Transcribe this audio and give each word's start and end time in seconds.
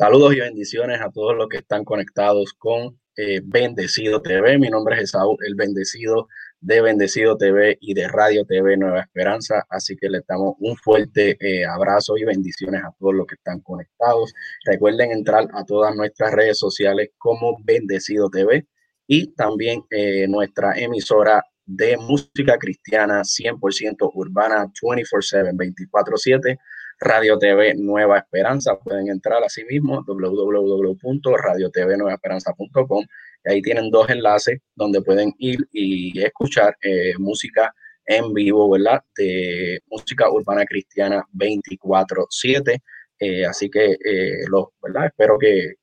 Saludos 0.00 0.34
y 0.34 0.40
bendiciones 0.40 0.98
a 1.02 1.10
todos 1.10 1.36
los 1.36 1.46
que 1.50 1.58
están 1.58 1.84
conectados 1.84 2.54
con 2.54 2.98
eh, 3.18 3.42
Bendecido 3.44 4.22
TV. 4.22 4.58
Mi 4.58 4.70
nombre 4.70 4.96
es 4.96 5.02
Esaú, 5.02 5.36
el 5.46 5.54
Bendecido 5.54 6.26
de 6.58 6.80
Bendecido 6.80 7.36
TV 7.36 7.76
y 7.82 7.92
de 7.92 8.08
Radio 8.08 8.46
TV 8.46 8.78
Nueva 8.78 9.00
Esperanza. 9.02 9.66
Así 9.68 9.98
que 9.98 10.08
les 10.08 10.26
damos 10.26 10.54
un 10.58 10.74
fuerte 10.78 11.36
eh, 11.38 11.66
abrazo 11.66 12.16
y 12.16 12.24
bendiciones 12.24 12.82
a 12.82 12.94
todos 12.98 13.12
los 13.14 13.26
que 13.26 13.34
están 13.34 13.60
conectados. 13.60 14.32
Recuerden 14.64 15.10
entrar 15.10 15.48
a 15.52 15.66
todas 15.66 15.94
nuestras 15.94 16.32
redes 16.32 16.58
sociales 16.58 17.10
como 17.18 17.58
Bendecido 17.62 18.30
TV 18.30 18.66
y 19.06 19.34
también 19.34 19.84
eh, 19.90 20.26
nuestra 20.28 20.78
emisora 20.78 21.44
de 21.66 21.98
música 21.98 22.56
cristiana 22.56 23.22
100% 23.22 24.10
urbana 24.14 24.66
24/7, 24.82 25.52
24/7 25.54 26.58
Radio 27.00 27.36
TV 27.38 27.74
Nueva 27.76 28.18
Esperanza. 28.18 28.78
Pueden 28.78 29.08
entrar 29.08 29.42
a 29.42 29.48
sí 29.48 29.64
mismo 29.64 30.04
www.radiotvnuevaesperanza.com 30.06 33.04
y 33.44 33.50
ahí 33.50 33.62
tienen 33.62 33.90
dos 33.90 34.10
enlaces 34.10 34.60
donde 34.74 35.00
pueden 35.00 35.32
ir 35.38 35.66
y 35.72 36.22
escuchar 36.22 36.76
eh, 36.82 37.14
música 37.18 37.74
en 38.04 38.34
vivo, 38.34 38.68
¿verdad? 38.70 39.02
De 39.16 39.80
música 39.88 40.30
urbana 40.30 40.66
cristiana 40.66 41.24
24/7. 41.32 42.82
Eh, 43.18 43.46
así 43.46 43.70
que 43.70 43.92
eh, 43.92 44.44
los, 44.48 44.66
¿verdad? 44.82 45.06
espero 45.06 45.38
que, 45.38 45.76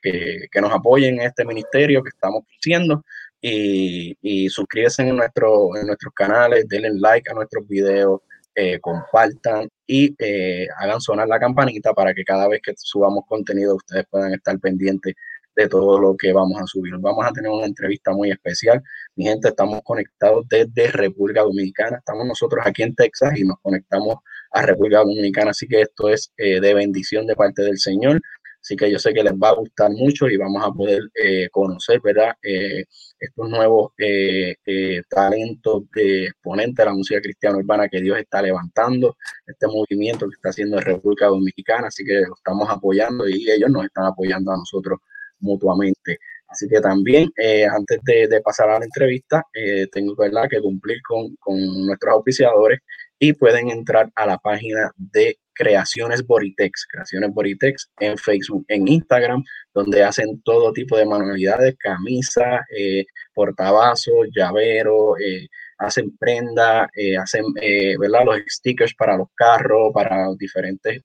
nos 0.61 0.71
apoyen 0.71 1.15
en 1.15 1.21
este 1.27 1.43
ministerio 1.45 2.03
que 2.03 2.09
estamos 2.09 2.43
haciendo 2.59 3.03
y, 3.39 4.17
y 4.21 4.49
suscríbanse 4.49 5.03
en, 5.03 5.15
nuestro, 5.15 5.75
en 5.77 5.85
nuestros 5.87 6.13
canales, 6.13 6.67
denle 6.67 6.91
like 6.95 7.29
a 7.29 7.33
nuestros 7.35 7.67
videos, 7.67 8.21
eh, 8.59 8.79
compartan 8.79 9.69
y 9.85 10.15
eh, 10.17 10.67
hagan 10.79 10.99
sonar 10.99 11.27
la 11.27 11.39
campanita 11.39 11.93
para 11.93 12.11
que 12.15 12.23
cada 12.23 12.47
vez 12.47 12.59
que 12.63 12.73
subamos 12.75 13.23
contenido 13.27 13.75
ustedes 13.75 14.05
puedan 14.09 14.33
estar 14.33 14.59
pendientes 14.59 15.13
de 15.55 15.69
todo 15.69 15.99
lo 15.99 16.17
que 16.17 16.33
vamos 16.33 16.59
a 16.59 16.65
subir. 16.65 16.93
Vamos 16.97 17.23
a 17.23 17.31
tener 17.31 17.51
una 17.51 17.67
entrevista 17.67 18.13
muy 18.13 18.31
especial. 18.31 18.81
Mi 19.15 19.25
gente, 19.25 19.49
estamos 19.49 19.81
conectados 19.83 20.47
desde 20.49 20.91
República 20.91 21.41
Dominicana. 21.41 21.97
Estamos 21.97 22.25
nosotros 22.25 22.65
aquí 22.65 22.81
en 22.81 22.95
Texas 22.95 23.37
y 23.37 23.43
nos 23.43 23.59
conectamos 23.61 24.15
a 24.51 24.63
República 24.63 24.99
Dominicana. 24.99 25.51
Así 25.51 25.67
que 25.67 25.81
esto 25.81 26.09
es 26.09 26.31
eh, 26.37 26.59
de 26.59 26.73
bendición 26.73 27.27
de 27.27 27.35
parte 27.35 27.61
del 27.61 27.77
Señor. 27.77 28.19
Así 28.61 28.75
que 28.75 28.91
yo 28.91 28.99
sé 28.99 29.13
que 29.13 29.23
les 29.23 29.33
va 29.33 29.49
a 29.49 29.55
gustar 29.55 29.91
mucho 29.91 30.27
y 30.27 30.35
vamos 30.35 30.61
a 30.63 30.71
poder 30.71 31.01
eh, 31.15 31.47
conocer, 31.51 32.01
¿verdad? 32.01 32.33
Eh, 32.43 32.83
estos 33.19 33.49
nuevos 33.49 33.93
eh, 33.97 34.55
talentos 35.09 35.83
de 35.93 36.25
exponentes 36.25 36.75
de 36.75 36.85
la 36.85 36.93
música 36.93 37.21
cristiana 37.21 37.57
urbana 37.57 37.87
que 37.87 38.01
Dios 38.01 38.17
está 38.19 38.41
levantando, 38.41 39.15
este 39.45 39.67
movimiento 39.67 40.27
que 40.27 40.35
está 40.35 40.49
haciendo 40.49 40.77
en 40.77 40.83
República 40.83 41.27
Dominicana, 41.27 41.87
así 41.87 42.03
que 42.03 42.21
lo 42.21 42.35
estamos 42.35 42.69
apoyando 42.69 43.27
y 43.29 43.49
ellos 43.49 43.69
nos 43.69 43.85
están 43.85 44.05
apoyando 44.05 44.51
a 44.51 44.57
nosotros 44.57 44.99
mutuamente. 45.39 46.17
Así 46.49 46.67
que 46.67 46.79
también, 46.79 47.29
antes 47.71 47.99
de, 48.03 48.41
pasar 48.41 48.69
a 48.69 48.79
la 48.79 48.85
entrevista, 48.85 49.43
tengo 49.91 50.15
¿verdad? 50.15 50.47
que 50.49 50.61
cumplir 50.61 51.01
con, 51.07 51.35
con 51.37 51.57
nuestros 51.85 52.13
auspiciadores 52.13 52.79
y 53.19 53.33
pueden 53.33 53.69
entrar 53.69 54.11
a 54.15 54.25
la 54.25 54.37
página 54.37 54.91
de 54.97 55.37
Creaciones 55.57 56.25
Boritex, 56.25 56.85
Creaciones 56.89 57.31
Boritex 57.33 57.89
en 57.99 58.17
Facebook, 58.17 58.65
en 58.67 58.87
Instagram, 58.87 59.43
donde 59.73 60.03
hacen 60.03 60.41
todo 60.43 60.71
tipo 60.73 60.97
de 60.97 61.05
manualidades, 61.05 61.75
camisas, 61.77 62.61
eh, 62.77 63.05
portavasos, 63.33 64.27
llaveros, 64.35 65.19
eh, 65.19 65.47
hacen 65.79 66.15
prenda, 66.17 66.89
eh, 66.95 67.17
hacen 67.17 67.43
¿verdad? 67.99 68.25
los 68.25 68.37
stickers 68.47 68.93
para 68.95 69.17
los 69.17 69.27
carros, 69.35 69.91
para 69.93 70.27
diferentes 70.37 71.01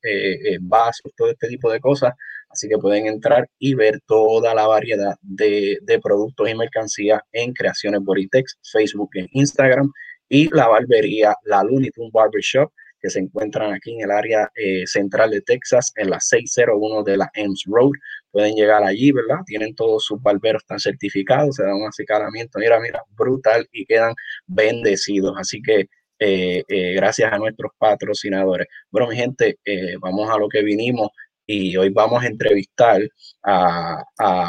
vasos, 0.61 1.13
todo 1.17 1.31
este 1.31 1.49
tipo 1.49 1.71
de 1.71 1.81
cosas. 1.81 2.15
Así 2.53 2.69
que 2.69 2.77
pueden 2.77 3.07
entrar 3.07 3.49
y 3.59 3.75
ver 3.75 4.01
toda 4.07 4.55
la 4.55 4.67
variedad 4.67 5.15
de, 5.23 5.79
productos 6.03 6.51
y 6.51 6.55
mercancías 6.55 7.21
en 7.33 7.55
Creaciones 7.55 8.01
Boritex, 8.03 8.59
Facebook 8.71 9.11
e 9.15 9.27
Instagram 9.33 9.91
y 10.29 10.55
la 10.55 10.69
barbería 10.69 11.35
La 11.45 11.63
Looney 11.63 11.91
Tunes 11.91 12.13
Barbershop, 12.13 12.71
que 13.03 13.11
se 13.11 13.19
encuentran 13.19 13.73
aquí 13.75 13.93
en 13.95 14.03
el 14.03 14.11
área 14.11 14.51
eh, 14.55 14.87
central 14.87 15.31
de 15.31 15.41
Texas, 15.43 15.93
en 15.97 16.11
la 16.11 16.21
601 16.21 17.03
de 17.03 17.17
la 17.17 17.31
Ems 17.35 17.65
Road. 17.67 17.91
Pueden 18.31 18.55
llegar 18.55 18.85
allí, 18.85 19.13
¿verdad? 19.13 19.39
Tienen 19.45 19.75
todos 19.75 20.05
sus 20.05 20.23
barberos 20.23 20.65
tan 20.65 20.79
certificados, 20.79 21.57
se 21.57 21.65
dan 21.65 21.75
un 21.75 21.89
acicalamiento, 21.89 22.59
mira, 22.59 22.81
mira, 22.81 23.03
brutal 23.17 23.69
y 23.73 23.85
quedan 23.85 24.15
bendecidos. 24.47 25.35
Así 25.37 25.61
que 25.61 25.89
eh, 26.19 26.63
eh, 26.69 26.95
gracias 26.95 27.33
a 27.33 27.39
nuestros 27.39 27.73
patrocinadores. 27.77 28.69
Bueno, 28.91 29.09
mi 29.09 29.17
gente, 29.17 29.59
vamos 30.01 30.31
a 30.31 30.39
lo 30.39 30.49
que 30.49 30.63
vinimos 30.63 31.11
y 31.47 31.77
hoy 31.77 31.91
vamos 31.91 32.23
a 32.23 32.27
entrevistar 32.27 33.03
a, 33.43 34.05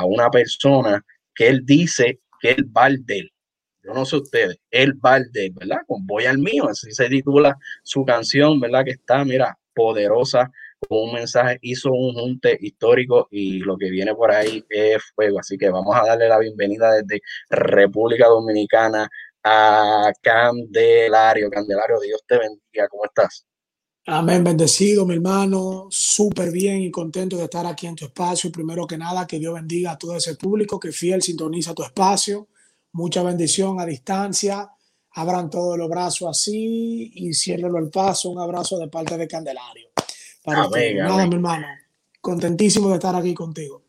una 0.06 0.30
persona 0.30 1.04
que 1.36 1.48
él 1.48 1.66
dice 1.66 2.20
que 2.40 2.52
el 2.52 2.66
Valdel 2.66 3.33
yo 3.84 3.94
no 3.94 4.06
sé 4.06 4.18
ustedes, 4.18 4.58
el 4.72 4.94
balde, 4.94 5.52
¿verdad? 5.54 5.80
Con 5.86 6.08
Voy 6.08 6.26
al 6.26 6.38
mío, 6.38 6.70
así 6.70 6.92
se 6.92 7.10
titula 7.10 7.58
su 7.84 8.06
canción, 8.06 8.60
¿verdad? 8.60 8.86
Que 8.86 8.92
está, 8.92 9.26
mira, 9.26 9.58
poderosa, 9.74 10.52
con 10.88 11.10
un 11.10 11.14
mensaje, 11.14 11.58
hizo 11.62 11.92
un 11.92 12.14
junte 12.14 12.58
histórico 12.62 13.28
y 13.32 13.60
lo 13.60 13.78
que 13.78 13.90
viene 13.90 14.16
por 14.16 14.32
ahí 14.32 14.64
es 14.70 15.04
fuego. 15.16 15.40
Así 15.40 15.58
que 15.58 15.70
vamos 15.70 15.96
a 15.96 16.06
darle 16.06 16.28
la 16.30 16.40
bienvenida 16.40 16.94
desde 16.94 17.22
República 17.50 18.28
Dominicana 18.28 19.10
a 19.44 20.12
Candelario. 20.22 21.50
Candelario, 21.50 22.00
Dios 22.00 22.22
te 22.26 22.38
bendiga, 22.38 22.88
¿cómo 22.90 23.06
estás? 23.06 23.46
Amén, 24.06 24.44
bendecido 24.44 25.06
mi 25.06 25.16
hermano, 25.16 25.88
súper 25.90 26.52
bien 26.52 26.82
y 26.82 26.92
contento 26.92 27.38
de 27.38 27.46
estar 27.46 27.66
aquí 27.66 27.88
en 27.88 27.96
tu 27.96 28.06
espacio. 28.06 28.52
Primero 28.52 28.86
que 28.86 28.98
nada, 28.98 29.26
que 29.26 29.40
Dios 29.40 29.54
bendiga 29.54 29.92
a 29.92 29.98
todo 29.98 30.18
ese 30.18 30.36
público 30.36 30.78
que 30.78 30.92
fiel 30.92 31.22
sintoniza 31.22 31.74
tu 31.74 31.84
espacio 31.84 32.50
mucha 32.94 33.24
bendición 33.24 33.80
a 33.80 33.86
distancia. 33.86 34.70
Abran 35.16 35.50
todos 35.50 35.78
los 35.78 35.90
brazos 35.90 36.30
así 36.30 37.12
y 37.14 37.34
ciérrelo 37.34 37.78
el 37.78 37.90
paso. 37.90 38.30
Un 38.30 38.40
abrazo 38.40 38.80
de 38.80 38.88
parte 38.88 39.18
de 39.18 39.28
Candelario. 39.28 39.90
Para 40.44 40.68
Nada, 40.68 41.28
mi 41.28 41.36
hermano. 41.36 41.68
Contentísimo 42.20 42.90
de 42.90 42.96
estar 42.96 43.16
aquí 43.16 43.34
contigo. 43.34 43.84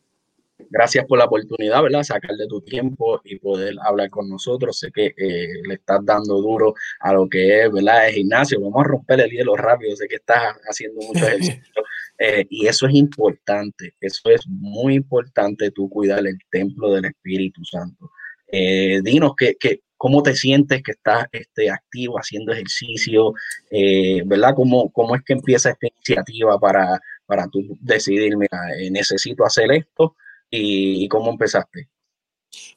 Gracias 0.70 1.04
por 1.06 1.18
la 1.18 1.24
oportunidad, 1.24 1.82
¿verdad? 1.82 2.02
Sacar 2.02 2.36
de 2.36 2.46
tu 2.46 2.60
tiempo 2.60 3.20
y 3.24 3.38
poder 3.38 3.74
hablar 3.84 4.10
con 4.10 4.28
nosotros. 4.28 4.78
Sé 4.78 4.90
que 4.92 5.06
eh, 5.16 5.62
le 5.66 5.74
estás 5.74 6.04
dando 6.04 6.40
duro 6.40 6.74
a 7.00 7.12
lo 7.12 7.28
que 7.28 7.62
es, 7.62 7.72
¿verdad? 7.72 8.08
El 8.08 8.14
gimnasio. 8.14 8.60
Vamos 8.60 8.84
a 8.84 8.88
romper 8.88 9.20
el 9.20 9.30
hielo 9.30 9.56
rápido. 9.56 9.96
Sé 9.96 10.06
que 10.08 10.16
estás 10.16 10.56
haciendo 10.68 11.00
mucho 11.06 11.24
ejercicio. 11.26 11.84
Eh, 12.18 12.46
y 12.50 12.66
eso 12.66 12.86
es 12.86 12.94
importante. 12.94 13.94
Eso 14.00 14.30
es 14.30 14.46
muy 14.48 14.94
importante 14.94 15.70
tú 15.70 15.88
cuidar 15.88 16.26
el 16.26 16.38
templo 16.50 16.92
del 16.92 17.06
Espíritu 17.06 17.64
Santo. 17.64 18.10
Eh, 18.48 19.00
dinos 19.02 19.34
que, 19.36 19.56
cómo 19.96 20.22
te 20.22 20.34
sientes 20.34 20.82
que 20.82 20.92
estás 20.92 21.26
este, 21.32 21.70
activo 21.70 22.18
haciendo 22.18 22.52
ejercicio, 22.52 23.32
eh, 23.70 24.22
¿verdad? 24.26 24.54
¿Cómo, 24.54 24.90
¿Cómo 24.90 25.16
es 25.16 25.22
que 25.22 25.32
empieza 25.32 25.70
esta 25.70 25.86
iniciativa 25.86 26.58
para, 26.58 27.00
para 27.26 27.48
tú 27.48 27.60
decidir, 27.80 28.36
mira, 28.36 28.58
eh, 28.78 28.90
necesito 28.90 29.44
hacer 29.44 29.72
esto 29.72 30.16
y, 30.50 31.08
cómo 31.08 31.30
empezaste? 31.30 31.88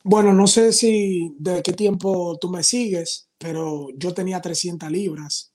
Bueno, 0.04 0.34
no 0.34 0.48
sé 0.48 0.74
si 0.74 1.36
de 1.38 1.62
qué 1.62 1.74
tiempo 1.74 2.38
tú 2.40 2.50
me 2.50 2.64
sigues, 2.64 3.30
pero 3.38 3.90
yo 3.96 4.14
tenía 4.14 4.42
300 4.42 4.90
libras. 4.90 5.52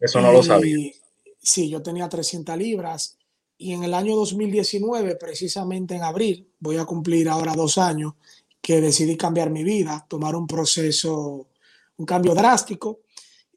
Eso 0.00 0.20
no 0.20 0.32
lo 0.32 0.42
sabía. 0.42 0.90
Sí, 1.38 1.68
yo 1.68 1.82
tenía 1.82 2.08
300 2.08 2.56
libras 2.56 3.18
y 3.62 3.74
en 3.74 3.84
el 3.84 3.94
año 3.94 4.16
2019, 4.16 5.14
precisamente 5.14 5.94
en 5.94 6.02
abril, 6.02 6.48
voy 6.58 6.78
a 6.78 6.84
cumplir 6.84 7.28
ahora 7.28 7.54
dos 7.54 7.78
años, 7.78 8.14
que 8.62 8.80
decidí 8.80 9.16
cambiar 9.16 9.50
mi 9.50 9.64
vida, 9.64 10.06
tomar 10.08 10.36
un 10.36 10.46
proceso, 10.46 11.48
un 11.96 12.06
cambio 12.06 12.32
drástico 12.34 13.00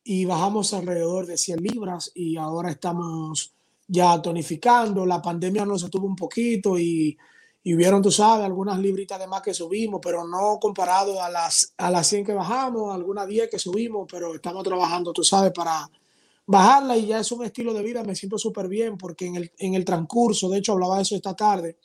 y 0.04 0.25
bajamos 0.25 0.74
alrededor 0.74 1.28
de 1.28 1.38
100 1.38 1.60
libras 1.62 2.12
y 2.16 2.36
ahora 2.38 2.72
estamos 2.72 3.54
ya 3.88 4.19
tonificando. 4.22 5.06
La 5.06 5.22
pandemia 5.22 5.63
nos 5.63 5.84
estuvo 5.84 6.07
un 6.07 6.16
poquito 6.16 6.78
y, 6.80 7.16
y 7.63 7.74
vieron, 7.75 8.02
tú 8.02 8.12
sabes, 8.12 8.46
algunas 8.46 8.80
libritas 8.80 9.19
de 9.19 9.28
más 9.28 9.44
que 9.44 9.54
subimos, 9.54 10.00
pero 10.02 10.28
no 10.28 10.60
comparado 10.60 11.22
a 11.22 11.30
las, 11.30 11.74
a 11.78 11.92
las 11.92 12.08
100 12.08 12.25
que 12.25 12.34
bajamos, 12.34 12.94
algunas 12.94 13.28
10 13.28 13.50
que 13.50 13.60
subimos, 13.60 14.08
pero 14.12 14.34
estamos 14.34 14.63
trabajando, 14.63 15.13
tú 15.13 15.24
sabes, 15.24 15.51
para 15.51 15.90
bajarla 16.48 16.98
y 16.98 17.08
ya 17.08 17.19
es 17.19 17.31
un 17.31 17.44
estilo 17.44 17.74
de 17.74 17.84
vida, 17.84 18.04
me 18.04 18.16
siento 18.16 18.38
súper 18.38 18.68
bien 18.68 18.98
porque 18.98 19.25
en 19.25 19.36
el, 19.36 19.51
en 19.58 19.74
el 19.74 19.86
transcurso, 19.86 20.50
de 20.50 20.60
hecho 20.60 20.74
hablaba 20.74 20.98
de 20.98 21.04
eso 21.04 21.16
esta 21.16 21.36
tarde, 21.36 21.78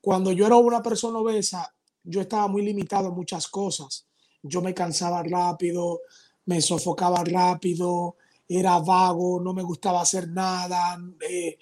cuando 0.00 0.32
yo 0.32 0.46
era 0.46 0.56
una 0.56 0.82
persona 0.82 1.20
obesa, 1.20 1.71
yo 2.04 2.20
estaba 2.20 2.48
muy 2.48 2.62
limitado 2.62 3.08
en 3.08 3.14
muchas 3.14 3.48
cosas. 3.48 4.06
Yo 4.42 4.60
me 4.60 4.74
cansaba 4.74 5.22
rápido, 5.22 6.00
me 6.46 6.60
sofocaba 6.60 7.22
rápido, 7.24 8.16
era 8.48 8.78
vago, 8.78 9.40
no 9.40 9.52
me 9.52 9.62
gustaba 9.62 10.02
hacer 10.02 10.28
nada, 10.28 10.98
eh, 11.28 11.58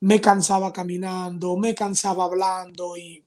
me 0.00 0.20
cansaba 0.20 0.72
caminando, 0.72 1.56
me 1.56 1.74
cansaba 1.74 2.24
hablando 2.24 2.96
y 2.96 3.24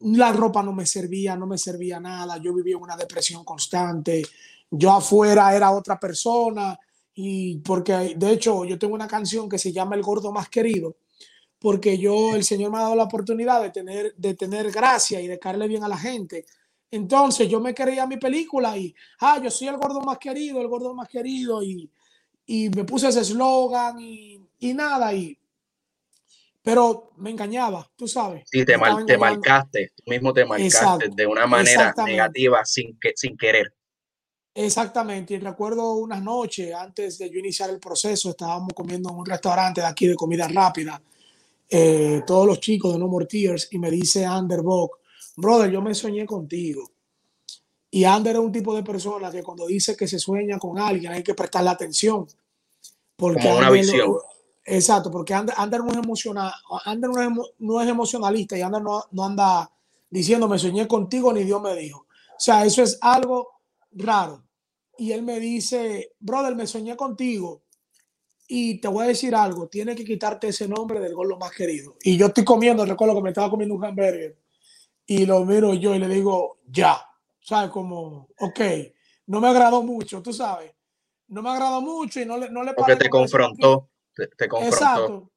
la 0.00 0.32
ropa 0.32 0.62
no 0.62 0.72
me 0.72 0.86
servía, 0.86 1.36
no 1.36 1.46
me 1.46 1.58
servía 1.58 2.00
nada, 2.00 2.38
yo 2.38 2.54
vivía 2.54 2.78
una 2.78 2.96
depresión 2.96 3.44
constante, 3.44 4.22
yo 4.70 4.92
afuera 4.92 5.54
era 5.54 5.72
otra 5.72 5.98
persona 5.98 6.78
y 7.14 7.58
porque 7.58 8.14
de 8.16 8.30
hecho 8.30 8.64
yo 8.64 8.78
tengo 8.78 8.94
una 8.94 9.08
canción 9.08 9.48
que 9.48 9.58
se 9.58 9.72
llama 9.72 9.96
El 9.96 10.02
gordo 10.02 10.32
más 10.32 10.48
querido 10.48 10.96
porque 11.60 11.98
yo, 11.98 12.34
el 12.34 12.42
Señor 12.42 12.72
me 12.72 12.78
ha 12.78 12.82
dado 12.82 12.96
la 12.96 13.04
oportunidad 13.04 13.60
de 13.62 13.70
tener, 13.70 14.14
de 14.16 14.34
tener 14.34 14.70
gracia 14.72 15.20
y 15.20 15.28
de 15.28 15.38
caerle 15.38 15.68
bien 15.68 15.84
a 15.84 15.88
la 15.88 15.98
gente. 15.98 16.46
Entonces 16.90 17.48
yo 17.48 17.60
me 17.60 17.74
creía 17.74 18.06
mi 18.06 18.16
película 18.16 18.76
y, 18.76 18.94
ah, 19.20 19.38
yo 19.42 19.50
soy 19.50 19.68
el 19.68 19.76
gordo 19.76 20.00
más 20.00 20.18
querido, 20.18 20.60
el 20.60 20.68
gordo 20.68 20.94
más 20.94 21.06
querido, 21.06 21.62
y, 21.62 21.88
y 22.46 22.70
me 22.70 22.84
puse 22.84 23.08
ese 23.08 23.20
eslogan 23.20 24.00
y, 24.00 24.40
y, 24.58 24.72
nada, 24.72 25.12
y, 25.12 25.38
pero 26.62 27.12
me 27.18 27.30
engañaba, 27.30 27.88
tú 27.94 28.08
sabes. 28.08 28.44
Sí, 28.50 28.64
te, 28.64 28.78
mal, 28.78 29.04
te 29.04 29.18
marcaste, 29.18 29.92
tú 29.94 30.10
mismo 30.10 30.32
te 30.32 30.46
marcaste 30.46 31.10
de 31.14 31.26
una 31.26 31.46
manera 31.46 31.94
negativa 32.04 32.64
sin, 32.64 32.98
que, 32.98 33.12
sin 33.14 33.36
querer. 33.36 33.72
Exactamente, 34.54 35.34
y 35.34 35.38
recuerdo 35.38 35.92
unas 35.92 36.22
noches 36.22 36.74
antes 36.74 37.18
de 37.18 37.30
yo 37.30 37.38
iniciar 37.38 37.68
el 37.68 37.78
proceso, 37.78 38.30
estábamos 38.30 38.72
comiendo 38.74 39.10
en 39.10 39.16
un 39.16 39.26
restaurante 39.26 39.82
de 39.82 39.86
aquí 39.86 40.08
de 40.08 40.16
comida 40.16 40.48
rápida, 40.48 41.00
eh, 41.70 42.22
todos 42.26 42.46
los 42.46 42.58
chicos 42.58 42.92
de 42.92 42.98
No 42.98 43.06
More 43.06 43.26
Tears, 43.26 43.68
y 43.70 43.78
me 43.78 43.90
dice 43.90 44.26
Ander 44.26 44.60
brother, 45.36 45.70
yo 45.70 45.80
me 45.80 45.94
soñé 45.94 46.26
contigo. 46.26 46.90
Y 47.90 48.04
Ander 48.04 48.36
es 48.36 48.42
un 48.42 48.52
tipo 48.52 48.74
de 48.74 48.82
persona 48.82 49.30
que 49.30 49.42
cuando 49.42 49.66
dice 49.66 49.96
que 49.96 50.06
se 50.06 50.18
sueña 50.18 50.58
con 50.58 50.78
alguien 50.78 51.12
hay 51.12 51.22
que 51.22 51.34
prestarle 51.34 51.70
atención. 51.70 52.26
Porque 53.16 53.42
Como 53.42 53.58
una 53.58 53.70
visión. 53.70 54.16
exacto, 54.64 55.10
porque 55.10 55.34
Ander, 55.34 55.80
no, 55.84 55.90
es 55.90 55.96
emocional, 55.96 56.52
Ander 56.84 57.10
no, 57.58 57.80
es, 57.80 57.88
emocionalista 57.88 58.56
y 58.56 58.62
Ander 58.62 58.82
no, 58.82 59.04
no 59.10 59.24
anda 59.24 59.70
diciendo 60.08 60.48
me 60.48 60.58
soñé 60.58 60.88
contigo 60.88 61.32
ni 61.32 61.44
Dios 61.44 61.60
me 61.60 61.76
dijo. 61.76 62.00
O 62.00 62.42
sea, 62.42 62.64
eso 62.64 62.82
es 62.82 62.98
algo 63.00 63.48
raro. 63.92 64.42
Y 64.98 65.12
él 65.12 65.22
me 65.22 65.40
dice, 65.40 66.12
brother, 66.18 66.54
me 66.54 66.66
soñé 66.66 66.96
contigo. 66.96 67.62
Y 68.52 68.78
te 68.80 68.88
voy 68.88 69.04
a 69.04 69.08
decir 69.08 69.32
algo, 69.32 69.68
tiene 69.68 69.94
que 69.94 70.04
quitarte 70.04 70.48
ese 70.48 70.66
nombre 70.66 70.98
del 70.98 71.14
gol 71.14 71.28
lo 71.28 71.38
más 71.38 71.52
querido. 71.52 71.96
Y 72.02 72.16
yo 72.16 72.26
estoy 72.26 72.44
comiendo, 72.44 72.84
recuerdo 72.84 73.14
que 73.14 73.22
me 73.22 73.28
estaba 73.28 73.48
comiendo 73.48 73.76
un 73.76 73.84
hamburger. 73.84 74.36
Y 75.06 75.24
lo 75.24 75.44
miro 75.44 75.72
yo 75.72 75.94
y 75.94 76.00
le 76.00 76.08
digo, 76.08 76.58
ya. 76.66 77.00
¿Sabes? 77.38 77.70
Como, 77.70 78.28
ok, 78.40 78.60
no 79.26 79.40
me 79.40 79.46
agradó 79.46 79.84
mucho, 79.84 80.20
tú 80.20 80.32
sabes. 80.32 80.72
No 81.28 81.42
me 81.42 81.50
agradó 81.50 81.80
mucho 81.80 82.20
y 82.20 82.26
no 82.26 82.38
le, 82.38 82.50
no 82.50 82.64
le 82.64 82.74
Porque 82.74 82.96
te 82.96 83.08
confrontó, 83.08 83.88
te, 84.16 84.48
confrontó. 84.48 84.76
Exacto. 84.76 85.30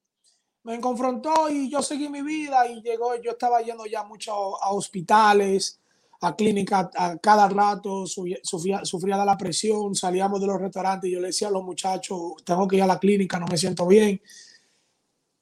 Me 0.64 0.80
confrontó 0.82 1.52
y 1.52 1.70
yo 1.70 1.84
seguí 1.84 2.10
mi 2.10 2.24
vida 2.24 2.66
y 2.68 2.82
llegó, 2.82 3.16
yo 3.22 3.32
estaba 3.34 3.62
yendo 3.62 3.86
ya 3.86 4.04
mucho 4.04 4.34
a 4.60 4.72
hospitales, 4.72 5.80
a 6.24 6.36
clínica 6.36 6.90
a 6.96 7.18
cada 7.18 7.50
rato, 7.50 8.08
sufría, 8.08 8.40
sufría, 8.84 9.18
de 9.18 9.26
la 9.26 9.38
presión, 9.38 9.94
salíamos 9.94 10.40
de 10.40 10.48
los 10.48 10.60
restaurantes 10.60 11.10
y 11.10 11.14
yo 11.14 11.20
le 11.20 11.28
decía 11.28 11.50
a 11.50 11.52
los 11.52 11.64
muchachos, 11.64 12.36
tengo 12.46 12.68
que 12.68 12.78
ir 12.78 12.84
a 12.84 12.88
la 12.88 13.00
clínica, 13.00 13.40
no 13.40 13.46
me 13.48 13.58
siento 13.58 13.86
bien. 13.86 14.22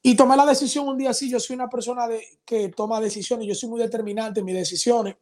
Y 0.02 0.16
tomé 0.16 0.36
la 0.36 0.46
decisión 0.46 0.88
un 0.88 0.98
día 0.98 1.12
así, 1.12 1.30
yo 1.30 1.40
soy 1.40 1.56
una 1.56 1.70
persona 1.70 2.08
de, 2.08 2.24
que 2.44 2.70
toma 2.70 3.00
decisiones, 3.00 3.48
yo 3.48 3.54
soy 3.54 3.70
muy 3.70 3.80
determinante 3.80 4.40
en 4.40 4.46
mis 4.48 4.56
decisiones. 4.56 5.16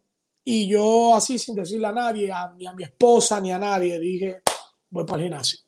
Y 0.45 0.67
yo 0.67 1.13
así, 1.13 1.37
sin 1.37 1.55
decirle 1.55 1.87
a 1.87 1.91
nadie, 1.91 2.31
ni 2.57 2.65
a 2.65 2.71
mi 2.71 2.83
esposa, 2.83 3.41
ni 3.41 3.51
a 3.51 3.59
nadie, 3.59 3.99
dije, 3.99 4.41
voy 4.89 5.03
para 5.03 5.17
el 5.17 5.23
gimnasio. 5.23 5.59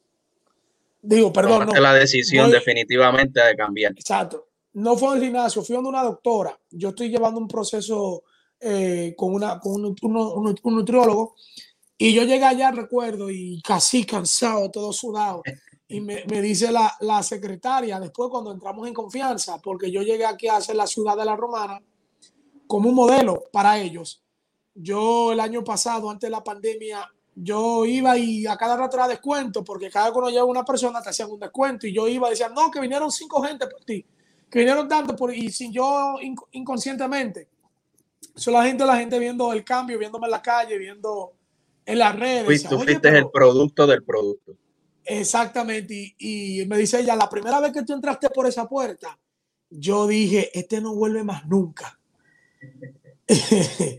Digo, 1.01 1.33
perdón. 1.33 1.67
no, 1.67 1.79
la 1.79 1.93
decisión 1.93 2.49
definitivamente 2.49 3.41
de 3.41 3.55
cambiar. 3.55 3.91
Exacto. 3.91 4.47
No 4.73 4.95
fue 4.95 5.17
el 5.17 5.23
gimnasio, 5.23 5.61
fui 5.63 5.75
donde 5.75 5.89
una 5.89 6.03
doctora. 6.03 6.57
Yo 6.69 6.89
estoy 6.89 7.09
llevando 7.09 7.41
un 7.41 7.47
proceso 7.47 8.23
eh, 8.63 9.15
con, 9.17 9.33
una, 9.33 9.59
con 9.59 9.83
un, 9.83 9.95
un, 10.03 10.55
un, 10.61 10.75
nutriólogo. 10.75 11.35
Y 11.97 12.13
yo 12.13 12.23
llegué 12.23 12.45
allá, 12.45 12.71
recuerdo, 12.71 13.31
y 13.31 13.59
casi 13.63 14.05
cansado, 14.05 14.69
todo 14.69 14.93
sudado. 14.93 15.41
Y 15.87 15.99
me, 15.99 16.23
me 16.29 16.41
dice 16.41 16.71
la, 16.71 16.95
la, 17.01 17.23
secretaria, 17.23 17.99
después 17.99 18.29
cuando 18.29 18.51
entramos 18.51 18.87
en 18.87 18.93
confianza, 18.93 19.59
porque 19.59 19.91
yo 19.91 20.03
llegué 20.03 20.25
aquí 20.25 20.47
a 20.47 20.57
hacer 20.57 20.75
la 20.75 20.85
ciudad 20.85 21.17
de 21.17 21.25
la 21.25 21.35
Romana 21.35 21.81
como 22.67 22.89
un 22.89 22.95
modelo 22.95 23.43
para 23.51 23.79
ellos. 23.79 24.23
Yo 24.75 25.31
el 25.31 25.39
año 25.39 25.63
pasado, 25.63 26.09
antes 26.09 26.27
de 26.27 26.31
la 26.31 26.43
pandemia, 26.43 27.09
yo 27.33 27.85
iba 27.85 28.15
y 28.17 28.45
a 28.45 28.55
cada 28.57 28.77
rato 28.77 28.97
era 28.97 29.07
descuento, 29.07 29.63
porque 29.63 29.89
cada 29.89 30.05
vez 30.05 30.13
que 30.13 30.19
uno 30.19 30.29
lleva 30.29 30.45
una 30.45 30.63
persona 30.63 31.01
te 31.01 31.09
hacían 31.09 31.31
un 31.31 31.39
descuento. 31.39 31.87
Y 31.87 31.93
yo 31.93 32.07
iba 32.07 32.27
y 32.27 32.31
decía, 32.31 32.49
no, 32.49 32.69
que 32.69 32.79
vinieron 32.79 33.11
cinco 33.11 33.41
gente 33.41 33.65
por 33.67 33.83
ti, 33.83 34.05
que 34.49 34.59
vinieron 34.59 34.87
tanto, 34.87 35.15
por, 35.15 35.33
y 35.33 35.51
sin 35.51 35.73
yo 35.73 36.17
inconscientemente 36.51 37.47
eso 38.35 38.51
la 38.51 38.63
gente, 38.97 39.19
viendo 39.19 39.51
el 39.53 39.63
cambio, 39.63 39.99
viéndome 39.99 40.27
en 40.27 40.31
la 40.31 40.41
calle, 40.41 40.77
viendo 40.77 41.33
en 41.85 41.99
las 41.99 42.17
redes. 42.17 42.63
tú 42.63 42.79
fuiste 42.79 43.09
el 43.09 43.29
producto 43.29 43.85
del 43.87 44.03
producto. 44.03 44.55
Exactamente. 45.03 46.15
Y, 46.17 46.65
me 46.67 46.77
dice 46.77 46.99
ella, 46.99 47.15
la 47.15 47.29
primera 47.29 47.59
vez 47.59 47.71
que 47.71 47.83
tú 47.83 47.93
entraste 47.93 48.29
por 48.29 48.47
esa 48.47 48.67
puerta, 48.67 49.17
yo 49.69 50.07
dije, 50.07 50.57
este 50.57 50.81
no 50.81 50.95
vuelve 50.95 51.23
más 51.23 51.45
nunca. 51.47 51.99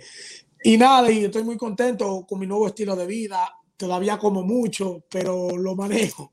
y 0.64 0.76
nada, 0.76 1.10
y 1.10 1.24
estoy 1.24 1.44
muy 1.44 1.56
contento 1.56 2.24
con 2.28 2.38
mi 2.38 2.46
nuevo 2.46 2.68
estilo 2.68 2.94
de 2.96 3.06
vida. 3.06 3.52
Todavía 3.76 4.18
como 4.18 4.42
mucho, 4.42 5.04
pero 5.10 5.56
lo 5.56 5.74
manejo. 5.74 6.32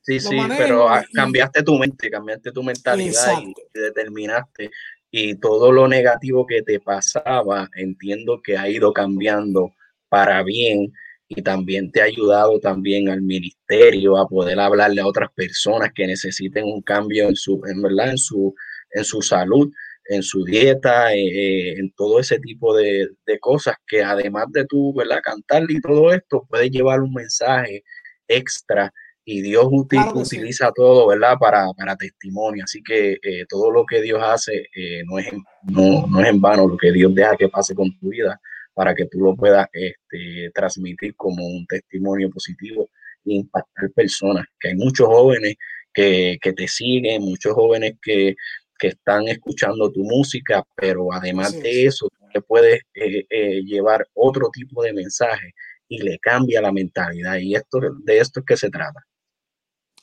Sí, 0.00 0.20
sí, 0.20 0.38
pero 0.56 0.86
cambiaste 1.12 1.62
tu 1.62 1.76
mente, 1.78 2.08
cambiaste 2.10 2.50
tu 2.50 2.62
mentalidad 2.62 3.42
y 3.42 3.52
determinaste 3.78 4.70
y 5.10 5.36
todo 5.36 5.72
lo 5.72 5.88
negativo 5.88 6.46
que 6.46 6.62
te 6.62 6.80
pasaba, 6.80 7.68
entiendo 7.74 8.40
que 8.42 8.58
ha 8.58 8.68
ido 8.68 8.92
cambiando 8.92 9.72
para 10.08 10.42
bien 10.42 10.92
y 11.28 11.42
también 11.42 11.92
te 11.92 12.00
ha 12.00 12.04
ayudado 12.04 12.58
también 12.58 13.08
al 13.08 13.20
ministerio 13.22 14.16
a 14.16 14.26
poder 14.26 14.58
hablarle 14.58 15.00
a 15.00 15.06
otras 15.06 15.30
personas 15.34 15.90
que 15.94 16.06
necesiten 16.06 16.64
un 16.64 16.82
cambio 16.82 17.28
en 17.28 17.36
su, 17.36 17.60
en 17.66 17.82
verdad, 17.82 18.10
en 18.10 18.18
su, 18.18 18.54
en 18.92 19.04
su 19.04 19.20
salud, 19.20 19.70
en 20.08 20.22
su 20.22 20.44
dieta, 20.44 21.14
eh, 21.14 21.78
en 21.78 21.92
todo 21.92 22.18
ese 22.18 22.38
tipo 22.40 22.74
de, 22.74 23.10
cosas 23.40 23.76
que 23.86 24.02
además 24.02 24.46
de 24.50 24.64
tú, 24.64 24.94
¿verdad? 24.94 25.20
Cantar 25.22 25.64
y 25.68 25.80
todo 25.80 26.12
esto, 26.12 26.46
puede 26.48 26.70
llevar 26.70 27.00
un 27.00 27.12
mensaje 27.12 27.84
extra 28.26 28.92
y 29.30 29.42
Dios 29.42 29.66
utiliza 29.70 30.72
todo, 30.72 31.06
¿verdad? 31.08 31.34
Para, 31.38 31.66
para, 31.76 31.94
testimonio. 31.96 32.64
Así 32.64 32.82
que 32.82 33.18
eh, 33.22 33.44
todo 33.46 33.70
lo 33.70 33.84
que 33.84 34.00
Dios 34.00 34.22
hace 34.22 34.68
eh, 34.74 35.02
no, 35.04 35.18
es 35.18 35.30
en, 35.30 35.44
no, 35.64 36.06
no, 36.06 36.20
es 36.22 36.28
en 36.28 36.40
vano, 36.40 36.66
lo 36.66 36.78
que 36.78 36.90
Dios 36.90 37.14
deja 37.14 37.36
que 37.36 37.50
pase 37.50 37.74
con 37.74 37.94
tu 37.98 38.08
vida 38.08 38.40
para 38.72 38.94
que 38.94 39.04
tú 39.04 39.18
lo 39.18 39.36
puedas 39.36 39.66
este, 39.70 40.50
transmitir 40.54 41.14
como 41.14 41.46
un 41.46 41.66
testimonio 41.66 42.30
positivo 42.30 42.88
e 43.26 43.34
impactar 43.34 43.90
personas. 43.94 44.46
Que 44.58 44.68
hay 44.68 44.76
muchos 44.76 45.06
jóvenes 45.06 45.56
que, 45.92 46.38
que 46.40 46.54
te 46.54 46.66
siguen, 46.66 47.20
muchos 47.20 47.52
jóvenes 47.52 47.96
que, 48.00 48.34
que, 48.78 48.88
están 48.88 49.28
escuchando 49.28 49.92
tu 49.92 50.04
música, 50.04 50.64
pero 50.74 51.12
además 51.12 51.52
de 51.60 51.84
eso, 51.84 52.08
tú 52.18 52.24
le 52.32 52.40
puedes 52.40 52.80
eh, 52.94 53.60
llevar 53.62 54.06
otro 54.14 54.48
tipo 54.50 54.82
de 54.82 54.94
mensaje 54.94 55.52
y 55.86 55.98
le 55.98 56.18
cambia 56.18 56.62
la 56.62 56.72
mentalidad. 56.72 57.36
Y 57.36 57.56
esto, 57.56 57.78
de 58.04 58.20
esto 58.20 58.40
es 58.40 58.46
que 58.46 58.56
se 58.56 58.70
trata. 58.70 59.04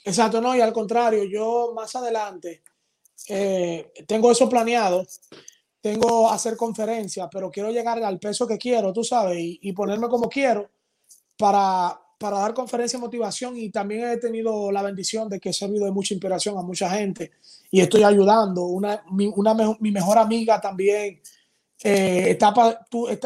Exacto, 0.05 0.39
no, 0.39 0.55
y 0.55 0.61
al 0.61 0.71
contrario, 0.71 1.23
yo 1.23 1.73
más 1.75 1.95
adelante 1.95 2.61
eh, 3.27 3.91
tengo 4.05 4.31
eso 4.31 4.47
planeado, 4.47 5.03
tengo 5.81 6.29
hacer 6.29 6.55
conferencias, 6.55 7.27
pero 7.31 7.49
quiero 7.49 7.71
llegar 7.71 8.01
al 8.03 8.19
peso 8.19 8.45
que 8.45 8.59
quiero, 8.59 8.93
tú 8.93 9.03
sabes, 9.03 9.37
y, 9.39 9.73
ponerme 9.73 10.07
como 10.07 10.29
quiero 10.29 10.69
para, 11.35 11.99
para 12.19 12.37
dar 12.37 12.53
conferencia 12.53 12.99
de 12.99 13.05
motivación 13.05 13.57
y 13.57 13.71
también 13.71 14.07
he 14.07 14.17
tenido 14.17 14.71
la 14.71 14.83
bendición 14.83 15.27
de 15.27 15.39
que 15.39 15.49
he 15.49 15.53
servido 15.53 15.85
de 15.85 15.91
mucha 15.91 16.13
inspiración 16.13 16.55
a 16.55 16.61
mucha 16.61 16.87
gente 16.91 17.31
y 17.71 17.81
estoy 17.81 18.03
ayudando. 18.03 18.63
Una, 18.65 19.03
mi, 19.09 19.91
mejor 19.91 20.19
amiga 20.19 20.61
también 20.61 21.19
eh, 21.83 22.25
está, 22.29 22.53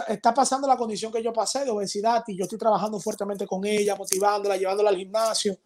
está, 0.07 0.33
pasando 0.33 0.65
la 0.65 0.77
condición 0.77 1.11
que 1.11 1.21
yo 1.21 1.33
pasé 1.33 1.65
de 1.65 1.71
obesidad 1.71 2.23
y 2.27 2.37
yo 2.37 2.43
estoy 2.43 2.57
trabajando 2.57 3.01
fuertemente 3.01 3.45
con 3.45 3.65
ella, 3.65 3.97
motivándola, 3.97 4.55
llevándola 4.55 4.91
al 4.91 4.97
gimnasio 4.97 5.57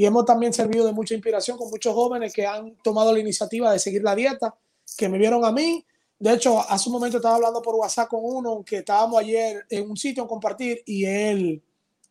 y 0.00 0.06
hemos 0.06 0.24
también 0.24 0.50
servido 0.50 0.86
de 0.86 0.94
mucha 0.94 1.12
inspiración 1.12 1.58
con 1.58 1.68
muchos 1.68 1.92
jóvenes 1.92 2.32
que 2.32 2.46
han 2.46 2.74
tomado 2.76 3.12
la 3.12 3.18
iniciativa 3.18 3.70
de 3.70 3.78
seguir 3.78 4.02
la 4.02 4.14
dieta, 4.14 4.54
que 4.96 5.10
me 5.10 5.18
vieron 5.18 5.44
a 5.44 5.52
mí. 5.52 5.84
De 6.18 6.32
hecho, 6.32 6.58
hace 6.58 6.88
un 6.88 6.94
momento 6.94 7.18
estaba 7.18 7.34
hablando 7.34 7.60
por 7.60 7.74
WhatsApp 7.74 8.08
con 8.08 8.20
uno 8.22 8.64
que 8.64 8.78
estábamos 8.78 9.20
ayer 9.20 9.66
en 9.68 9.90
un 9.90 9.98
sitio 9.98 10.22
a 10.22 10.26
compartir 10.26 10.82
y 10.86 11.04
él 11.04 11.62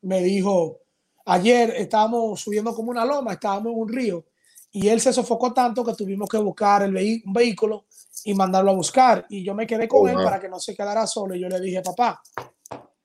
me 0.03 0.21
dijo, 0.21 0.81
ayer 1.25 1.73
estábamos 1.77 2.39
subiendo 2.39 2.75
como 2.75 2.91
una 2.91 3.03
loma, 3.03 3.33
estábamos 3.33 3.73
en 3.73 3.79
un 3.79 3.89
río 3.89 4.23
y 4.71 4.87
él 4.87 5.01
se 5.01 5.11
sofocó 5.11 5.51
tanto 5.51 5.83
que 5.83 5.95
tuvimos 5.95 6.29
que 6.29 6.37
buscar 6.37 6.83
el 6.83 6.95
un 7.25 7.33
vehículo 7.33 7.85
y 8.23 8.35
mandarlo 8.35 8.69
a 8.69 8.75
buscar. 8.75 9.25
Y 9.31 9.43
yo 9.43 9.55
me 9.55 9.65
quedé 9.65 9.87
con 9.87 10.07
él 10.07 10.17
para 10.23 10.39
que 10.39 10.47
no 10.47 10.59
se 10.59 10.75
quedara 10.75 11.07
solo. 11.07 11.33
Y 11.33 11.39
yo 11.39 11.49
le 11.49 11.59
dije, 11.59 11.81
papá, 11.81 12.21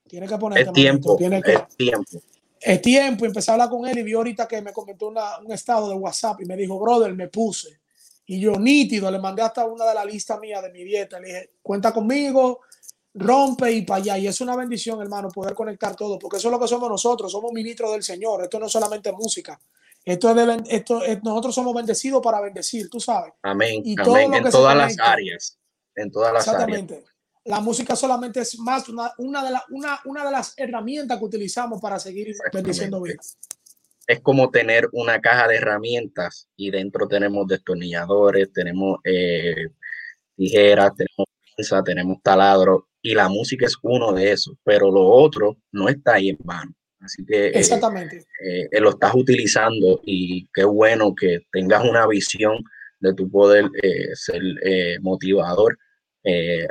tiene 0.06 0.28
que 0.28 0.36
poner 0.36 0.70
tiempo, 0.72 1.16
tiene 1.16 1.40
que, 1.40 1.58
tiempo 1.74 2.20
el 2.64 2.80
tiempo, 2.80 3.26
empecé 3.26 3.50
a 3.50 3.54
hablar 3.54 3.68
con 3.68 3.86
él 3.86 3.98
y 3.98 4.02
vio 4.02 4.18
ahorita 4.18 4.48
que 4.48 4.62
me 4.62 4.72
comentó 4.72 5.08
un 5.08 5.52
estado 5.52 5.88
de 5.90 5.94
WhatsApp 5.96 6.40
y 6.40 6.46
me 6.46 6.56
dijo, 6.56 6.78
brother, 6.78 7.12
me 7.14 7.28
puse. 7.28 7.80
Y 8.26 8.40
yo 8.40 8.52
nítido, 8.52 9.10
le 9.10 9.18
mandé 9.18 9.42
hasta 9.42 9.66
una 9.66 9.84
de 9.84 9.94
la 9.94 10.04
lista 10.04 10.38
mía 10.38 10.62
de 10.62 10.70
mi 10.70 10.82
dieta. 10.82 11.20
Le 11.20 11.26
dije, 11.26 11.50
cuenta 11.60 11.92
conmigo, 11.92 12.60
rompe 13.12 13.70
y 13.70 13.82
para 13.82 14.00
allá. 14.00 14.18
Y 14.18 14.28
es 14.28 14.40
una 14.40 14.56
bendición, 14.56 15.00
hermano, 15.02 15.28
poder 15.28 15.54
conectar 15.54 15.94
todo, 15.94 16.18
porque 16.18 16.38
eso 16.38 16.48
es 16.48 16.52
lo 16.52 16.58
que 16.58 16.66
somos 16.66 16.88
nosotros, 16.88 17.30
somos 17.30 17.52
ministros 17.52 17.92
del 17.92 18.02
Señor. 18.02 18.42
Esto 18.42 18.58
no 18.58 18.66
es 18.66 18.72
solamente 18.72 19.12
música, 19.12 19.60
Esto 20.02 20.30
es 20.30 20.36
de, 20.36 20.62
esto 20.68 21.02
nosotros 21.22 21.54
somos 21.54 21.74
bendecidos 21.74 22.22
para 22.22 22.40
bendecir, 22.40 22.88
tú 22.88 22.98
sabes. 22.98 23.34
Amén. 23.42 23.82
Y 23.84 23.94
Amén. 24.00 24.32
en 24.32 24.50
todas 24.50 24.76
las 24.76 24.98
áreas. 24.98 25.58
En 25.94 26.10
todas 26.10 26.32
las 26.32 26.46
exactamente. 26.46 27.04
La 27.44 27.60
música 27.60 27.94
solamente 27.94 28.40
es 28.40 28.58
más 28.58 28.88
una, 28.88 29.12
una, 29.18 29.44
de 29.44 29.50
la, 29.50 29.62
una, 29.68 30.00
una 30.06 30.24
de 30.24 30.32
las 30.32 30.54
herramientas 30.56 31.18
que 31.18 31.24
utilizamos 31.24 31.80
para 31.80 31.98
seguir 31.98 32.34
bendiciendo 32.52 33.02
vidas. 33.02 33.38
Es 34.06 34.20
como 34.20 34.50
tener 34.50 34.88
una 34.92 35.20
caja 35.20 35.48
de 35.48 35.56
herramientas 35.56 36.48
y 36.56 36.70
dentro 36.70 37.06
tenemos 37.06 37.46
destornilladores, 37.46 38.52
tenemos 38.52 38.98
eh, 39.04 39.68
tijeras, 40.36 40.92
tenemos 40.96 41.26
pinza, 41.54 41.82
tenemos 41.82 42.22
taladro 42.22 42.88
y 43.02 43.14
la 43.14 43.28
música 43.28 43.66
es 43.66 43.76
uno 43.82 44.12
de 44.12 44.32
esos, 44.32 44.56
pero 44.64 44.90
lo 44.90 45.06
otro 45.06 45.58
no 45.72 45.90
está 45.90 46.14
ahí 46.14 46.30
en 46.30 46.38
vano. 46.40 46.74
Así 47.00 47.24
que 47.26 47.48
eh, 47.48 47.58
Exactamente. 47.58 48.24
Eh, 48.42 48.80
lo 48.80 48.90
estás 48.90 49.14
utilizando 49.14 50.00
y 50.04 50.48
qué 50.54 50.64
bueno 50.64 51.14
que 51.14 51.40
tengas 51.52 51.84
una 51.84 52.06
visión 52.06 52.64
de 53.00 53.12
tu 53.12 53.30
poder 53.30 53.66
ser 54.14 54.40
motivador 55.02 55.78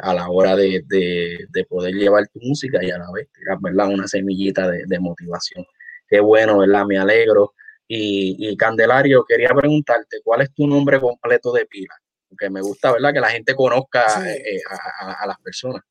a 0.01 0.13
la 0.13 0.29
hora 0.29 0.55
de, 0.55 0.83
de, 0.87 1.65
poder 1.65 1.93
llevar 1.93 2.27
tu 2.27 2.39
música 2.41 2.83
y 2.83 2.89
a 2.89 2.97
la 2.97 3.11
vez 3.13 3.27
tirar 3.31 3.59
¿verdad? 3.61 3.87
una 3.87 4.07
semillita 4.07 4.69
de, 4.69 4.83
de 4.85 4.99
motivación. 4.99 5.65
Qué 6.07 6.19
bueno, 6.19 6.59
¿verdad? 6.59 6.85
Me 6.85 6.97
alegro. 6.97 7.53
Y, 7.87 8.35
y, 8.39 8.57
Candelario, 8.57 9.25
quería 9.27 9.49
preguntarte, 9.49 10.21
¿cuál 10.23 10.41
es 10.41 10.53
tu 10.53 10.67
nombre 10.67 10.99
completo 10.99 11.51
de 11.51 11.65
pila? 11.65 11.93
Porque 12.29 12.49
me 12.49 12.61
gusta, 12.61 12.91
¿verdad? 12.91 13.13
Que 13.13 13.19
la 13.19 13.29
gente 13.29 13.55
conozca 13.55 14.27
eh, 14.27 14.61
a, 14.99 15.27
las 15.27 15.39
personas. 15.39 15.83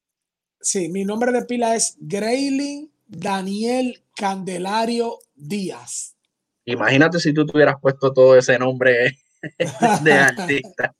Sí, 0.60 0.88
mi 0.88 1.04
nombre 1.04 1.32
de 1.32 1.44
pila 1.44 1.74
es 1.76 1.96
Greylin 2.00 2.90
Daniel 3.06 4.02
Candelario 4.16 5.18
Díaz. 5.34 6.16
Imagínate 6.64 7.18
si 7.18 7.32
tú 7.32 7.44
tuvieras 7.44 7.76
puesto 7.80 8.12
todo 8.12 8.36
ese 8.36 8.58
nombre 8.58 9.18
de 10.02 10.12
artista 10.12 10.94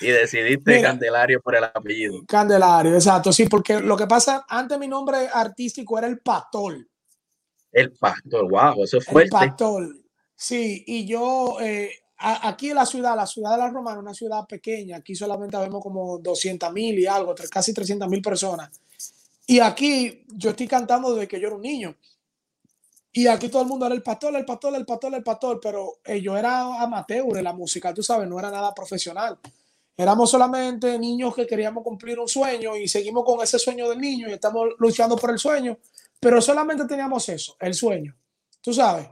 y 0.00 0.06
decidiste 0.06 0.82
Candelario 0.82 1.40
por 1.40 1.54
el 1.56 1.64
apellido. 1.64 2.24
Candelario, 2.26 2.94
exacto, 2.94 3.32
sí, 3.32 3.46
porque 3.46 3.80
lo 3.80 3.96
que 3.96 4.06
pasa, 4.06 4.44
antes 4.48 4.78
mi 4.78 4.88
nombre 4.88 5.28
artístico 5.32 5.96
era 5.98 6.06
el 6.06 6.18
Patol. 6.18 6.88
El 7.70 7.92
Pastor, 7.92 8.48
wow, 8.48 8.84
eso 8.84 8.98
es 8.98 9.04
fuerte. 9.04 9.26
El 9.26 9.30
Pastor, 9.30 9.96
sí, 10.34 10.84
y 10.86 11.06
yo, 11.06 11.58
eh, 11.60 11.90
aquí 12.18 12.70
en 12.70 12.76
la 12.76 12.86
ciudad, 12.86 13.16
la 13.16 13.26
ciudad 13.26 13.52
de 13.52 13.58
la 13.58 13.70
Romana, 13.70 14.00
una 14.00 14.14
ciudad 14.14 14.44
pequeña, 14.46 14.96
aquí 14.96 15.14
solamente 15.14 15.56
vemos 15.56 15.82
como 15.82 16.18
200 16.18 16.72
mil 16.72 16.98
y 16.98 17.06
algo, 17.06 17.34
casi 17.50 17.72
300 17.72 18.08
mil 18.08 18.22
personas. 18.22 18.70
Y 19.46 19.60
aquí 19.60 20.24
yo 20.28 20.50
estoy 20.50 20.66
cantando 20.66 21.14
desde 21.14 21.28
que 21.28 21.38
yo 21.38 21.48
era 21.48 21.56
un 21.56 21.62
niño. 21.62 21.94
Y 23.14 23.26
aquí 23.26 23.48
todo 23.48 23.62
el 23.62 23.68
mundo 23.68 23.86
era 23.86 23.94
el 23.94 24.02
pastor, 24.02 24.36
el 24.36 24.44
pastor, 24.44 24.74
el 24.74 24.84
pastor, 24.84 25.14
el 25.14 25.22
pastor, 25.22 25.60
pero 25.62 25.94
eh, 26.04 26.20
yo 26.20 26.36
era 26.36 26.82
amateur 26.82 27.38
en 27.38 27.44
la 27.44 27.52
música, 27.54 27.94
tú 27.94 28.02
sabes, 28.02 28.28
no 28.28 28.38
era 28.38 28.50
nada 28.50 28.74
profesional. 28.74 29.38
Éramos 29.96 30.30
solamente 30.30 30.98
niños 30.98 31.34
que 31.34 31.46
queríamos 31.46 31.82
cumplir 31.82 32.18
un 32.18 32.28
sueño 32.28 32.76
y 32.76 32.88
seguimos 32.88 33.24
con 33.24 33.40
ese 33.42 33.58
sueño 33.58 33.88
del 33.88 34.00
niño 34.00 34.28
y 34.28 34.32
estamos 34.32 34.70
luchando 34.78 35.16
por 35.16 35.30
el 35.30 35.38
sueño 35.38 35.78
pero 36.24 36.40
solamente 36.40 36.86
teníamos 36.86 37.28
eso, 37.28 37.54
el 37.60 37.74
sueño, 37.74 38.16
tú 38.62 38.72
sabes. 38.72 39.08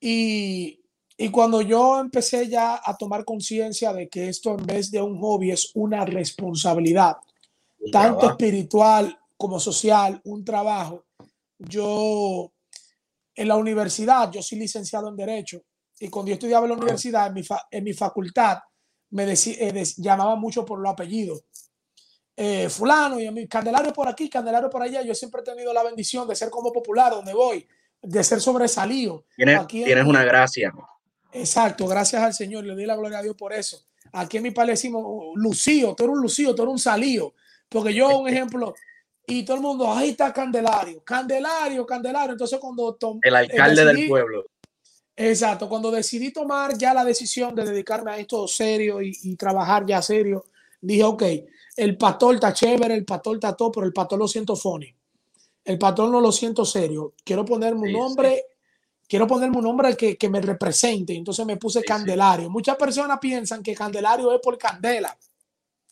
Y, 0.00 0.80
cuando 1.30 1.62
yo 1.62 2.00
empecé 2.00 2.48
ya 2.48 2.80
a 2.84 2.96
tomar 2.96 3.24
conciencia 3.24 3.92
de 3.92 4.08
que 4.08 4.28
esto 4.28 4.58
en 4.58 4.66
vez 4.66 4.90
de 4.90 5.00
un 5.00 5.20
hobby 5.20 5.52
es 5.52 5.70
una 5.74 6.04
responsabilidad, 6.04 7.18
tanto 7.92 8.28
espiritual 8.28 9.16
como 9.36 9.60
social, 9.60 10.20
un 10.24 10.44
trabajo, 10.44 11.04
yo 11.58 12.50
en 13.34 13.48
la 13.48 13.56
universidad, 13.56 14.30
yo 14.30 14.42
soy 14.42 14.58
licenciado 14.58 15.08
en 15.08 15.16
Derecho, 15.16 15.62
y 15.98 16.08
cuando 16.08 16.30
yo 16.30 16.34
estudiaba 16.34 16.66
en 16.66 16.70
la 16.70 16.76
universidad, 16.76 17.28
en 17.28 17.34
mi, 17.34 17.42
en 17.70 17.84
mi 17.84 17.92
facultad, 17.92 18.58
me 19.10 19.26
decía, 19.26 19.54
eh, 19.58 19.84
llamaba 19.98 20.36
mucho 20.36 20.64
por 20.64 20.80
los 20.80 20.92
apellidos. 20.92 21.44
Eh, 22.34 22.68
fulano 22.70 23.20
y 23.20 23.26
a 23.26 23.30
mí, 23.30 23.46
Candelario 23.46 23.92
por 23.92 24.08
aquí, 24.08 24.28
Candelario 24.28 24.70
por 24.70 24.82
allá. 24.82 25.02
Yo 25.02 25.14
siempre 25.14 25.42
he 25.42 25.44
tenido 25.44 25.72
la 25.72 25.82
bendición 25.82 26.26
de 26.26 26.34
ser 26.34 26.50
como 26.50 26.72
popular 26.72 27.12
donde 27.12 27.34
voy, 27.34 27.66
de 28.00 28.24
ser 28.24 28.40
sobresalido. 28.40 29.26
Tienes, 29.36 29.66
tienes 29.66 30.06
una 30.06 30.24
gracia. 30.24 30.72
Exacto, 31.32 31.86
gracias 31.86 32.22
al 32.22 32.34
Señor, 32.34 32.64
le 32.64 32.74
doy 32.74 32.86
la 32.86 32.96
gloria 32.96 33.18
a 33.18 33.22
Dios 33.22 33.36
por 33.36 33.52
eso. 33.52 33.78
Aquí 34.12 34.38
en 34.38 34.42
mi 34.42 34.50
país 34.50 34.70
decimos, 34.70 35.04
Lucío, 35.34 35.94
tú 35.94 36.04
eres 36.04 36.16
un 36.16 36.22
Lucío, 36.22 36.54
tú 36.54 36.62
eres 36.62 36.72
un 36.72 36.78
salío. 36.78 37.34
Porque 37.68 37.94
yo, 37.94 38.18
un 38.18 38.28
ejemplo, 38.28 38.74
y 39.38 39.44
todo 39.44 39.56
el 39.56 39.62
mundo, 39.62 39.92
ahí 39.92 40.10
está 40.10 40.32
Candelario, 40.32 41.02
Candelario, 41.02 41.86
Candelario. 41.86 42.32
Entonces, 42.32 42.58
cuando 42.58 42.96
el 43.22 43.34
alcalde 43.34 43.84
del 43.84 44.08
pueblo. 44.08 44.46
Exacto, 45.14 45.68
cuando 45.68 45.90
decidí 45.90 46.32
tomar 46.32 46.76
ya 46.76 46.94
la 46.94 47.04
decisión 47.04 47.54
de 47.54 47.64
dedicarme 47.64 48.12
a 48.12 48.18
esto 48.18 48.48
serio 48.48 49.02
y, 49.02 49.12
y 49.22 49.36
trabajar 49.36 49.84
ya 49.86 50.00
serio, 50.00 50.46
dije, 50.80 51.04
ok, 51.04 51.22
el 51.76 51.96
pastor 51.96 52.34
está 52.34 52.52
chévere, 52.52 52.94
el 52.94 53.04
pastor 53.04 53.36
está 53.36 53.54
todo, 53.54 53.72
pero 53.72 53.86
el 53.86 53.92
pastor 53.92 54.18
lo 54.18 54.28
siento 54.28 54.56
funny. 54.56 54.94
El 55.64 55.78
pastor 55.78 56.10
no 56.10 56.20
lo 56.20 56.32
siento 56.32 56.64
serio. 56.64 57.14
Quiero 57.24 57.44
ponerme 57.44 57.88
un 57.88 57.92
nombre, 57.92 58.46
quiero 59.06 59.26
ponerme 59.26 59.58
un 59.58 59.64
nombre 59.64 59.96
que, 59.96 60.16
que 60.16 60.28
me 60.28 60.40
represente. 60.40 61.14
Entonces 61.14 61.46
me 61.46 61.56
puse 61.56 61.82
Candelario. 61.82 62.50
Muchas 62.50 62.76
personas 62.76 63.18
piensan 63.20 63.62
que 63.62 63.74
Candelario 63.74 64.32
es 64.34 64.40
por 64.40 64.58
candela 64.58 65.16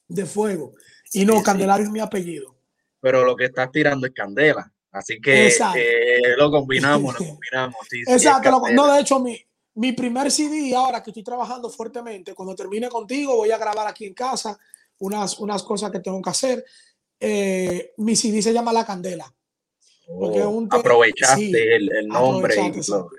de 0.08 0.26
fuego. 0.26 0.72
Y 1.12 1.24
no, 1.24 1.42
Candelario 1.42 1.86
es 1.86 1.92
mi 1.92 2.00
apellido. 2.00 2.59
Pero 3.00 3.24
lo 3.24 3.34
que 3.36 3.46
estás 3.46 3.70
tirando 3.70 4.06
es 4.06 4.12
candela. 4.12 4.70
Así 4.92 5.20
que 5.20 5.48
eh, 5.48 6.36
lo 6.36 6.50
combinamos, 6.50 7.18
lo 7.18 7.26
combinamos. 7.26 7.76
Exacto. 7.92 8.62
no, 8.72 8.92
de 8.92 9.00
hecho, 9.00 9.20
mi, 9.20 9.40
mi 9.74 9.92
primer 9.92 10.30
CD, 10.30 10.74
ahora 10.74 11.02
que 11.02 11.10
estoy 11.10 11.22
trabajando 11.22 11.70
fuertemente, 11.70 12.34
cuando 12.34 12.54
termine 12.54 12.88
contigo, 12.88 13.36
voy 13.36 13.50
a 13.50 13.58
grabar 13.58 13.86
aquí 13.86 14.04
en 14.04 14.14
casa 14.14 14.58
unas, 14.98 15.38
unas 15.38 15.62
cosas 15.62 15.90
que 15.90 16.00
tengo 16.00 16.20
que 16.20 16.30
hacer. 16.30 16.64
Eh, 17.18 17.92
mi 17.98 18.16
CD 18.16 18.42
se 18.42 18.52
llama 18.52 18.72
La 18.72 18.84
Candela. 18.84 19.32
Oh, 20.12 20.66
aprovechaste 20.70 21.76
el, 21.76 22.08
nombre 22.08 22.56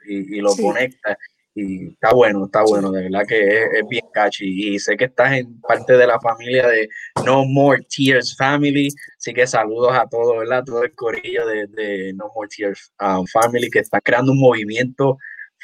y 0.06 0.42
lo, 0.42 0.54
conectas. 0.58 1.18
Y 1.54 1.90
está 1.90 2.14
bueno, 2.14 2.46
está 2.46 2.64
bueno, 2.64 2.92
de 2.92 3.04
verdad 3.04 3.26
que 3.28 3.64
es, 3.64 3.88
bien 3.90 4.06
catchy. 4.14 4.76
Y 4.76 4.80
sé 4.80 4.96
que 4.96 5.06
estás 5.06 5.34
en 5.34 5.60
parte 5.60 5.98
de 5.98 6.08
la 6.08 6.20
familia 6.20 6.68
de 6.68 6.88
No 7.26 7.46
More 7.46 7.86
Tears 7.94 8.36
Family. 8.38 8.88
Así 9.18 9.34
que 9.34 9.46
saludos 9.46 9.94
a 9.94 10.08
todos, 10.08 10.38
¿verdad? 10.38 10.64
Todo 10.66 10.84
el 10.84 10.96
corillo 10.96 11.46
de, 11.46 12.14
No 12.16 12.30
More 12.34 12.48
Tears 12.56 12.94
um, 13.02 13.26
Family 13.28 13.70
que 13.70 13.80
está 13.80 14.00
creando 14.00 14.32
un 14.32 14.40
movimiento 14.40 15.18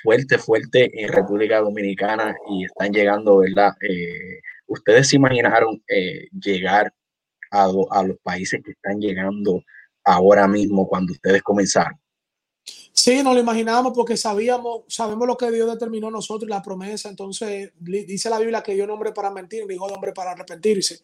fuerte, 0.04 0.38
fuerte 0.38 0.90
en 1.02 1.12
República 1.12 1.60
Dominicana 1.60 2.36
y 2.50 2.66
están 2.66 2.92
llegando, 2.92 3.38
¿verdad? 3.38 3.72
Eh, 3.82 4.42
¿Ustedes 4.68 5.10
se 5.10 5.16
imaginaron 5.16 5.82
eh, 5.88 6.28
llegar 6.32 6.94
a, 7.52 7.64
a, 7.92 8.04
los 8.04 8.18
países 8.22 8.62
que 8.64 8.72
están 8.72 9.00
llegando 9.00 9.64
ahora 10.04 10.48
mismo 10.48 10.88
cuando 10.88 11.14
ustedes 11.14 11.42
comenzaron? 11.42 11.98
Sí, 13.00 13.22
nos 13.22 13.36
lo 13.36 13.40
imaginamos 13.40 13.94
porque 13.94 14.18
sabíamos, 14.18 14.86
sabemos 14.88 15.28
lo 15.28 15.38
que 15.38 15.52
Dios 15.52 15.70
determinó 15.70 16.10
nosotros, 16.10 16.50
la 16.50 16.64
promesa. 16.64 17.10
Entonces, 17.10 17.72
dice 17.80 18.28
la 18.28 18.40
Biblia 18.40 18.64
que 18.64 18.74
dio 18.74 18.88
nombre 18.88 19.12
para 19.12 19.30
mentir, 19.30 19.68
dijo 19.68 19.88
nombre 19.88 20.14
para 20.14 20.32
arrepentirse. 20.32 21.02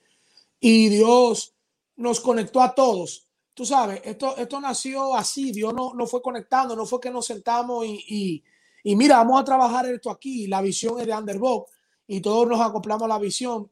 Y 0.59 0.89
Dios 0.89 1.53
nos 1.97 2.19
conectó 2.19 2.63
a 2.63 2.73
todos. 2.73 3.27
Tú 3.53 3.63
sabes, 3.63 4.01
esto, 4.05 4.35
esto 4.37 4.59
nació 4.59 5.15
así, 5.15 5.51
Dios 5.51 5.71
no, 5.71 5.93
no 5.93 6.07
fue 6.07 6.19
conectando, 6.19 6.75
no 6.75 6.87
fue 6.87 6.99
que 6.99 7.11
nos 7.11 7.27
sentamos 7.27 7.85
y, 7.85 8.03
y, 8.07 8.43
y 8.83 8.95
mira, 8.95 9.17
vamos 9.17 9.39
a 9.39 9.45
trabajar 9.45 9.85
esto 9.85 10.09
aquí. 10.09 10.47
La 10.47 10.63
visión 10.63 10.99
es 10.99 11.05
de 11.05 11.13
Underbox 11.13 11.71
y 12.07 12.21
todos 12.21 12.47
nos 12.47 12.59
acoplamos 12.59 13.07
la 13.07 13.19
visión. 13.19 13.69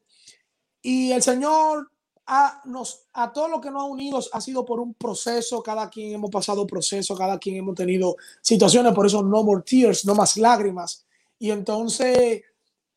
Y 0.80 1.12
el 1.12 1.24
Señor 1.24 1.92
a, 2.34 2.62
nos, 2.64 3.10
a 3.12 3.34
todo 3.34 3.50
lo 3.50 3.60
que 3.60 3.70
nos 3.70 3.82
ha 3.82 3.86
unido 3.86 4.18
ha 4.32 4.40
sido 4.40 4.64
por 4.64 4.80
un 4.80 4.94
proceso, 4.94 5.62
cada 5.62 5.90
quien 5.90 6.14
hemos 6.14 6.32
pasado 6.32 6.66
proceso, 6.66 7.14
cada 7.14 7.38
quien 7.38 7.58
hemos 7.58 7.76
tenido 7.76 8.16
situaciones, 8.42 8.94
por 8.94 9.06
eso 9.06 9.22
no 9.22 9.44
more 9.44 9.62
tears, 9.64 10.06
no 10.06 10.16
más 10.16 10.38
lágrimas. 10.38 11.06
Y 11.38 11.52
entonces 11.52 12.42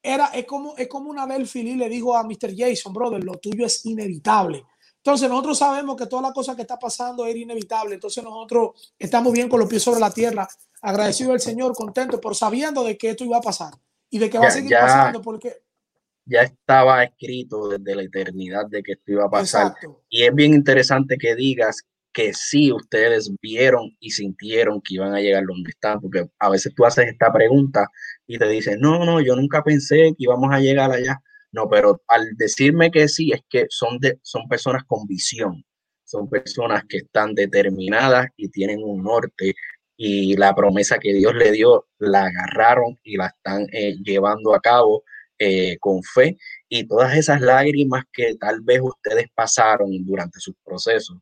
era, 0.00 0.26
es 0.26 0.46
como, 0.46 0.76
es 0.76 0.86
como 0.86 1.10
una 1.10 1.26
vez 1.26 1.50
Philly 1.50 1.74
le 1.74 1.88
dijo 1.88 2.16
a 2.16 2.22
Mr. 2.22 2.54
Jason, 2.56 2.92
brother, 2.92 3.24
lo 3.24 3.34
tuyo 3.34 3.66
es 3.66 3.84
inevitable. 3.86 4.64
Entonces 4.98 5.28
nosotros 5.28 5.58
sabemos 5.58 5.96
que 5.96 6.06
toda 6.06 6.22
la 6.22 6.32
cosa 6.32 6.54
que 6.54 6.62
está 6.62 6.78
pasando 6.78 7.26
es 7.26 7.34
inevitable. 7.34 7.96
Entonces 7.96 8.22
nosotros 8.22 8.94
estamos 8.96 9.32
bien 9.32 9.48
con 9.48 9.58
los 9.58 9.68
pies 9.68 9.82
sobre 9.82 9.98
la 9.98 10.12
tierra, 10.12 10.46
agradecido 10.80 11.32
al 11.32 11.40
Señor, 11.40 11.74
contento, 11.74 12.20
por 12.20 12.36
sabiendo 12.36 12.84
de 12.84 12.96
que 12.96 13.10
esto 13.10 13.24
iba 13.24 13.38
a 13.38 13.42
pasar 13.42 13.74
y 14.10 14.18
de 14.18 14.30
que 14.30 14.38
va 14.38 14.46
a 14.46 14.50
seguir 14.52 14.76
pasando 14.78 15.20
porque 15.20 15.63
ya 16.26 16.42
estaba 16.42 17.04
escrito 17.04 17.68
desde 17.68 17.94
la 17.94 18.02
eternidad 18.02 18.66
de 18.68 18.82
que 18.82 18.92
esto 18.92 19.12
iba 19.12 19.24
a 19.24 19.30
pasar. 19.30 19.72
Y 20.08 20.24
es 20.24 20.34
bien 20.34 20.54
interesante 20.54 21.16
que 21.18 21.34
digas 21.34 21.82
que 22.12 22.32
sí 22.32 22.72
ustedes 22.72 23.30
vieron 23.42 23.90
y 23.98 24.10
sintieron 24.10 24.80
que 24.80 24.94
iban 24.94 25.14
a 25.14 25.20
llegar 25.20 25.44
donde 25.46 25.70
están, 25.70 26.00
porque 26.00 26.26
a 26.38 26.48
veces 26.48 26.72
tú 26.74 26.86
haces 26.86 27.08
esta 27.08 27.32
pregunta 27.32 27.88
y 28.26 28.38
te 28.38 28.48
dicen, 28.48 28.80
no, 28.80 29.04
no, 29.04 29.20
yo 29.20 29.34
nunca 29.34 29.62
pensé 29.62 29.96
que 30.16 30.24
íbamos 30.24 30.52
a 30.52 30.60
llegar 30.60 30.92
allá. 30.92 31.20
No, 31.50 31.68
pero 31.68 32.02
al 32.08 32.34
decirme 32.36 32.90
que 32.90 33.08
sí, 33.08 33.32
es 33.32 33.40
que 33.48 33.66
son, 33.68 33.98
de, 33.98 34.18
son 34.22 34.48
personas 34.48 34.84
con 34.86 35.06
visión, 35.06 35.64
son 36.04 36.28
personas 36.28 36.84
que 36.88 36.98
están 36.98 37.34
determinadas 37.34 38.28
y 38.36 38.48
tienen 38.48 38.80
un 38.82 39.02
norte 39.02 39.54
y 39.96 40.36
la 40.36 40.54
promesa 40.54 40.98
que 40.98 41.12
Dios 41.12 41.34
le 41.34 41.52
dio 41.52 41.86
la 41.98 42.26
agarraron 42.26 42.98
y 43.04 43.16
la 43.16 43.26
están 43.28 43.66
eh, 43.72 43.96
llevando 44.02 44.54
a 44.54 44.60
cabo 44.60 45.04
eh, 45.38 45.76
con 45.78 46.02
fe 46.02 46.36
y 46.68 46.86
todas 46.86 47.16
esas 47.16 47.40
lágrimas 47.40 48.04
que 48.12 48.34
tal 48.36 48.60
vez 48.62 48.80
ustedes 48.82 49.26
pasaron 49.34 49.90
durante 50.04 50.40
sus 50.40 50.54
procesos. 50.64 51.18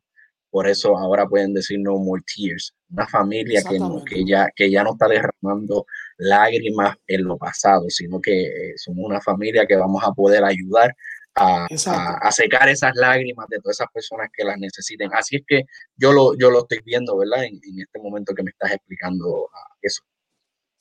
Por 0.49 0.67
eso 0.67 0.95
ahora 0.97 1.27
pueden 1.27 1.53
decir 1.53 1.79
no 1.79 1.97
more 1.97 2.21
tears. 2.35 2.75
Una 2.91 3.07
familia 3.07 3.63
que, 3.63 3.79
que, 4.07 4.23
ya, 4.23 4.47
que 4.55 4.69
ya 4.69 4.83
no 4.83 4.91
está 4.91 5.07
derramando 5.07 5.85
lágrimas 6.17 6.95
en 7.07 7.23
lo 7.23 7.37
pasado, 7.37 7.89
sino 7.89 8.21
que 8.21 8.43
eh, 8.43 8.73
somos 8.77 9.03
una 9.03 9.19
familia 9.19 9.65
que 9.65 9.75
vamos 9.75 10.03
a 10.03 10.11
poder 10.11 10.43
ayudar 10.43 10.93
a, 11.35 11.65
a, 12.21 12.31
secar 12.31 12.69
esas 12.69 12.91
lágrimas 12.95 13.47
de 13.49 13.57
todas 13.59 13.77
esas 13.77 13.91
personas 13.91 14.29
que 14.31 14.43
las 14.43 14.57
necesiten. 14.59 15.09
Así 15.13 15.37
es 15.37 15.43
que 15.47 15.63
yo 15.95 16.13
lo, 16.13 16.37
yo 16.37 16.51
lo 16.51 16.59
estoy 16.59 16.79
viendo, 16.85 17.17
¿verdad? 17.17 17.45
En, 17.45 17.59
este 17.79 17.99
momento 17.99 18.33
que 18.35 18.43
me 18.43 18.51
estás 18.51 18.71
explicando. 18.71 19.49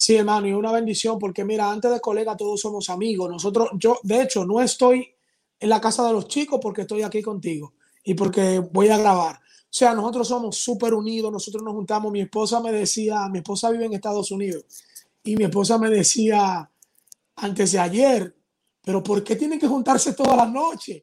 Sí, 0.02 0.16
hermano, 0.16 0.48
y 0.48 0.52
una 0.52 0.72
bendición, 0.72 1.16
porque 1.16 1.44
mira, 1.44 1.70
antes 1.70 1.88
de 1.88 2.00
colega 2.00 2.36
todos 2.36 2.60
somos 2.60 2.90
amigos. 2.90 3.30
Nosotros, 3.30 3.68
yo, 3.74 4.00
de 4.02 4.22
hecho, 4.22 4.44
no 4.44 4.60
estoy 4.60 5.14
en 5.60 5.68
la 5.68 5.80
casa 5.80 6.04
de 6.04 6.12
los 6.12 6.26
chicos 6.26 6.58
porque 6.60 6.80
estoy 6.80 7.02
aquí 7.02 7.22
contigo 7.22 7.74
y 8.02 8.14
porque 8.14 8.58
voy 8.58 8.88
a 8.88 8.98
grabar. 8.98 9.36
O 9.36 9.38
sea, 9.70 9.94
nosotros 9.94 10.26
somos 10.26 10.56
súper 10.56 10.92
unidos, 10.92 11.30
nosotros 11.30 11.62
nos 11.62 11.74
juntamos. 11.74 12.10
Mi 12.10 12.20
esposa 12.20 12.58
me 12.58 12.72
decía, 12.72 13.28
mi 13.28 13.38
esposa 13.38 13.70
vive 13.70 13.84
en 13.84 13.92
Estados 13.92 14.32
Unidos, 14.32 14.64
y 15.22 15.36
mi 15.36 15.44
esposa 15.44 15.78
me 15.78 15.88
decía 15.88 16.68
antes 17.36 17.70
de 17.70 17.78
ayer, 17.78 18.34
pero 18.82 19.04
¿por 19.04 19.22
qué 19.22 19.36
tienen 19.36 19.60
que 19.60 19.68
juntarse 19.68 20.14
todas 20.14 20.36
las 20.36 20.50
noches? 20.50 21.00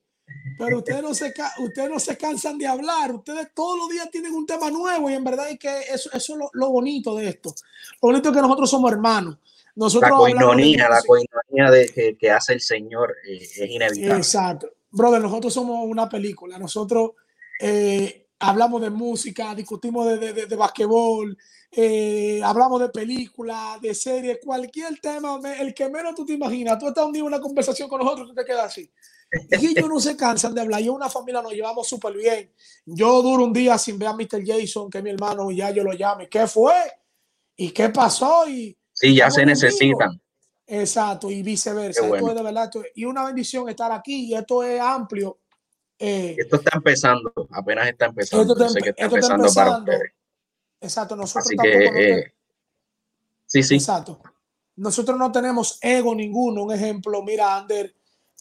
Pero 0.57 0.79
ustedes 0.79 1.01
no, 1.01 1.13
se, 1.13 1.33
ustedes 1.59 1.89
no 1.89 1.99
se 1.99 2.17
cansan 2.17 2.57
de 2.57 2.67
hablar, 2.67 3.13
ustedes 3.13 3.47
todos 3.53 3.77
los 3.77 3.89
días 3.89 4.11
tienen 4.11 4.33
un 4.33 4.45
tema 4.45 4.69
nuevo 4.69 5.09
y 5.09 5.13
en 5.13 5.23
verdad 5.23 5.49
es 5.49 5.57
que 5.57 5.69
eso, 5.93 6.09
eso 6.11 6.33
es 6.33 6.39
lo, 6.53 6.69
bonito 6.69 7.15
de 7.15 7.29
esto. 7.29 7.53
Lo 8.01 8.09
bonito 8.09 8.29
es 8.29 8.35
que 8.35 8.41
nosotros 8.41 8.69
somos 8.69 8.91
hermanos. 8.91 9.37
Nosotros 9.75 10.11
la 10.11 10.17
coinonía, 10.17 10.89
la 10.89 11.01
coinonía 11.01 11.71
de, 11.71 12.17
que, 12.19 12.31
hace 12.31 12.53
el 12.53 12.61
Señor 12.61 13.15
eh, 13.25 13.37
es 13.37 13.57
inevitable. 13.57 14.17
Exacto. 14.17 14.69
Brother, 14.91 15.21
nosotros 15.21 15.53
somos 15.53 15.85
una 15.87 16.09
película. 16.09 16.59
Nosotros 16.59 17.11
eh, 17.61 18.27
hablamos 18.39 18.81
de 18.81 18.89
música, 18.89 19.55
discutimos 19.55 20.07
de, 20.07 20.33
de, 20.33 20.45
de 20.45 20.55
basquetbol, 20.57 21.37
eh, 21.71 22.41
hablamos 22.43 22.81
de 22.81 22.89
películas, 22.89 23.79
de 23.79 23.93
series, 23.93 24.39
cualquier 24.43 24.99
tema, 24.99 25.39
el 25.59 25.73
que 25.73 25.87
menos 25.87 26.15
tú 26.15 26.25
te 26.25 26.33
imaginas. 26.33 26.79
Tú 26.79 26.87
estás 26.87 27.05
un 27.05 27.13
día 27.13 27.21
en 27.21 27.27
una 27.27 27.39
conversación 27.39 27.87
con 27.87 27.99
nosotros, 27.99 28.29
tú 28.29 28.33
te 28.33 28.45
quedas 28.45 28.65
así. 28.65 28.89
Y 29.31 29.67
ellos 29.67 29.89
no 29.89 29.99
se 29.99 30.17
cansan 30.17 30.55
de 30.55 30.61
hablar. 30.61 30.81
Yo 30.81 30.93
una 30.93 31.09
familia 31.09 31.41
nos 31.41 31.53
llevamos 31.53 31.87
súper 31.87 32.13
bien. 32.13 32.51
Yo 32.85 33.21
duro 33.21 33.43
un 33.43 33.53
día 33.53 33.77
sin 33.77 33.99
ver 33.99 34.09
a 34.09 34.13
Mr. 34.13 34.43
Jason, 34.45 34.89
que 34.89 34.97
es 34.99 35.03
mi 35.03 35.11
hermano, 35.11 35.51
y 35.51 35.57
ya 35.57 35.71
yo 35.71 35.83
lo 35.83 35.93
llame. 35.93 36.27
¿Qué 36.27 36.47
fue? 36.47 36.73
¿Y 37.55 37.71
qué 37.71 37.89
pasó? 37.89 38.47
Y 38.47 38.75
sí, 38.93 39.15
ya 39.15 39.29
se 39.29 39.45
necesitan. 39.45 40.19
Exacto, 40.65 41.31
y 41.31 41.41
viceversa. 41.41 42.05
de 42.05 42.43
verdad, 42.43 42.69
y 42.93 43.05
una 43.05 43.25
bendición 43.25 43.67
estar 43.69 43.91
aquí, 43.91 44.25
y 44.27 44.35
esto 44.35 44.63
es 44.63 44.79
amplio. 44.79 45.39
Eh, 45.97 46.35
esto 46.37 46.57
está 46.57 46.77
empezando, 46.77 47.33
apenas 47.51 47.89
está 47.89 48.05
empezando. 48.05 48.53
Esto 48.53 48.65
está, 48.65 49.03
empezando, 49.03 49.91
Exacto, 50.79 51.15
nosotros 51.15 51.47
tampoco 51.57 51.97
eh, 51.97 52.33
sí, 53.45 53.63
sí. 53.63 53.75
Exacto. 53.75 54.21
Nosotros 54.77 55.17
no 55.17 55.31
tenemos 55.31 55.77
ego 55.81 56.15
ninguno. 56.15 56.63
Un 56.63 56.71
ejemplo, 56.71 57.21
mira, 57.21 57.57
Ander, 57.57 57.93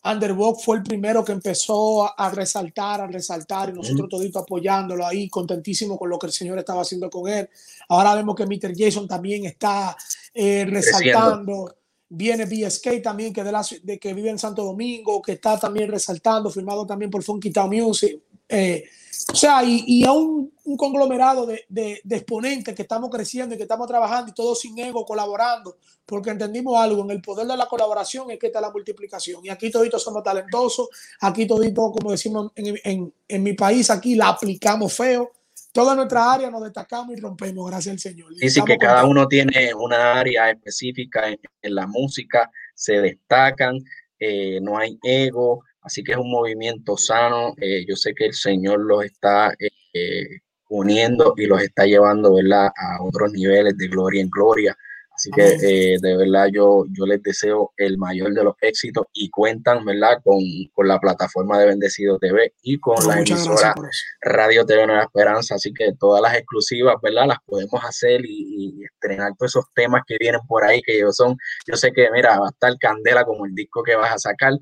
Underbox 0.04 0.64
fue 0.64 0.76
el 0.76 0.82
primero 0.82 1.24
que 1.24 1.32
empezó 1.32 2.18
a, 2.18 2.30
resaltar, 2.30 3.00
a 3.00 3.06
resaltar, 3.06 3.70
y 3.70 3.72
nosotros 3.72 4.08
todito 4.08 4.38
apoyándolo 4.38 5.04
ahí, 5.04 5.28
contentísimo 5.28 5.98
con 5.98 6.08
lo 6.08 6.18
que 6.18 6.26
el 6.28 6.32
Señor 6.32 6.58
estaba 6.58 6.82
haciendo 6.82 7.10
con 7.10 7.28
él. 7.30 7.48
Ahora 7.88 8.14
vemos 8.14 8.36
que 8.36 8.46
Mr. 8.46 8.72
Jason 8.76 9.08
también 9.08 9.44
está 9.44 9.96
eh, 10.32 10.64
resaltando. 10.68 11.74
Viene 12.10 12.46
BSK 12.46 13.02
también, 13.02 13.34
que, 13.34 13.44
de, 13.44 13.52
la, 13.52 13.66
de 13.82 13.98
que 13.98 14.14
vive 14.14 14.30
en 14.30 14.38
Santo 14.38 14.64
Domingo, 14.64 15.20
que 15.20 15.32
está 15.32 15.58
también 15.58 15.90
resaltando, 15.90 16.48
firmado 16.50 16.86
también 16.86 17.10
por 17.10 17.22
Funky 17.22 17.50
Town 17.50 17.68
Music. 17.68 18.18
Eh, 18.48 18.84
o 19.30 19.34
sea, 19.34 19.62
y, 19.62 19.84
y 19.86 20.04
a 20.04 20.12
un, 20.12 20.52
un 20.64 20.76
conglomerado 20.76 21.44
de, 21.44 21.64
de, 21.68 22.00
de, 22.02 22.16
exponentes 22.16 22.74
que 22.74 22.82
estamos 22.82 23.10
creciendo 23.10 23.54
y 23.54 23.58
que 23.58 23.64
estamos 23.64 23.86
trabajando 23.86 24.30
y 24.30 24.34
todos 24.34 24.60
sin 24.60 24.78
ego, 24.78 25.04
colaborando, 25.04 25.76
porque 26.06 26.30
entendimos 26.30 26.78
algo, 26.78 27.04
en 27.04 27.10
el 27.10 27.20
poder 27.20 27.46
de 27.46 27.56
la 27.56 27.66
colaboración 27.66 28.30
es 28.30 28.38
que 28.38 28.46
está 28.46 28.60
la 28.60 28.70
multiplicación. 28.70 29.44
Y 29.44 29.50
aquí 29.50 29.70
toditos 29.70 30.02
somos 30.02 30.22
talentosos, 30.22 30.88
aquí 31.20 31.46
toditos, 31.46 31.92
como 31.92 32.12
decimos 32.12 32.52
en, 32.54 32.78
en, 32.84 33.12
en 33.26 33.42
mi 33.42 33.52
país, 33.52 33.90
aquí 33.90 34.14
la 34.14 34.28
aplicamos 34.28 34.92
feo. 34.94 35.32
Toda 35.72 35.94
nuestra 35.94 36.32
área 36.32 36.50
nos 36.50 36.62
destacamos 36.62 37.16
y 37.16 37.20
rompemos, 37.20 37.68
gracias 37.68 37.92
al 37.92 37.98
Señor. 37.98 38.32
Y 38.40 38.48
sí, 38.48 38.62
que 38.64 38.78
cada 38.78 39.04
uno 39.04 39.28
tiene 39.28 39.74
una 39.74 40.14
área 40.14 40.50
específica 40.50 41.28
en, 41.28 41.38
en 41.60 41.74
la 41.74 41.86
música, 41.86 42.50
se 42.74 42.94
destacan, 42.94 43.78
eh, 44.18 44.58
no 44.62 44.78
hay 44.78 44.98
ego, 45.02 45.64
Así 45.88 46.04
que 46.04 46.12
es 46.12 46.18
un 46.18 46.30
movimiento 46.30 46.98
sano. 46.98 47.54
Eh, 47.62 47.86
yo 47.88 47.96
sé 47.96 48.14
que 48.14 48.26
el 48.26 48.34
Señor 48.34 48.80
los 48.80 49.02
está 49.02 49.54
eh, 49.58 49.70
eh, 49.94 50.40
uniendo 50.68 51.32
y 51.34 51.46
los 51.46 51.62
está 51.62 51.86
llevando 51.86 52.34
¿verdad? 52.34 52.66
a 52.76 53.02
otros 53.02 53.32
niveles 53.32 53.74
de 53.78 53.88
gloria 53.88 54.20
en 54.20 54.28
gloria. 54.28 54.76
Así 55.14 55.30
que 55.30 55.96
de 56.00 56.16
verdad 56.16 56.48
yo, 56.52 56.84
yo 56.92 57.06
les 57.06 57.22
deseo 57.22 57.72
el 57.76 57.96
mayor 57.96 58.34
de 58.34 58.44
los 58.44 58.54
éxitos 58.60 59.06
y 59.14 59.30
cuentan 59.30 59.84
¿verdad? 59.84 60.18
Con, 60.22 60.38
con 60.74 60.86
la 60.86 61.00
plataforma 61.00 61.58
de 61.58 61.66
Bendecido 61.66 62.18
TV 62.18 62.52
y 62.62 62.78
con 62.78 63.04
la 63.04 63.18
emisora 63.18 63.74
Radio 64.20 64.66
TV 64.66 64.86
Nueva 64.86 65.04
Esperanza. 65.04 65.54
Así 65.54 65.72
que 65.72 65.94
todas 65.98 66.20
las 66.22 66.36
exclusivas 66.36 66.96
¿verdad? 67.02 67.26
las 67.28 67.38
podemos 67.46 67.82
hacer 67.82 68.20
y, 68.26 68.76
y, 68.78 68.84
estrenar 68.84 69.32
todos 69.38 69.52
esos 69.52 69.64
temas 69.74 70.02
que 70.06 70.18
vienen 70.20 70.42
por 70.46 70.64
ahí, 70.64 70.82
que 70.82 71.00
yo 71.00 71.10
son, 71.10 71.36
yo 71.66 71.76
sé 71.76 71.90
que 71.92 72.10
mira, 72.12 72.38
va 72.38 72.46
a 72.46 72.50
estar 72.50 72.76
candela 72.78 73.24
como 73.24 73.46
el 73.46 73.54
disco 73.54 73.82
que 73.82 73.96
vas 73.96 74.12
a 74.12 74.18
sacar. 74.18 74.52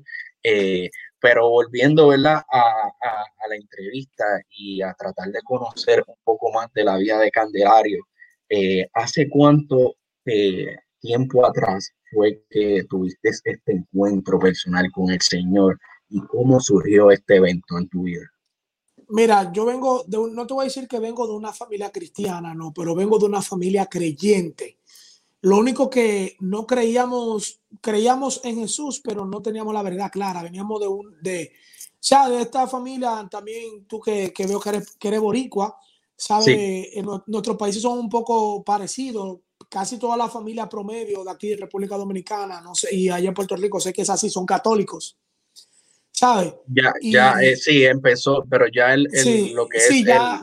Eh, 0.43 0.89
pero 1.19 1.49
volviendo 1.49 2.09
¿verdad? 2.09 2.43
A, 2.51 2.61
a, 2.61 3.47
la 3.49 3.55
entrevista 3.55 4.25
y 4.49 4.81
a 4.81 4.93
tratar 4.93 5.29
de 5.31 5.41
conocer 5.41 6.03
un 6.05 6.15
poco 6.23 6.51
más 6.51 6.71
de 6.73 6.83
la 6.83 6.97
vida 6.97 7.19
de 7.19 7.31
Candelario, 7.31 8.05
eh, 8.49 8.87
¿hace 8.93 9.29
cuánto 9.29 9.95
eh, 10.25 10.75
tiempo 10.99 11.45
atrás 11.45 11.91
fue 12.11 12.43
que 12.49 12.83
tuviste 12.89 13.29
este 13.29 13.71
encuentro 13.71 14.39
personal 14.39 14.89
con 14.91 15.11
el 15.11 15.21
Señor 15.21 15.79
y 16.09 16.19
cómo 16.21 16.59
surgió 16.59 17.11
este 17.11 17.37
evento 17.37 17.77
en 17.77 17.87
tu 17.89 18.03
vida? 18.03 18.25
Mira, 19.09 19.51
yo 19.53 19.65
vengo 19.65 20.03
de 20.05 20.17
un, 20.17 20.35
no 20.35 20.45
te 20.45 20.53
voy 20.53 20.63
a 20.63 20.65
decir 20.65 20.87
que 20.87 20.99
vengo 20.99 21.25
de 21.27 21.33
una 21.33 21.53
familia 21.53 21.91
cristiana, 21.91 22.53
no, 22.53 22.73
pero 22.73 22.93
vengo 22.93 23.17
de 23.17 23.25
una 23.25 23.41
familia 23.41 23.85
creyente. 23.85 24.76
Lo 25.41 25.57
único 25.57 25.89
que 25.89 26.35
no 26.39 26.65
creíamos, 26.65 27.61
creíamos 27.81 28.41
en 28.43 28.59
Jesús, 28.59 29.01
pero 29.03 29.25
no 29.25 29.41
teníamos 29.41 29.73
la 29.73 29.83
verdad 29.83 30.11
clara. 30.11 30.41
Veníamos 30.41 30.79
de 30.81 30.87
un, 30.87 31.15
de, 31.21 31.51
o 31.53 31.97
sea, 31.99 32.27
de 32.27 32.41
esta 32.41 32.67
familia 32.67 33.27
también, 33.29 33.85
tú 33.85 33.99
que, 33.99 34.33
que 34.33 34.47
veo 34.47 34.59
que 34.59 34.69
eres, 34.69 34.95
que 34.95 35.07
eres 35.09 35.19
boricua, 35.19 35.77
sabes, 36.15 36.89
en 36.93 37.05
nuestros 37.27 37.57
países 37.57 37.81
son 37.81 37.99
un 37.99 38.09
poco 38.09 38.63
parecidos. 38.63 39.39
Casi 39.69 39.97
toda 39.97 40.15
la 40.15 40.29
familia 40.29 40.69
promedio 40.69 41.23
de 41.23 41.31
aquí 41.31 41.49
de 41.49 41.57
República 41.57 41.97
Dominicana, 41.97 42.61
no 42.61 42.73
sé, 42.73 42.95
y 42.95 43.09
allá 43.09 43.27
en 43.27 43.33
Puerto 43.33 43.55
Rico 43.55 43.79
sé 43.79 43.91
que 43.91 44.03
es 44.03 44.09
así, 44.09 44.29
son 44.29 44.45
católicos. 44.45 45.17
¿Sabes? 46.11 46.53
Ya, 46.67 46.93
ya, 47.01 47.33
eh, 47.41 47.55
sí, 47.55 47.85
empezó, 47.85 48.43
pero 48.49 48.65
ya 48.73 48.93
el, 48.93 49.03
lo 49.53 49.67
que 49.67 49.77
es, 49.77 50.03
ya, 50.03 50.41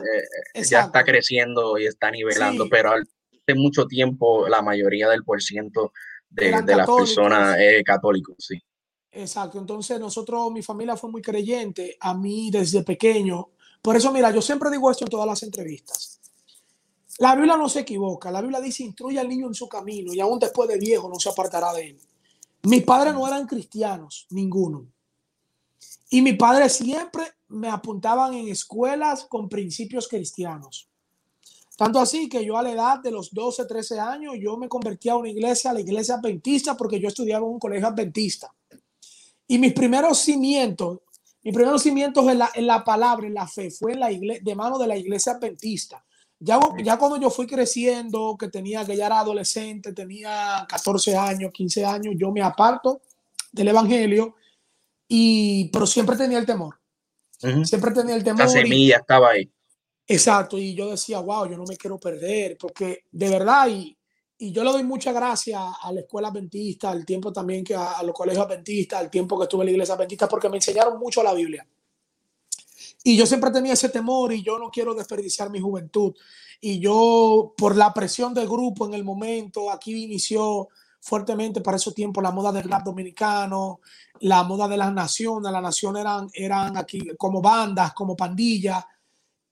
eh, 0.53 0.63
ya, 0.63 0.81
está 0.81 1.03
creciendo 1.03 1.77
y 1.77 1.85
está 1.85 2.11
nivelando, 2.11 2.69
pero 2.69 2.91
al 2.91 3.05
mucho 3.53 3.85
tiempo 3.85 4.47
la 4.47 4.61
mayoría 4.61 5.09
del 5.09 5.23
por 5.23 5.41
ciento 5.41 5.91
de, 6.29 6.61
de 6.63 6.75
las 6.75 6.89
personas 6.89 7.57
es 7.59 7.83
católico, 7.83 8.33
sí. 8.39 8.59
Exacto, 9.11 9.59
entonces 9.59 9.97
nosotros, 9.99 10.51
mi 10.51 10.61
familia 10.61 10.97
fue 10.97 11.09
muy 11.09 11.21
creyente, 11.21 11.95
a 12.01 12.13
mí 12.13 12.49
desde 12.51 12.83
pequeño. 12.83 13.49
Por 13.81 13.95
eso, 13.95 14.11
mira, 14.11 14.31
yo 14.31 14.41
siempre 14.41 14.69
digo 14.69 14.91
esto 14.91 15.05
en 15.05 15.09
todas 15.09 15.27
las 15.27 15.41
entrevistas. 15.43 16.19
La 17.19 17.33
Biblia 17.33 17.55
no 17.55 17.69
se 17.69 17.81
equivoca, 17.81 18.29
la 18.29 18.41
Biblia 18.41 18.59
dice, 18.59 18.83
instruye 18.83 19.17
al 19.17 19.29
niño 19.29 19.47
en 19.47 19.53
su 19.53 19.69
camino 19.69 20.13
y 20.13 20.19
aún 20.19 20.37
después 20.37 20.67
de 20.67 20.77
viejo 20.77 21.07
no 21.07 21.17
se 21.17 21.29
apartará 21.29 21.71
de 21.71 21.91
él. 21.91 21.99
Mis 22.63 22.83
padres 22.83 23.13
no 23.13 23.25
eran 23.25 23.47
cristianos, 23.47 24.27
ninguno. 24.31 24.85
Y 26.09 26.21
mis 26.21 26.35
padres 26.35 26.73
siempre 26.73 27.23
me 27.47 27.69
apuntaban 27.69 28.33
en 28.33 28.49
escuelas 28.49 29.25
con 29.29 29.47
principios 29.47 30.09
cristianos. 30.09 30.89
Tanto 31.75 31.99
así 31.99 32.29
que 32.29 32.45
yo 32.45 32.57
a 32.57 32.63
la 32.63 32.71
edad 32.71 32.99
de 32.99 33.11
los 33.11 33.33
12, 33.33 33.65
13 33.65 33.99
años, 33.99 34.35
yo 34.39 34.55
me 34.57 34.69
convertí 34.69 35.09
a 35.09 35.17
una 35.17 35.29
iglesia, 35.29 35.71
a 35.71 35.73
la 35.73 35.81
iglesia 35.81 36.15
adventista, 36.15 36.77
porque 36.77 36.99
yo 36.99 37.09
estudiaba 37.09 37.45
en 37.45 37.53
un 37.53 37.59
colegio 37.59 37.87
adventista. 37.87 38.53
Y 39.47 39.59
mis 39.59 39.73
primeros 39.73 40.19
cimientos, 40.19 40.99
mis 41.43 41.53
primeros 41.53 41.83
cimientos 41.83 42.27
en 42.29 42.39
la, 42.39 42.49
en 42.53 42.65
la 42.65 42.83
palabra, 42.83 43.27
en 43.27 43.33
la 43.33 43.47
fe, 43.47 43.69
fue 43.71 43.91
en 43.91 43.99
la 43.99 44.11
iglesia, 44.11 44.41
de 44.43 44.55
mano 44.55 44.77
de 44.77 44.87
la 44.87 44.95
iglesia 44.95 45.33
adventista. 45.33 46.03
Ya, 46.39 46.59
ya 46.81 46.97
cuando 46.97 47.19
yo 47.19 47.29
fui 47.29 47.45
creciendo, 47.45 48.37
que 48.39 48.47
tenía, 48.47 48.85
que 48.85 48.95
ya 48.95 49.07
era 49.07 49.19
adolescente, 49.19 49.91
tenía 49.91 50.65
14 50.69 51.17
años, 51.17 51.51
15 51.51 51.85
años, 51.85 52.15
yo 52.17 52.31
me 52.31 52.41
aparto 52.41 53.01
del 53.51 53.67
evangelio, 53.67 54.35
y, 55.07 55.69
pero 55.69 55.85
siempre 55.85 56.15
tenía 56.15 56.37
el 56.37 56.45
temor. 56.45 56.79
Siempre 57.63 57.91
tenía 57.91 58.15
el 58.15 58.23
temor. 58.23 58.39
La 58.39 58.47
semilla 58.47 58.97
estaba 58.97 59.31
ahí 59.31 59.49
Exacto, 60.07 60.57
y 60.57 60.75
yo 60.75 60.91
decía, 60.91 61.19
wow, 61.19 61.49
yo 61.49 61.57
no 61.57 61.63
me 61.63 61.77
quiero 61.77 61.99
perder, 61.99 62.57
porque 62.59 63.05
de 63.11 63.29
verdad, 63.29 63.67
y, 63.67 63.97
y 64.37 64.51
yo 64.51 64.63
le 64.63 64.71
doy 64.71 64.83
muchas 64.83 65.15
gracias 65.15 65.59
a 65.81 65.91
la 65.91 66.01
escuela 66.01 66.27
adventista, 66.27 66.91
al 66.91 67.05
tiempo 67.05 67.33
también 67.33 67.63
que 67.63 67.73
a, 67.73 68.03
los 68.03 68.13
colegios 68.13 68.45
adventistas, 68.45 68.99
al 68.99 69.09
tiempo 69.09 69.37
que 69.37 69.43
estuve 69.43 69.63
en 69.63 69.67
la 69.67 69.71
iglesia 69.71 69.95
adventista, 69.95 70.27
porque 70.27 70.49
me 70.49 70.57
enseñaron 70.57 70.99
mucho 70.99 71.23
la 71.23 71.33
Biblia. 71.33 71.65
Y 73.03 73.17
yo 73.17 73.25
siempre 73.25 73.49
tenía 73.49 73.73
ese 73.73 73.89
temor 73.89 74.31
y 74.33 74.43
yo 74.43 74.59
no 74.59 74.69
quiero 74.69 74.93
desperdiciar 74.93 75.49
mi 75.49 75.59
juventud. 75.59 76.13
Y 76.61 76.79
yo, 76.79 77.53
por 77.57 77.75
la 77.75 77.93
presión 77.93 78.33
del 78.33 78.47
grupo 78.47 78.85
en 78.85 78.93
el 78.93 79.03
momento, 79.03 79.71
aquí 79.71 80.03
inició 80.03 80.69
fuertemente 80.99 81.61
para 81.61 81.77
esos 81.77 81.93
tiempos 81.93 82.23
la 82.23 82.31
moda 82.31 82.51
del 82.51 82.63
rap 82.63 82.83
dominicano, 82.83 83.79
la 84.21 84.43
moda 84.43 84.67
de 84.67 84.77
las 84.77 84.91
naciones. 84.91 85.51
Las 85.51 85.61
naciones 85.61 86.01
eran, 86.01 86.27
eran 86.33 86.77
aquí 86.77 87.11
como 87.17 87.41
bandas, 87.41 87.93
como 87.93 88.15
pandillas 88.15 88.83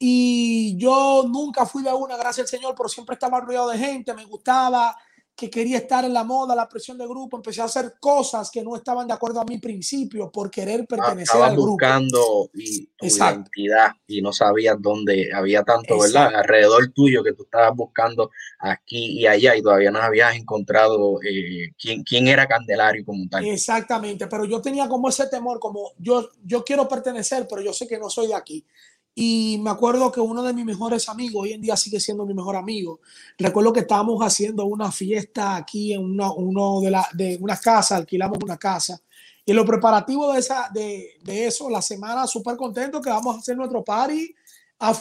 y 0.06 0.76
yo 0.76 1.24
nunca 1.30 1.66
fui 1.66 1.82
de 1.82 1.94
una, 1.94 2.18
gracias 2.18 2.52
al 2.52 2.60
Señor, 2.60 2.76
pero 2.76 2.90
siempre 2.90 3.14
estaba 3.14 3.40
rodeado 3.40 3.70
de 3.70 3.78
gente, 3.78 4.14
me 4.14 4.26
gustaba, 4.26 4.94
que 5.34 5.50
quería 5.50 5.78
estar 5.78 6.04
en 6.04 6.14
la 6.14 6.26
moda, 6.26 6.54
la 6.56 6.68
presión 6.68 6.98
del 6.98 7.08
grupo, 7.08 7.38
empecé 7.38 7.62
a 7.62 7.66
hacer 7.66 7.94
cosas 8.02 8.52
que 8.52 8.62
no 8.62 8.76
estaban 8.76 9.08
de 9.08 9.14
acuerdo 9.14 9.40
a 9.40 9.46
mi 9.46 9.60
principio 9.60 10.30
por 10.30 10.52
querer 10.52 10.86
pertenecer 10.86 11.42
al 11.42 11.54
grupo. 11.54 11.72
buscando 11.72 12.50
y, 12.54 12.86
tu 12.88 13.06
identidad 13.06 13.94
y 14.06 14.22
no 14.22 14.34
sabías 14.34 14.76
dónde 14.78 15.32
había 15.34 15.64
tanto, 15.64 15.98
¿verdad? 15.98 16.36
Alrededor 16.36 16.92
tuyo 16.94 17.24
que 17.24 17.32
tú 17.32 17.44
estabas 17.44 17.74
buscando 17.74 18.30
aquí 18.60 19.22
y 19.22 19.26
allá 19.26 19.56
y 19.56 19.62
todavía 19.62 19.90
no 19.90 20.00
habías 20.00 20.36
encontrado 20.36 21.18
eh, 21.24 21.72
quién, 21.80 22.04
quién 22.04 22.28
era 22.28 22.46
Candelario 22.46 23.06
como 23.06 23.26
tal. 23.30 23.46
Exactamente, 23.46 24.28
pero 24.28 24.44
yo 24.44 24.62
tenía 24.62 24.90
como 24.90 25.08
ese 25.08 25.28
temor, 25.28 25.62
como 25.62 25.94
yo, 25.98 26.30
yo 26.44 26.66
quiero 26.66 26.90
pertenecer, 26.90 27.48
pero 27.50 27.62
yo 27.62 27.72
sé 27.72 27.88
que 27.88 27.98
no 27.98 28.10
soy 28.10 28.28
de 28.28 28.36
aquí. 28.36 28.66
Y 29.16 29.60
me 29.62 29.70
acuerdo 29.70 30.12
que 30.12 30.20
uno 30.20 30.42
de 30.42 30.54
mis 30.54 30.66
mejores 30.66 31.08
amigos, 31.08 31.44
hoy 31.44 31.54
en 31.54 31.62
día 31.62 31.78
sigue 31.78 32.00
siendo 32.00 32.26
mi 32.26 32.34
mejor 32.34 32.56
amigo, 32.56 33.00
recuerdo 33.38 33.72
que 33.72 33.82
estábamos 33.82 34.20
haciendo 34.22 34.66
una 34.66 34.92
fiesta 34.92 35.56
aquí 35.56 35.94
en 35.94 36.04
una, 36.04 36.32
uno 36.32 36.82
de, 36.82 36.92
la, 36.92 37.08
de 37.14 37.38
una 37.40 37.58
casa, 37.58 37.98
alquilamos 37.98 38.40
una 38.44 38.58
casa. 38.58 39.00
Y 39.46 39.54
lo 39.54 39.66
preparativo 39.66 40.32
de, 40.34 40.40
esa, 40.40 40.70
de, 40.74 41.18
de 41.22 41.46
eso, 41.46 41.70
la 41.70 41.82
semana 41.82 42.26
súper 42.26 42.56
contento 42.56 43.02
que 43.02 43.10
vamos 43.10 43.36
a 43.36 43.40
hacer 43.40 43.56
nuestro 43.56 43.84
party 43.84 44.34
a 44.80 44.94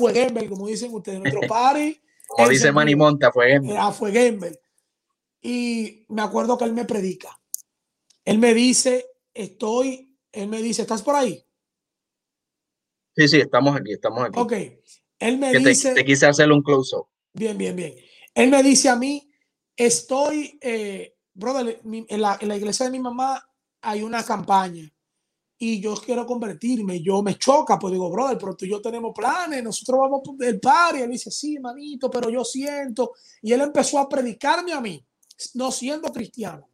como 0.48 0.66
dicen 0.66 0.94
ustedes, 0.94 1.20
nuestro 1.20 1.40
party. 1.48 2.00
como 2.28 2.48
dice 2.48 2.70
a 3.26 3.32
Fueguember. 3.32 3.76
A 3.76 3.92
Fueguember. 3.92 4.60
Y 5.40 6.04
me 6.08 6.22
acuerdo 6.22 6.56
que 6.56 6.64
él 6.64 6.72
me 6.72 6.84
predica. 6.84 7.40
Él 8.24 8.38
me 8.38 8.54
dice, 8.54 9.06
estoy, 9.34 10.16
él 10.30 10.48
me 10.48 10.62
dice, 10.62 10.82
¿estás 10.82 11.02
por 11.02 11.16
ahí? 11.16 11.44
Sí, 13.16 13.28
sí, 13.28 13.40
estamos 13.40 13.76
aquí, 13.76 13.92
estamos 13.92 14.24
aquí. 14.24 14.38
Ok. 14.38 14.52
Él 15.18 15.38
me 15.38 15.52
dice. 15.52 15.94
Te, 15.94 16.04
quise 16.04 16.26
hacerle 16.26 16.54
un 16.54 16.62
close-up. 16.62 17.06
Bien, 17.32 17.56
bien, 17.56 17.76
bien. 17.76 17.94
Él 18.34 18.50
me 18.50 18.62
dice 18.62 18.88
a 18.88 18.96
mí, 18.96 19.30
estoy, 19.76 20.58
eh, 20.60 21.14
brother, 21.34 21.80
en 21.84 22.20
la, 22.20 22.38
en 22.40 22.48
la 22.48 22.56
iglesia 22.56 22.86
de 22.86 22.92
mi 22.92 23.00
mamá 23.00 23.46
hay 23.80 24.02
una 24.02 24.24
campaña 24.24 24.90
y 25.64 25.80
yo 25.80 25.94
quiero 25.94 26.26
convertirme. 26.26 27.00
Yo 27.00 27.22
me 27.22 27.38
choca, 27.38 27.78
pues 27.78 27.92
digo, 27.92 28.10
brother, 28.10 28.36
pero 28.36 28.56
tú 28.56 28.64
y 28.64 28.70
yo 28.70 28.82
tenemos 28.82 29.12
planes, 29.14 29.62
nosotros 29.62 30.00
vamos 30.00 30.22
del 30.36 30.58
par. 30.58 30.96
Y 30.96 31.02
él 31.02 31.10
dice, 31.10 31.30
sí, 31.30 31.56
manito, 31.60 32.10
pero 32.10 32.28
yo 32.30 32.44
siento. 32.44 33.12
Y 33.40 33.52
él 33.52 33.60
empezó 33.60 34.00
a 34.00 34.08
predicarme 34.08 34.72
a 34.72 34.80
mí, 34.80 35.06
no 35.54 35.70
siendo 35.70 36.12
cristiano. 36.12 36.68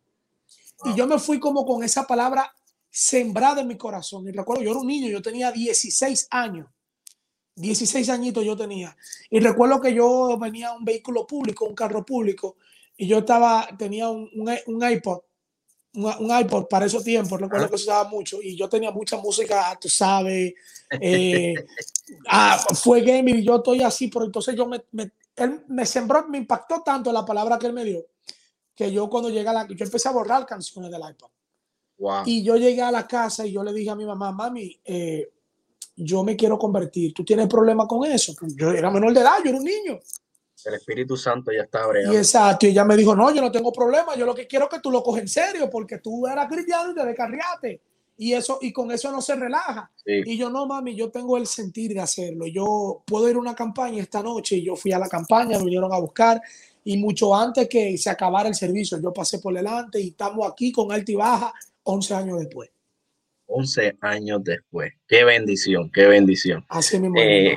Y 0.87 0.95
yo 0.95 1.07
me 1.07 1.19
fui 1.19 1.39
como 1.39 1.67
con 1.67 1.85
esa 1.85 2.07
palabra 2.07 2.51
sembrada 2.99 3.61
en 3.61 3.69
mi 3.69 3.77
corazón. 3.77 4.27
Y 4.27 4.33
recuerdo, 4.33 4.61
yo 4.61 4.71
era 4.71 4.81
un 4.81 4.87
niño, 4.89 5.09
yo 5.09 5.23
tenía 5.23 5.53
16 5.53 6.27
años. 6.33 6.67
16 7.55 8.09
añitos 8.09 8.45
yo 8.45 8.57
tenía. 8.57 8.97
Y 9.31 9.39
recuerdo 9.39 9.81
que 9.81 9.95
yo 9.95 10.37
venía 10.37 10.71
a 10.71 10.77
un 10.77 10.85
vehículo 10.85 11.25
público, 11.25 11.65
un 11.65 11.77
carro 11.77 12.05
público, 12.05 12.57
y 12.97 13.07
yo 13.07 13.19
estaba, 13.19 13.69
tenía 13.79 14.09
un, 14.09 14.29
un, 14.35 14.91
iPod, 14.91 15.21
un, 15.95 16.41
iPod 16.41 16.67
para 16.67 16.87
esos 16.87 17.05
tiempos, 17.05 17.41
recuerdo 17.41 17.71
que 17.71 17.79
se 17.79 17.85
usaba 17.85 18.09
mucho, 18.09 18.43
y 18.43 18.57
yo 18.57 18.69
tenía 18.69 18.91
mucha 18.91 19.17
música, 19.17 19.79
tú 19.81 19.89
sabes, 19.89 20.55
eh, 21.01 21.55
ah, 22.29 22.59
fue 22.83 23.03
gaming, 23.03 23.39
y 23.39 23.45
yo 23.45 23.57
estoy 23.57 23.81
así, 23.81 24.09
pero 24.09 24.25
entonces 24.25 24.57
yo 24.57 24.67
me, 24.67 24.83
me, 24.91 25.13
él 25.37 25.65
me 25.69 25.87
sembró, 25.87 26.27
me 26.27 26.39
impactó 26.39 26.83
tanto 26.83 27.13
la 27.13 27.25
palabra 27.25 27.61
que 27.61 27.67
él 27.67 27.73
me 27.73 27.85
dio, 27.85 28.07
que 28.75 28.91
yo 28.91 29.09
cuando 29.09 29.31
llega 29.31 29.53
la, 29.53 29.69
yo 29.69 29.85
empecé 29.85 30.09
a 30.09 30.13
borrar 30.13 30.45
canciones 30.47 30.91
del 30.91 31.03
iPod. 31.09 31.31
Y 32.27 32.43
yo 32.43 32.57
llegué 32.57 32.83
a 32.83 32.91
la 32.91 33.07
casa 33.07 33.47
y 33.47 33.53
yo 33.53 33.63
le 33.65 33.73
dije 33.73 33.91
a 33.91 33.95
mi 33.95 34.07
mamá, 34.07 34.31
mami, 34.33 34.79
eh, 34.85 35.29
yo 35.97 36.23
me 36.23 36.37
quiero 36.37 36.59
convertir. 36.59 37.13
¿Tú 37.13 37.25
tienes 37.25 37.49
problema 37.49 37.87
con 37.87 38.05
eso? 38.09 38.35
Pues 38.39 38.55
yo 38.55 38.71
era 38.71 38.91
menor 38.91 39.13
de 39.13 39.21
edad, 39.21 39.39
yo 39.43 39.51
era 39.51 39.59
un 39.59 39.65
niño. 39.65 39.99
El 40.65 40.75
Espíritu 40.75 41.17
Santo 41.17 41.51
ya 41.53 41.63
está 41.63 41.85
Y 42.13 42.17
exacto, 42.17 42.67
y 42.67 42.71
ella 42.71 42.85
me 42.85 42.97
dijo, 42.97 43.15
no, 43.15 43.33
yo 43.33 43.41
no 43.41 43.51
tengo 43.51 43.73
problema, 43.73 44.17
yo 44.17 44.27
lo 44.27 44.35
que 44.35 44.47
quiero 44.47 44.67
es 44.67 44.71
que 44.71 44.81
tú 44.81 44.91
lo 44.91 45.03
coges 45.03 45.23
en 45.23 45.29
serio, 45.29 45.71
porque 45.71 45.99
tú 45.99 46.27
eras 46.27 46.49
cristiano 46.49 46.91
y 46.91 46.95
te 46.95 47.05
descarriaste. 47.05 47.81
Y, 48.21 48.33
eso, 48.33 48.59
y 48.61 48.73
con 48.73 48.91
eso 48.91 49.13
no 49.13 49.23
se 49.23 49.37
relaja. 49.37 49.91
Y 50.05 50.37
yo, 50.37 50.51
no, 50.51 50.67
mami, 50.67 50.97
yo 50.97 51.09
tengo 51.11 51.37
el 51.37 51.47
sentir 51.47 51.95
de 51.95 52.01
hacerlo. 52.01 52.47
Yo 52.49 53.03
puedo 53.07 53.29
ir 53.29 53.37
a 53.37 53.39
una 53.39 53.55
campaña 53.55 54.03
esta 54.03 54.23
noche 54.23 54.57
y 54.57 54.65
yo 54.65 54.75
fui 54.75 54.93
a 54.93 54.99
la 54.99 55.09
campaña, 55.09 55.57
me 55.59 55.65
vinieron 55.65 55.93
a 55.93 55.99
buscar 56.01 56.43
y 56.89 56.97
mucho 56.97 57.35
antes 57.35 57.69
que 57.69 57.99
se 57.99 58.09
acabara 58.09 58.49
el 58.49 58.55
servicio, 58.55 58.99
yo 58.99 59.13
pasé 59.13 59.39
por 59.41 59.53
delante 59.53 60.01
y 60.01 60.09
estamos 60.09 60.51
aquí 60.51 60.73
con 60.73 60.91
alta 60.91 61.13
y 61.13 61.17
baja 61.17 61.53
11 61.89 62.15
años 62.15 62.39
después. 62.41 62.71
11 63.47 63.97
años 64.03 64.45
después. 64.45 64.93
Qué 65.07 65.25
bendición, 65.25 65.91
qué 65.91 66.07
bendición. 66.07 66.65
Así 66.69 67.01
mismo. 67.01 67.19
Eh, 67.19 67.57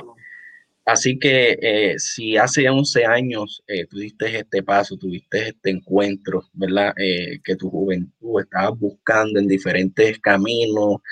así 0.86 1.18
que 1.18 1.58
eh, 1.60 1.98
si 1.98 2.38
hace 2.38 2.66
11 2.66 3.04
años 3.04 3.62
eh, 3.66 3.86
tuviste 3.86 4.38
este 4.38 4.62
paso, 4.62 4.96
tuviste 4.96 5.48
este 5.48 5.68
encuentro, 5.68 6.48
¿verdad? 6.54 6.94
que 6.96 7.56
tu 7.56 7.68
juventud 7.68 8.40
estabas 8.40 8.78
buscando 8.78 9.38
en 9.38 9.46
diferentes 9.46 10.18
caminos, 10.18 11.02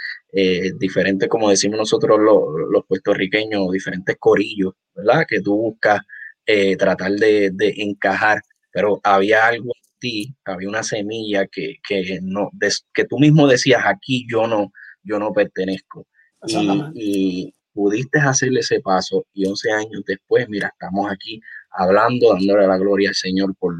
diferentes, 0.78 1.28
como 1.28 1.50
decimos 1.50 1.76
nosotros 1.78 2.18
los, 2.18 2.42
los, 2.70 2.86
puertorriqueños, 2.86 3.70
diferentes 3.70 4.16
corillos, 4.18 4.72
¿verdad? 4.94 5.26
Que 5.28 5.40
tú 5.42 5.56
buscas 5.56 6.00
tratar 6.78 7.12
de, 7.12 7.50
de 7.52 7.74
encajar, 7.76 8.40
pero 8.72 8.98
había 9.02 9.46
algo 9.46 9.72
ti 10.00 10.34
había 10.44 10.68
una 10.68 10.82
semilla 10.82 11.46
que, 11.46 11.76
que 11.86 12.18
no, 12.22 12.50
que 12.92 13.04
tú 13.04 13.18
mismo 13.18 13.46
decías, 13.46 13.82
aquí 13.84 14.26
yo 14.30 14.46
no, 14.46 14.72
yo 15.02 15.18
no 15.18 15.32
pertenezco. 15.32 16.06
Y, 16.94 17.54
pudiste 17.72 18.18
hacerle 18.18 18.60
ese 18.60 18.80
paso 18.80 19.24
y 19.32 19.46
11 19.46 19.72
años 19.72 20.02
después, 20.04 20.48
mira, 20.48 20.68
estamos 20.68 21.10
aquí 21.10 21.40
hablando, 21.70 22.34
dándole 22.34 22.66
la 22.66 22.76
gloria 22.76 23.10
al 23.10 23.14
Señor 23.14 23.54
por, 23.56 23.74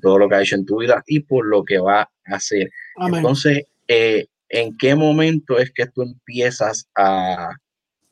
todo 0.00 0.18
lo 0.18 0.28
que 0.28 0.36
ha 0.36 0.42
hecho 0.42 0.54
en 0.54 0.64
tu 0.64 0.78
vida 0.78 1.02
y 1.06 1.20
por 1.20 1.44
lo 1.44 1.64
que 1.64 1.78
va 1.78 2.02
a 2.02 2.10
hacer. 2.24 2.70
Entonces, 2.96 3.64
eh, 3.88 4.26
¿en 4.48 4.76
qué 4.76 4.94
momento 4.94 5.58
es 5.58 5.72
que 5.72 5.86
tú 5.86 6.02
empiezas 6.02 6.88
a, 6.94 7.50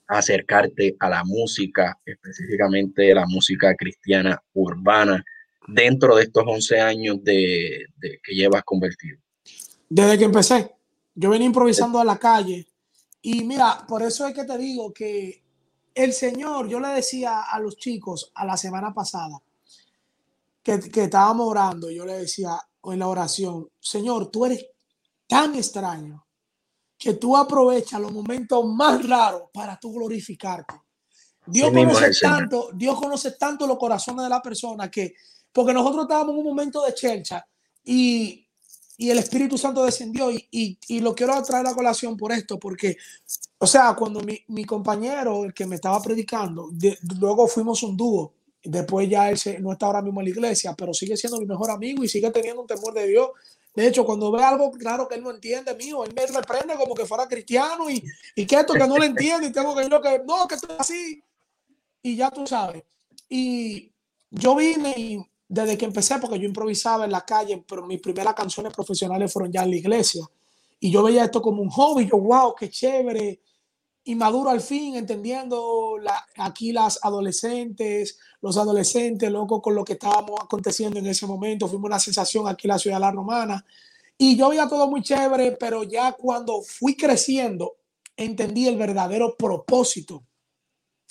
a 0.09 0.19
acercarte 0.19 0.97
a 0.99 1.09
la 1.09 1.23
música, 1.25 1.97
específicamente 2.05 3.15
la 3.15 3.27
música 3.27 3.75
cristiana 3.77 4.43
urbana? 4.53 5.25
Dentro 5.67 6.17
de 6.17 6.25
estos 6.25 6.45
11 6.47 6.81
años 6.81 7.23
de, 7.23 7.87
que 8.23 8.35
llevas 8.35 8.65
convertido? 8.65 9.19
Desde 9.89 10.19
que 10.19 10.25
empecé, 10.25 10.75
yo 11.15 11.31
venía 11.31 11.47
improvisando 11.47 11.99
a 11.99 12.05
la 12.05 12.19
calle 12.19 12.67
y 13.23 13.45
mira, 13.45 13.85
por 13.87 14.03
eso 14.03 14.27
es 14.27 14.35
que 14.35 14.45
te 14.45 14.59
digo 14.59 14.93
que 14.93 15.43
el 15.95 16.13
Señor, 16.13 16.69
yo 16.69 16.81
le 16.81 16.89
decía 16.89 17.43
a 17.43 17.59
los 17.61 17.77
chicos 17.77 18.33
a 18.35 18.45
la 18.45 18.57
semana 18.57 18.93
pasada 18.93 19.41
que, 20.63 20.81
que 20.81 21.05
estábamos 21.05 21.49
orando, 21.49 21.91
yo 21.91 22.05
le 22.05 22.15
decía 22.15 22.59
en 22.85 22.99
la 22.99 23.09
oración, 23.09 23.69
Señor, 23.81 24.31
tú 24.31 24.47
eres 24.47 24.67
tan 25.27 25.55
extraño 25.55 26.27
que 26.99 27.15
tú 27.15 27.37
aprovechas 27.37 28.01
los 28.01 28.13
momentos 28.13 28.65
más 28.65 29.07
raros 29.07 29.45
para 29.53 29.79
tú 29.79 29.93
glorificarte. 29.93 30.75
Dios 31.47 31.71
conoce 31.71 32.11
tanto, 32.21 32.71
Dios 32.73 32.99
conoce 32.99 33.33
tanto 33.33 33.67
los 33.67 33.79
corazones 33.79 34.25
de 34.25 34.31
la 34.31 34.41
persona 34.41 34.91
que 34.91 35.15
porque 35.55 35.73
nosotros 35.73 36.03
estábamos 36.03 36.33
en 36.33 36.41
un 36.41 36.47
momento 36.47 36.85
de 36.85 36.93
chelcha 36.93 37.47
y, 37.83 38.41
el 38.97 39.19
Espíritu 39.19 39.59
Santo 39.59 39.85
descendió 39.85 40.31
y, 40.31 41.01
lo 41.01 41.15
quiero 41.15 41.43
traer 41.43 41.67
a 41.67 41.75
colación 41.75 42.17
por 42.17 42.33
esto, 42.33 42.59
porque, 42.59 42.97
o 43.59 43.67
sea, 43.67 43.95
cuando 43.95 44.21
mi, 44.21 44.65
compañero, 44.65 45.45
el 45.45 45.55
que 45.55 45.67
me 45.67 45.77
estaba 45.77 46.01
predicando, 46.01 46.71
luego 47.19 47.49
fuimos 47.49 47.83
un 47.83 47.97
dúo, 47.97 48.35
después 48.63 49.09
ya 49.09 49.31
él 49.31 49.39
no 49.61 49.73
está 49.73 49.87
ahora 49.87 50.03
mismo 50.03 50.21
en 50.21 50.27
la 50.27 50.31
iglesia, 50.31 50.75
pero 50.77 50.95
sigue 50.95 51.17
siendo 51.17 51.41
mi 51.41 51.47
mejor 51.47 51.71
amigo 51.71 52.05
y 52.05 52.09
sigue 52.09 52.31
teniendo 52.31 52.63
un 52.63 52.69
temor 52.69 52.95
de 52.95 53.09
Dios. 53.09 53.31
De 53.75 53.89
hecho, 53.89 54.05
cuando 54.05 54.31
ve 54.31 54.43
algo 54.43 54.71
claro 54.71 55.09
que 55.09 55.17
él 55.17 55.23
no 55.23 55.33
entiende 55.33 55.75
mío, 55.75 56.05
él 56.05 56.13
me 56.15 56.27
reprende 56.27 56.77
como 56.77 56.95
que 56.95 57.05
fuera 57.05 57.27
cristiano 57.27 57.91
y, 57.91 58.03
y 58.37 58.47
que 58.47 58.57
esto 58.57 58.75
que 58.75 58.87
no 58.87 58.97
le 58.97 59.07
entiende 59.07 59.49
y 59.49 59.53
tengo 59.53 59.75
que 59.75 59.81
decirlo 59.81 60.01
que 60.01 60.23
no, 60.25 60.47
que 60.47 60.55
esto 60.55 60.69
es 60.73 60.81
así. 60.81 61.23
Y 62.01 62.15
ya 62.15 62.31
tú 62.31 62.47
sabes. 62.47 62.85
Y 63.29 63.93
yo 64.31 64.55
vine 64.55 64.95
y 64.97 65.34
desde 65.55 65.79
que 65.79 65.85
empecé, 65.85 66.19
porque 66.19 66.39
yo 66.39 66.47
improvisaba 66.47 67.05
en 67.05 67.13
la 67.13 67.25
calle, 67.25 67.65
pero 67.67 67.87
mis 67.87 68.01
primeras 68.01 68.35
canciones 68.35 68.73
profesionales 68.73 69.33
fueron 69.33 69.53
ya 69.53 69.63
en 69.63 69.71
la 69.71 69.77
iglesia. 69.77 70.25
Y 70.81 70.91
yo 70.91 71.03
veía 71.03 71.25
esto 71.25 71.41
como 71.41 71.63
un 71.63 71.71
hobby, 71.71 72.09
yo, 72.09 72.19
wow, 72.19 72.55
qué 72.55 72.69
chévere. 72.69 73.41
inmaduro 74.07 74.51
al 74.51 74.61
fin, 74.61 74.97
entendiendo 74.97 75.97
la, 75.99 76.27
aquí 76.37 76.73
las 76.73 76.99
adolescentes, 77.03 78.19
los 78.43 78.57
adolescentes, 78.59 79.31
loco, 79.31 79.63
con 79.63 79.75
lo 79.75 79.85
que 79.85 79.95
estábamos 79.95 80.39
aconteciendo 80.43 80.99
en 80.99 81.07
ese 81.07 81.27
momento. 81.27 81.69
Fuimos 81.69 81.87
una 81.89 82.01
sensación 82.01 82.47
aquí 82.49 82.67
en 82.67 82.73
la 82.73 82.79
ciudad 82.79 82.97
de 82.97 83.01
la 83.01 83.13
romana. 83.13 83.65
Y 84.19 84.37
yo 84.37 84.49
veía 84.51 84.69
todo 84.69 84.91
muy 84.91 85.03
chévere, 85.03 85.53
pero 85.53 85.85
ya 85.85 86.13
cuando 86.13 86.63
fui 86.63 86.97
creciendo, 86.97 87.77
entendí 88.17 88.67
el 88.67 88.77
verdadero 88.77 89.37
propósito 89.37 90.25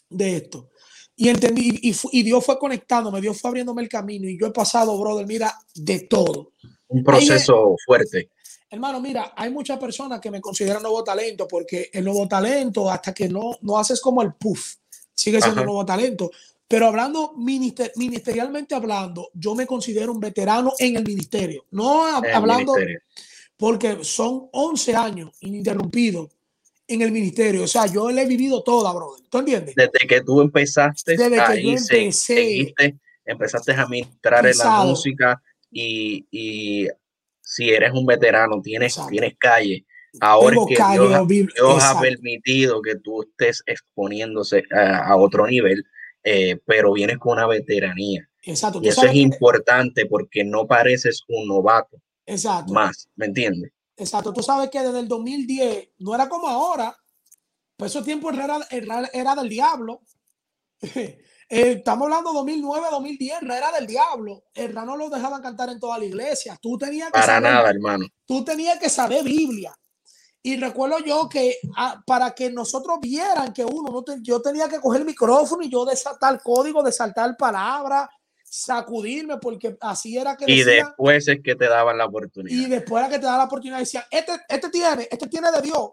de 0.09 0.37
esto. 0.37 0.69
Y 1.15 1.29
entendí, 1.29 1.79
y, 1.81 1.95
y, 2.11 2.23
Dios 2.23 2.43
fue 2.43 2.57
conectándome, 2.57 3.21
Dios 3.21 3.39
fue 3.39 3.49
abriéndome 3.49 3.83
el 3.83 3.89
camino 3.89 4.27
y 4.27 4.37
yo 4.39 4.47
he 4.47 4.51
pasado, 4.51 4.97
brother, 4.99 5.27
mira, 5.27 5.53
de 5.75 6.01
todo. 6.01 6.53
Un 6.87 7.03
proceso 7.03 7.75
fuerte. 7.85 8.31
Hermano, 8.69 8.99
mira, 8.99 9.33
hay 9.35 9.51
muchas 9.51 9.77
personas 9.77 10.19
que 10.19 10.31
me 10.31 10.41
consideran 10.41 10.81
nuevo 10.81 11.03
talento 11.03 11.47
porque 11.47 11.91
el 11.93 12.03
nuevo 12.03 12.27
talento, 12.27 12.89
hasta 12.89 13.13
que 13.13 13.29
no, 13.29 13.57
no 13.61 13.77
haces 13.77 14.01
como 14.01 14.23
el 14.23 14.33
puff, 14.33 14.77
sigue 15.13 15.39
siendo 15.39 15.63
nuevo 15.63 15.85
talento. 15.85 16.31
Pero 16.67 16.87
hablando 16.87 17.33
ministerialmente 17.35 18.73
hablando, 18.73 19.29
yo 19.35 19.53
me 19.53 19.67
considero 19.67 20.11
un 20.11 20.19
veterano 20.19 20.73
en 20.79 20.95
el 20.95 21.03
ministerio. 21.03 21.65
No 21.69 22.03
hablando, 22.07 22.73
porque 23.55 23.99
son 24.01 24.49
11 24.51 24.95
años 24.95 25.31
ininterrumpidos 25.41 26.31
en 26.87 27.01
el 27.01 27.11
ministerio. 27.11 27.63
O 27.63 27.67
sea, 27.67 27.85
yo 27.85 28.09
le 28.11 28.23
he 28.23 28.27
vivido 28.27 28.63
toda, 28.63 28.93
brother. 28.93 29.23
¿Tú 29.29 29.39
entiendes? 29.39 29.75
Desde 29.75 30.07
que 30.07 30.21
tú 30.21 30.41
empezaste, 30.41 31.15
desde 31.17 31.43
que 31.45 31.63
yo 31.63 31.71
empecé, 31.71 32.73
empezaste 33.25 33.73
a 33.73 33.87
ministrar 33.87 34.45
en 34.45 34.57
la 34.57 34.83
música 34.83 35.41
y, 35.71 36.25
y, 36.31 36.87
si 37.41 37.69
eres 37.69 37.91
un 37.93 38.05
veterano, 38.05 38.61
tienes, 38.61 38.97
tienes 39.09 39.33
calle. 39.37 39.85
Ahora 40.21 40.55
es 40.55 40.77
que 40.77 41.43
Dios, 41.55 41.83
ha 41.83 41.99
permitido 41.99 42.81
que 42.81 42.95
tú 42.95 43.23
estés 43.23 43.63
exponiéndose 43.65 44.63
a, 44.71 45.15
otro 45.15 45.47
nivel, 45.47 45.83
eh, 46.23 46.57
pero 46.65 46.93
vienes 46.93 47.17
con 47.17 47.33
una 47.33 47.47
veteranía. 47.47 48.27
Exacto. 48.43 48.79
Y 48.81 48.87
eso 48.87 49.05
es 49.05 49.15
importante 49.15 50.05
porque 50.05 50.43
no 50.43 50.67
pareces 50.67 51.23
un 51.27 51.47
novato. 51.47 51.97
Exacto. 52.25 52.73
Más, 52.73 53.09
¿me 53.15 53.25
entiendes? 53.25 53.71
Exacto, 53.95 54.33
tú 54.33 54.41
sabes 54.41 54.69
que 54.69 54.81
desde 54.81 54.99
el 54.99 55.07
2010 55.07 55.89
no 55.99 56.15
era 56.15 56.27
como 56.27 56.47
ahora, 56.47 56.95
pues 57.77 57.91
esos 57.91 58.05
tiempos 58.05 58.33
era, 58.33 58.59
era, 59.11 59.35
del 59.35 59.49
diablo. 59.49 60.01
Eh, 61.49 61.73
estamos 61.73 62.05
hablando 62.05 62.33
2009, 62.33 62.87
2010, 62.89 63.43
era 63.43 63.71
del 63.73 63.85
diablo. 63.85 64.45
El 64.55 64.73
no 64.73 64.97
lo 64.97 65.09
dejaban 65.09 65.39
cantar 65.39 65.69
en 65.69 65.79
toda 65.79 65.99
la 65.99 66.05
iglesia. 66.05 66.57
Tú 66.59 66.79
tenías 66.79 67.11
que 67.11 67.19
Para 67.19 67.39
nada, 67.39 67.69
hermano. 67.69 68.07
Tú 68.25 68.43
tenías 68.43 68.79
que 68.79 68.89
saber 68.89 69.23
Biblia. 69.23 69.71
Y 70.41 70.57
recuerdo 70.57 70.99
yo 70.99 71.29
que 71.29 71.57
ah, 71.77 72.01
para 72.07 72.31
que 72.31 72.49
nosotros 72.49 72.97
vieran 72.99 73.53
que 73.53 73.63
uno, 73.63 73.91
no 73.91 74.03
yo 74.21 74.41
tenía 74.41 74.67
que 74.67 74.79
coger 74.79 75.01
el 75.01 75.07
micrófono 75.07 75.63
y 75.63 75.69
yo 75.69 75.85
desatar 75.85 76.41
código, 76.41 76.81
desaltar 76.81 77.37
palabras, 77.37 78.09
sacudirme 78.55 79.37
porque 79.39 79.75
así 79.81 80.15
era 80.15 80.37
que 80.37 80.45
y 80.47 80.61
después 80.61 81.27
es 81.27 81.39
que 81.43 81.55
te 81.55 81.67
daban 81.67 81.97
la 81.97 82.05
oportunidad 82.05 82.55
y 82.55 82.69
después 82.69 83.01
era 83.01 83.11
que 83.11 83.17
te 83.17 83.25
daban 83.25 83.39
la 83.39 83.45
oportunidad 83.45 83.79
decían 83.79 84.03
este, 84.11 84.33
este 84.47 84.69
tiene 84.69 85.07
este 85.09 85.27
tiene 85.27 85.51
de 85.51 85.59
Dios 85.63 85.89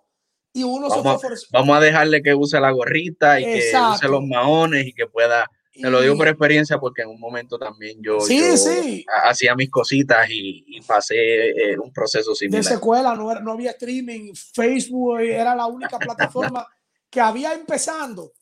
y 0.53 0.62
uno 0.62 0.90
vamos, 0.90 1.23
se 1.23 1.46
vamos 1.51 1.75
a 1.75 1.81
dejarle 1.81 2.23
que 2.23 2.35
use 2.35 2.61
la 2.61 2.70
gorrita 2.70 3.40
y 3.40 3.44
que 3.44 3.73
use 3.94 4.09
los 4.09 4.23
maones 4.27 4.87
y 4.87 4.92
que 4.92 5.07
pueda 5.07 5.46
te 5.73 5.88
lo 5.88 6.03
digo 6.03 6.18
por 6.18 6.29
experiencia 6.29 6.79
porque 6.79 7.01
en 7.01 7.09
un 7.09 7.18
momento 7.18 7.57
también 7.57 7.96
yo, 8.03 8.20
sí, 8.20 8.59
sí. 8.59 9.07
hacía 9.25 9.55
mis 9.55 9.70
cositas 9.70 10.29
y, 10.29 10.79
pasé 10.87 11.49
eh, 11.49 11.79
un 11.79 11.90
proceso 11.92 12.35
similar. 12.35 12.62
De 12.62 12.68
secuela, 12.68 13.14
no, 13.14 13.33
no 13.40 13.53
había 13.53 13.70
streaming, 13.70 14.35
Facebook 14.35 15.20
era 15.20 15.55
la 15.55 15.66
única 15.66 15.99
plataforma 15.99 16.66
que 17.09 17.20
había 17.20 17.55
empezando. 17.55 18.33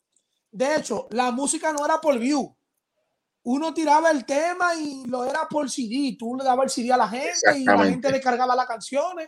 De 0.51 0.75
hecho, 0.75 1.07
la 1.11 1.31
música 1.31 1.71
no 1.71 1.85
era 1.85 2.01
por 2.01 2.17
view 2.17 2.57
uno 3.51 3.73
tiraba 3.73 4.11
el 4.11 4.25
tema 4.25 4.75
y 4.75 5.05
lo 5.07 5.25
era 5.25 5.47
por 5.49 5.67
CD, 5.71 6.15
tú 6.19 6.35
le 6.35 6.43
dabas 6.43 6.65
el 6.65 6.69
CD 6.69 6.93
a 6.93 6.97
la 6.97 7.07
gente 7.07 7.57
y 7.57 7.63
la 7.63 7.83
gente 7.83 8.11
descargaba 8.11 8.55
las 8.55 8.67
canciones. 8.67 9.27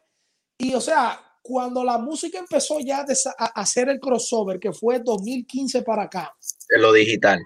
Y 0.59 0.75
o 0.75 0.79
sea, 0.79 1.19
cuando 1.41 1.83
la 1.83 1.97
música 1.97 2.37
empezó 2.37 2.79
ya 2.79 3.03
a 3.39 3.45
hacer 3.59 3.89
el 3.89 3.99
crossover, 3.99 4.59
que 4.59 4.73
fue 4.73 4.99
2015 4.99 5.81
para 5.81 6.03
acá. 6.03 6.35
De 6.69 6.77
lo 6.77 6.93
digital. 6.93 7.41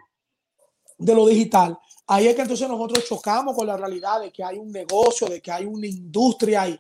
De 0.97 1.15
lo 1.15 1.25
digital. 1.25 1.77
Ahí 2.07 2.27
es 2.27 2.35
que 2.35 2.41
entonces 2.41 2.67
nosotros 2.67 3.05
chocamos 3.07 3.55
con 3.55 3.67
la 3.67 3.77
realidad 3.77 4.19
de 4.19 4.33
que 4.33 4.43
hay 4.43 4.57
un 4.57 4.69
negocio, 4.69 5.27
de 5.27 5.41
que 5.41 5.53
hay 5.53 5.63
una 5.63 5.88
industria 5.88 6.67
y, 6.67 6.77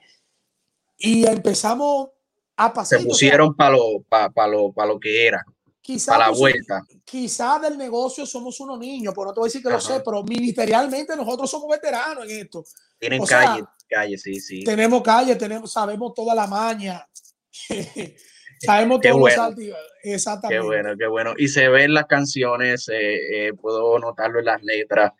y 0.97 1.25
empezamos 1.25 2.09
a 2.57 2.73
pasar. 2.73 2.99
Se 2.99 3.05
pusieron 3.05 3.55
para 3.55 3.77
lo, 3.77 4.01
para 4.09 4.47
lo, 4.47 4.73
para 4.73 4.89
lo 4.89 4.99
que 4.99 5.25
era. 5.25 5.41
Quizá, 5.85 6.17
la 6.17 6.31
vuelta. 6.31 6.83
Quizá 7.03 7.59
del 7.59 7.77
negocio 7.77 8.25
somos 8.25 8.59
unos 8.59 8.79
niños, 8.79 9.13
pero 9.13 9.27
no 9.27 9.33
te 9.33 9.39
voy 9.39 9.45
a 9.45 9.49
decir 9.49 9.61
que 9.61 9.69
lo 9.69 9.79
sé, 9.79 10.01
pero 10.03 10.23
ministerialmente 10.23 11.15
nosotros 11.15 11.47
somos 11.47 11.69
veteranos 11.69 12.27
en 12.27 12.39
esto. 12.39 12.63
Tienen 12.97 13.23
calle, 13.23 13.63
calle, 13.87 14.17
sí, 14.17 14.39
sí. 14.39 14.63
Tenemos 14.63 15.03
calle, 15.03 15.35
tenemos, 15.35 15.71
sabemos 15.71 16.11
toda 16.15 16.33
la 16.33 16.47
maña. 16.47 17.07
sabemos 18.65 18.99
todos 18.99 19.19
bueno. 19.19 19.51
los 19.51 19.59
Exactamente. 20.01 20.59
Qué 20.59 20.65
bueno, 20.65 20.97
qué 20.97 21.05
bueno. 21.05 21.33
Y 21.37 21.49
se 21.49 21.69
ven 21.69 21.93
las 21.93 22.07
canciones, 22.07 22.89
eh, 22.89 23.49
eh, 23.49 23.53
puedo 23.53 23.99
notarlo 23.99 24.39
en 24.39 24.45
las 24.45 24.63
letras, 24.63 25.11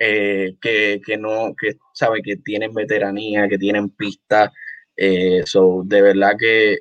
eh, 0.00 0.56
que, 0.60 1.00
que, 1.06 1.16
no, 1.16 1.54
que 1.54 1.76
sabe 1.94 2.22
que 2.22 2.38
tienen 2.38 2.74
veteranía, 2.74 3.48
que 3.48 3.56
tienen 3.56 3.90
pista. 3.90 4.52
so, 5.44 5.82
de 5.84 6.02
verdad 6.02 6.32
que 6.36 6.78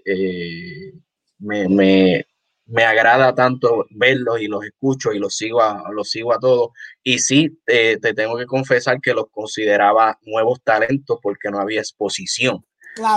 me, 1.37 1.69
me, 1.69 2.25
me 2.67 2.83
agrada 2.83 3.33
tanto 3.33 3.85
verlos 3.89 4.41
y 4.41 4.47
los 4.47 4.63
escucho 4.65 5.13
y 5.13 5.19
los 5.19 5.35
sigo 5.35 5.61
a, 5.61 5.83
los 5.91 6.09
sigo 6.09 6.33
a 6.33 6.39
todos. 6.39 6.69
Y 7.03 7.19
sí, 7.19 7.59
te 7.65 7.97
tengo 7.97 8.37
que 8.37 8.45
confesar 8.45 8.99
que 9.01 9.13
los 9.13 9.25
consideraba 9.31 10.17
nuevos 10.23 10.61
talentos 10.63 11.19
porque 11.21 11.49
no 11.49 11.59
había 11.59 11.79
exposición. 11.79 12.63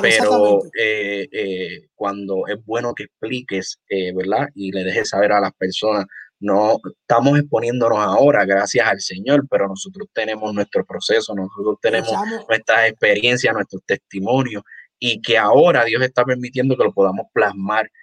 Pero 0.02 0.62
eh, 0.78 1.28
eh, 1.32 1.88
cuando 1.94 2.46
es 2.46 2.64
bueno 2.64 2.94
que 2.94 3.04
expliques, 3.04 3.80
eh, 3.88 4.12
¿verdad? 4.14 4.48
Y 4.54 4.72
le 4.72 4.84
dejes 4.84 5.10
saber 5.10 5.32
a 5.32 5.40
las 5.40 5.52
personas, 5.54 6.06
no 6.38 6.78
estamos 7.00 7.38
exponiéndonos 7.38 7.98
ahora 7.98 8.44
gracias 8.44 8.86
al 8.86 9.00
Señor, 9.00 9.46
pero 9.50 9.68
nosotros 9.68 10.08
tenemos 10.12 10.52
nuestro 10.54 10.84
proceso, 10.84 11.34
nosotros 11.34 11.76
tenemos 11.80 12.12
nuestras 12.48 12.88
experiencias, 12.88 13.54
nuestros 13.54 13.82
testimonios 13.84 14.62
y 14.98 15.20
que 15.20 15.38
ahora 15.38 15.84
Dios 15.84 16.02
está 16.02 16.24
permitiendo 16.24 16.76
que 16.76 16.84
lo 16.84 16.92
podamos 16.92 17.26
plasmar 17.32 17.86
eh, 17.86 17.90
eh, 17.90 17.99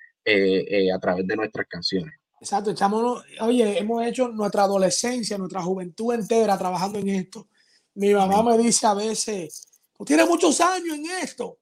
a 0.94 1.00
través 1.00 1.26
de 1.26 1.36
nuestras 1.36 1.68
canciones. 1.68 2.14
Exacto, 2.40 2.72
echamos, 2.72 3.24
oye, 3.42 3.80
hemos 3.80 4.06
hecho 4.06 4.28
nuestra 4.28 4.64
adolescencia, 4.64 5.38
nuestra 5.38 5.62
juventud 5.62 6.14
entera 6.14 6.58
trabajando 6.58 7.00
en 7.00 7.10
esto. 7.10 7.48
Mi 7.96 8.14
mamá 8.14 8.44
me 8.44 8.58
dice 8.58 8.86
a 8.86 8.94
veces, 8.94 9.68
tú 9.98 10.06
tienes 10.06 10.28
muchos 10.28 10.62
años 10.62 10.98
en 10.98 11.06
esto. 11.24 11.60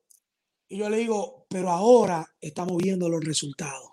Y 0.67 0.77
yo 0.77 0.89
le 0.89 0.97
digo, 0.97 1.45
pero 1.47 1.69
ahora 1.69 2.27
estamos 2.41 2.75
viendo 2.77 3.07
los 3.07 3.23
resultados. 3.23 3.91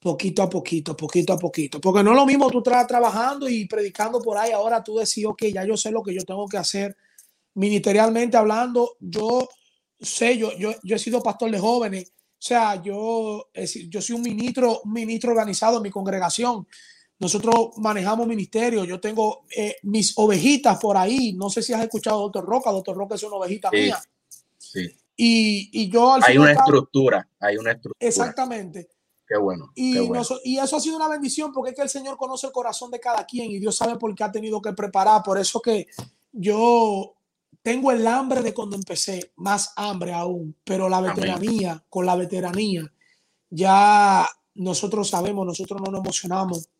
Poquito 0.00 0.42
a 0.42 0.48
poquito, 0.48 0.96
poquito 0.96 1.32
a 1.34 1.38
poquito. 1.38 1.80
Porque 1.80 2.02
no 2.02 2.12
es 2.12 2.16
lo 2.16 2.24
mismo 2.24 2.50
tú 2.50 2.58
estás 2.58 2.86
trabajando 2.86 3.48
y 3.48 3.66
predicando 3.66 4.22
por 4.22 4.38
ahí. 4.38 4.52
Ahora 4.52 4.82
tú 4.82 4.96
decís, 4.96 5.26
ok, 5.26 5.42
ya 5.52 5.66
yo 5.66 5.76
sé 5.76 5.90
lo 5.90 6.02
que 6.02 6.14
yo 6.14 6.24
tengo 6.24 6.48
que 6.48 6.56
hacer. 6.56 6.96
Ministerialmente 7.54 8.36
hablando, 8.36 8.96
yo 9.00 9.46
sé, 10.00 10.38
yo, 10.38 10.56
yo, 10.56 10.72
yo 10.84 10.96
he 10.96 10.98
sido 10.98 11.20
pastor 11.20 11.50
de 11.50 11.58
jóvenes 11.58 12.12
o 12.38 12.40
sea, 12.40 12.80
yo, 12.80 13.50
yo 13.88 14.00
soy 14.00 14.14
un 14.14 14.22
ministro, 14.22 14.80
un 14.84 14.92
ministro 14.92 15.32
organizado 15.32 15.78
en 15.78 15.82
mi 15.82 15.90
congregación. 15.90 16.68
Nosotros 17.18 17.70
manejamos 17.78 18.28
ministerio. 18.28 18.84
Yo 18.84 19.00
tengo 19.00 19.44
eh, 19.56 19.76
mis 19.82 20.16
ovejitas 20.16 20.78
por 20.78 20.96
ahí. 20.96 21.32
No 21.32 21.50
sé 21.50 21.62
si 21.62 21.72
has 21.72 21.82
escuchado 21.82 22.18
a 22.18 22.22
Doctor 22.22 22.44
Roca. 22.44 22.70
Doctor 22.70 22.96
Roca 22.96 23.16
es 23.16 23.24
una 23.24 23.36
ovejita 23.36 23.72
mía. 23.72 23.98
Sí. 24.56 24.88
Y, 25.16 25.68
y 25.72 25.90
yo 25.90 26.14
al 26.14 26.22
Hay 26.24 26.38
una 26.38 26.52
estructura. 26.52 27.28
Hay 27.40 27.56
una 27.56 27.72
estructura. 27.72 28.08
Exactamente. 28.08 28.88
Qué 29.26 29.36
bueno. 29.36 29.72
Y, 29.74 29.94
qué 29.94 30.00
bueno. 30.02 30.24
y 30.44 30.58
eso 30.58 30.76
ha 30.76 30.80
sido 30.80 30.96
una 30.96 31.08
bendición 31.08 31.52
porque 31.52 31.70
es 31.70 31.76
que 31.76 31.82
el 31.82 31.88
Señor 31.88 32.16
conoce 32.16 32.46
el 32.46 32.52
corazón 32.52 32.92
de 32.92 33.00
cada 33.00 33.26
quien 33.26 33.50
y 33.50 33.58
Dios 33.58 33.74
sabe 33.76 33.98
por 33.98 34.14
qué 34.14 34.22
ha 34.22 34.30
tenido 34.30 34.62
que 34.62 34.72
preparar. 34.74 35.24
Por 35.24 35.38
eso 35.38 35.60
que 35.60 35.88
yo 36.30 37.16
tengo 37.68 37.92
el 37.92 38.06
hambre 38.06 38.40
de 38.40 38.54
cuando 38.54 38.76
empecé, 38.76 39.32
más 39.36 39.74
hambre 39.76 40.14
aún, 40.14 40.56
pero 40.64 40.88
la 40.88 41.02
veteranía, 41.02 41.84
con 41.90 42.06
la 42.06 42.16
veteranía, 42.16 42.90
ya 43.50 44.26
nosotros 44.54 45.10
sabemos, 45.10 45.44
nosotros 45.44 45.78
no 45.84 45.92
nos 45.92 46.00
emocionamos 46.00 46.70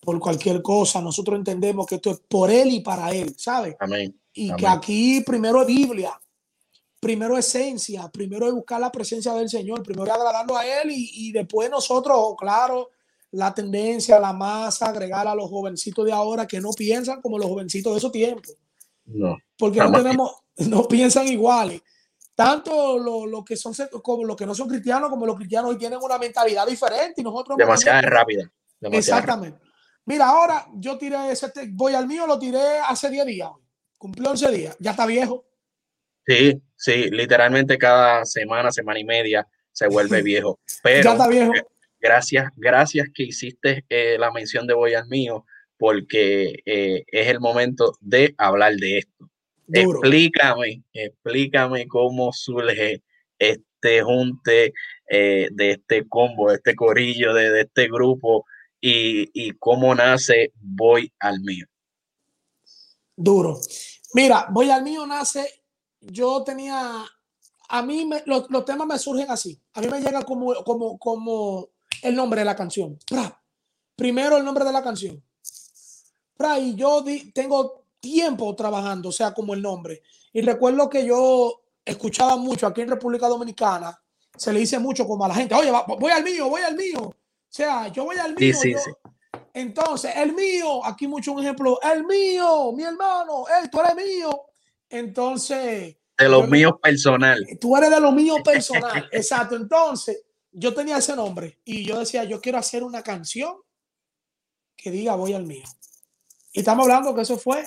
por 0.00 0.18
cualquier 0.18 0.60
cosa, 0.60 1.00
nosotros 1.00 1.38
entendemos 1.38 1.86
que 1.86 1.94
esto 1.94 2.10
es 2.10 2.18
por 2.18 2.50
Él 2.50 2.68
y 2.72 2.80
para 2.80 3.12
Él, 3.12 3.32
¿sabes? 3.38 3.76
Amén. 3.78 4.20
Y 4.32 4.52
que 4.56 4.66
aquí 4.66 5.20
primero 5.20 5.60
es 5.60 5.68
Biblia, 5.68 6.20
primero 6.98 7.38
es 7.38 7.46
esencia, 7.54 8.08
primero 8.08 8.48
es 8.48 8.54
buscar 8.54 8.80
la 8.80 8.90
presencia 8.90 9.32
del 9.34 9.48
Señor, 9.48 9.84
primero 9.84 10.04
es 10.04 10.12
agradarlo 10.14 10.56
a 10.56 10.66
Él 10.66 10.90
y, 10.90 11.28
y 11.28 11.30
después 11.30 11.70
nosotros, 11.70 12.34
claro, 12.36 12.90
la 13.30 13.54
tendencia, 13.54 14.18
la 14.18 14.32
masa, 14.32 14.86
agregar 14.86 15.28
a 15.28 15.34
los 15.36 15.48
jovencitos 15.48 16.04
de 16.04 16.10
ahora 16.10 16.44
que 16.44 16.60
no 16.60 16.70
piensan 16.72 17.22
como 17.22 17.38
los 17.38 17.46
jovencitos 17.46 17.92
de 17.92 17.98
esos 17.98 18.10
tiempos. 18.10 18.56
No. 19.08 19.36
Porque 19.56 19.80
no 19.80 19.92
tenemos, 19.92 20.32
no 20.68 20.86
piensan 20.86 21.26
iguales. 21.28 21.82
tanto 22.34 22.98
los 22.98 23.28
lo 23.28 23.44
que 23.44 23.56
son 23.56 23.74
como 24.02 24.24
los 24.24 24.36
que 24.36 24.46
no 24.46 24.54
son 24.54 24.68
cristianos 24.68 25.10
como 25.10 25.26
los 25.26 25.36
cristianos 25.36 25.70
hoy 25.70 25.78
tienen 25.78 25.98
una 26.00 26.18
mentalidad 26.18 26.66
diferente 26.66 27.20
y 27.20 27.24
nosotros 27.24 27.58
demasiado 27.58 28.02
rápida. 28.02 28.50
Exactamente. 28.80 29.58
Mira, 30.04 30.28
ahora 30.28 30.66
yo 30.74 30.96
tiré 30.96 31.30
ese, 31.30 31.52
voy 31.72 31.94
al 31.94 32.06
mío, 32.06 32.26
lo 32.26 32.38
tiré 32.38 32.78
hace 32.78 33.10
10 33.10 33.26
días. 33.26 33.50
Cumplió 33.98 34.30
11 34.30 34.50
días, 34.52 34.76
ya 34.78 34.92
está 34.92 35.04
viejo. 35.04 35.44
Sí, 36.26 36.62
sí, 36.76 37.10
literalmente 37.10 37.76
cada 37.76 38.24
semana, 38.24 38.70
semana 38.70 39.00
y 39.00 39.04
media 39.04 39.46
se 39.72 39.86
vuelve 39.88 40.22
viejo. 40.22 40.60
Pero 40.82 41.02
ya 41.02 41.12
está 41.12 41.28
viejo. 41.28 41.52
gracias, 42.00 42.50
gracias 42.56 43.08
que 43.12 43.24
hiciste 43.24 43.84
eh, 43.88 44.16
la 44.18 44.30
mención 44.30 44.66
de 44.66 44.74
Voy 44.74 44.94
al 44.94 45.08
mío, 45.08 45.44
porque 45.78 46.62
eh, 46.66 47.04
es 47.06 47.28
el 47.28 47.40
momento 47.40 47.94
de 48.00 48.34
hablar 48.36 48.74
de 48.76 48.98
esto. 48.98 49.30
Explícame, 49.72 50.82
explícame 50.92 51.86
cómo 51.86 52.32
surge 52.32 53.02
este 53.38 54.02
junte 54.02 54.72
eh, 55.08 55.48
de 55.52 55.72
este 55.72 56.08
combo, 56.08 56.50
de 56.50 56.56
este 56.56 56.74
corillo, 56.74 57.34
de, 57.34 57.50
de 57.50 57.60
este 57.62 57.88
grupo 57.88 58.44
y, 58.80 59.52
cómo 59.58 59.94
nace 59.94 60.52
Voy 60.60 61.12
al 61.18 61.40
mío. 61.40 61.66
Duro. 63.16 63.58
Mira, 64.14 64.46
Voy 64.50 64.70
al 64.70 64.82
mío 64.82 65.06
nace, 65.06 65.62
yo 66.00 66.42
tenía, 66.44 67.04
a 67.68 67.82
mí 67.82 68.08
los, 68.26 68.64
temas 68.64 68.86
me 68.86 68.98
surgen 68.98 69.30
así, 69.30 69.60
a 69.74 69.80
mí 69.80 69.88
me 69.88 70.00
llega 70.00 70.22
como, 70.22 70.54
como, 70.64 70.98
como 70.98 71.68
el 72.02 72.14
nombre 72.14 72.40
de 72.40 72.44
la 72.46 72.56
canción. 72.56 72.98
Primero 73.96 74.36
el 74.36 74.44
nombre 74.44 74.64
de 74.64 74.72
la 74.72 74.82
canción. 74.82 75.22
Y 76.58 76.74
yo 76.74 77.04
tengo 77.34 77.84
tiempo 78.00 78.54
trabajando, 78.54 79.08
o 79.08 79.12
sea, 79.12 79.32
como 79.32 79.54
el 79.54 79.62
nombre. 79.62 80.02
Y 80.32 80.40
recuerdo 80.42 80.88
que 80.88 81.04
yo 81.04 81.62
escuchaba 81.84 82.36
mucho 82.36 82.66
aquí 82.66 82.82
en 82.82 82.90
República 82.90 83.28
Dominicana, 83.28 83.98
se 84.36 84.52
le 84.52 84.60
dice 84.60 84.78
mucho 84.78 85.06
como 85.06 85.24
a 85.24 85.28
la 85.28 85.34
gente, 85.34 85.54
oye, 85.54 85.72
voy 85.98 86.12
al 86.12 86.22
mío, 86.22 86.48
voy 86.48 86.62
al 86.62 86.76
mío. 86.76 87.00
O 87.00 87.14
sea, 87.48 87.88
yo 87.88 88.04
voy 88.04 88.16
al 88.18 88.36
mío. 88.36 88.54
Entonces, 89.52 90.12
el 90.16 90.34
mío, 90.34 90.84
aquí 90.84 91.08
mucho 91.08 91.32
un 91.32 91.40
ejemplo, 91.40 91.80
el 91.82 92.04
mío, 92.04 92.72
mi 92.72 92.84
hermano, 92.84 93.44
hey, 93.48 93.68
tú 93.70 93.80
eres 93.80 93.96
mío. 93.96 94.46
Entonces. 94.88 95.96
De 96.16 96.28
los 96.28 96.48
míos 96.48 96.74
personal. 96.80 97.44
Tú 97.60 97.76
eres 97.76 97.90
de 97.90 98.00
los 98.00 98.12
míos 98.12 98.38
personal. 98.44 99.08
Exacto. 99.10 99.56
Entonces, 99.56 100.24
yo 100.52 100.72
tenía 100.74 100.98
ese 100.98 101.16
nombre 101.16 101.58
y 101.64 101.84
yo 101.84 101.98
decía, 101.98 102.24
yo 102.24 102.40
quiero 102.40 102.58
hacer 102.58 102.84
una 102.84 103.02
canción 103.02 103.56
que 104.76 104.90
diga 104.90 105.16
voy 105.16 105.34
al 105.34 105.44
mío. 105.44 105.64
Y 106.52 106.60
estamos 106.60 106.84
hablando 106.84 107.14
que 107.14 107.22
eso 107.22 107.38
fue 107.38 107.64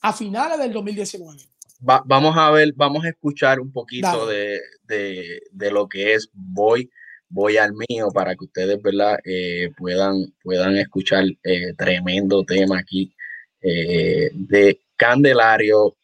a 0.00 0.12
finales 0.12 0.58
del 0.58 0.72
2019. 0.72 1.38
vamos 1.80 2.36
a 2.36 2.50
ver, 2.50 2.72
vamos 2.74 3.04
a 3.04 3.08
escuchar 3.08 3.60
un 3.60 3.72
poquito 3.72 4.26
de, 4.26 4.60
de, 4.84 5.42
de, 5.50 5.70
lo 5.70 5.88
que 5.88 6.14
es 6.14 6.28
Voy 6.32 6.90
voy 7.32 7.56
al 7.56 7.72
mío 7.72 8.10
para 8.12 8.34
que 8.36 8.44
ustedes 8.44 8.80
¿verdad? 8.82 9.18
Eh, 9.24 9.70
puedan, 9.76 10.34
puedan 10.42 10.76
escuchar 10.76 11.24
eh, 11.42 11.72
tremendo 11.76 12.44
tema 12.44 12.78
aquí 12.78 13.14
eh, 13.62 14.30
de 14.34 14.80
Candelario 14.96 15.96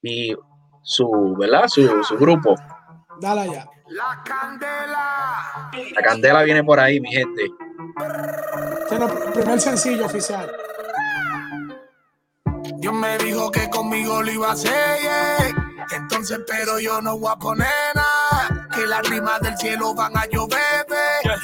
y 0.00 0.34
su, 0.82 1.36
¿verdad? 1.38 1.66
Su, 1.66 2.04
su 2.04 2.16
grupo. 2.16 2.54
Dale 3.20 3.40
allá. 3.40 3.68
La 3.88 4.22
candela. 4.24 5.70
La 5.94 6.02
candela 6.02 6.42
viene 6.44 6.62
por 6.62 6.78
ahí, 6.78 7.00
mi 7.00 7.10
gente. 7.10 7.50
El 7.96 9.32
primer 9.32 9.60
sencillo 9.60 10.06
oficial. 10.06 10.50
Dios 12.78 12.94
me 12.94 13.16
dijo 13.18 13.50
que 13.50 13.68
conmigo 13.70 14.22
lo 14.22 14.30
iba 14.30 14.48
a 14.48 14.52
hacer, 14.52 15.54
entonces 15.92 16.40
pero 16.46 16.78
yo 16.78 17.00
no 17.00 17.18
voy 17.18 17.32
a 17.32 17.36
poner 17.36 17.68
nada 17.94 18.68
que 18.74 18.86
las 18.86 19.08
rimas 19.08 19.40
del 19.40 19.56
cielo 19.56 19.94
van 19.94 20.16
a 20.16 20.26
llover, 20.26 20.86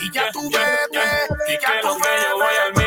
y 0.03 0.13
ya 0.13 0.31
tú 0.31 0.43
ves, 0.51 0.89
y 1.49 1.59
que 1.59 1.67
lo 1.83 1.97
que 1.97 2.82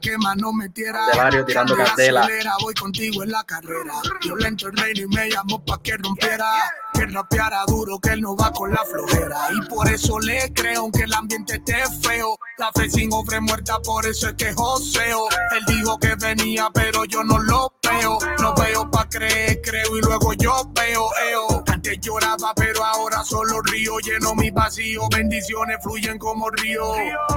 que 0.00 0.18
más 0.18 0.36
no 0.36 0.52
metiera. 0.52 1.00
Tirando 1.46 1.76
candela. 1.76 2.28
Voy 2.60 2.74
contigo 2.74 3.22
en 3.22 3.30
la 3.30 3.44
carrera. 3.44 3.94
Violento 4.22 4.68
el 4.68 4.76
reino 4.76 5.00
y 5.02 5.06
me 5.06 5.30
llamó 5.30 5.64
pa' 5.64 5.80
que 5.82 5.96
rompiera. 5.96 6.52
Que 6.94 7.06
rapeara 7.06 7.64
duro, 7.66 7.98
que 7.98 8.10
él 8.10 8.20
no 8.20 8.36
va 8.36 8.52
con 8.52 8.70
la 8.70 8.84
flojera. 8.84 9.48
Y 9.56 9.68
por 9.68 9.88
eso 9.90 10.18
le 10.20 10.52
creo, 10.52 10.80
aunque 10.80 11.02
el 11.02 11.14
ambiente 11.14 11.54
esté 11.54 11.76
feo. 12.02 12.36
La 12.58 12.70
fe 12.72 12.88
sin 12.90 13.12
hombre 13.12 13.40
muerta, 13.40 13.78
por 13.80 14.06
eso 14.06 14.28
es 14.28 14.34
que 14.34 14.52
joseo. 14.52 15.26
Él 15.56 15.76
dijo 15.76 15.98
que 15.98 16.14
venía, 16.16 16.68
pero 16.72 17.04
yo 17.04 17.24
no 17.24 17.38
lo 17.38 17.72
veo. 17.82 18.18
No 18.40 18.54
veo 18.54 18.90
pa' 18.90 19.08
creer, 19.08 19.60
creo 19.62 19.96
y 19.96 20.00
luego 20.00 20.32
yo 20.34 20.70
veo. 20.74 21.08
Eo. 21.30 21.64
Antes 21.66 21.98
lloraba, 22.00 22.52
pero 22.54 22.84
ahora 22.84 23.24
solo 23.24 23.60
río. 23.62 23.98
Lleno 23.98 24.34
mi 24.34 24.50
vacío, 24.50 25.08
bendiciones 25.10 25.78
fluyen 25.82 26.18
como 26.18 26.50
río. 26.50 26.94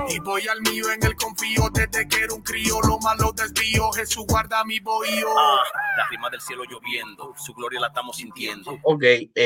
Y 0.10 0.20
voy 0.20 0.48
al 0.48 0.62
mío 0.62 0.92
en 0.92 1.04
el 1.04 1.16
confío 1.16 1.70
desde 1.74 2.08
que 2.08 2.24
era 2.24 2.34
un 2.34 2.42
crío. 2.42 2.82
Lo 2.82 3.00
malo 3.00 3.32
desvío, 3.32 3.92
Jesús 3.94 4.26
guarda 4.28 4.64
mi 4.66 4.80
bohío. 4.80 5.28
Ah, 5.38 5.62
la 5.98 6.08
rima 6.10 6.30
del 6.30 6.42
cielo 6.42 6.64
lloviendo, 6.70 7.34
su 7.38 7.54
gloria 7.54 7.80
la 7.80 7.88
estamos 7.88 8.18
sintiendo. 8.18 8.78
Ok, 8.84 9.04
eh, 9.04 9.45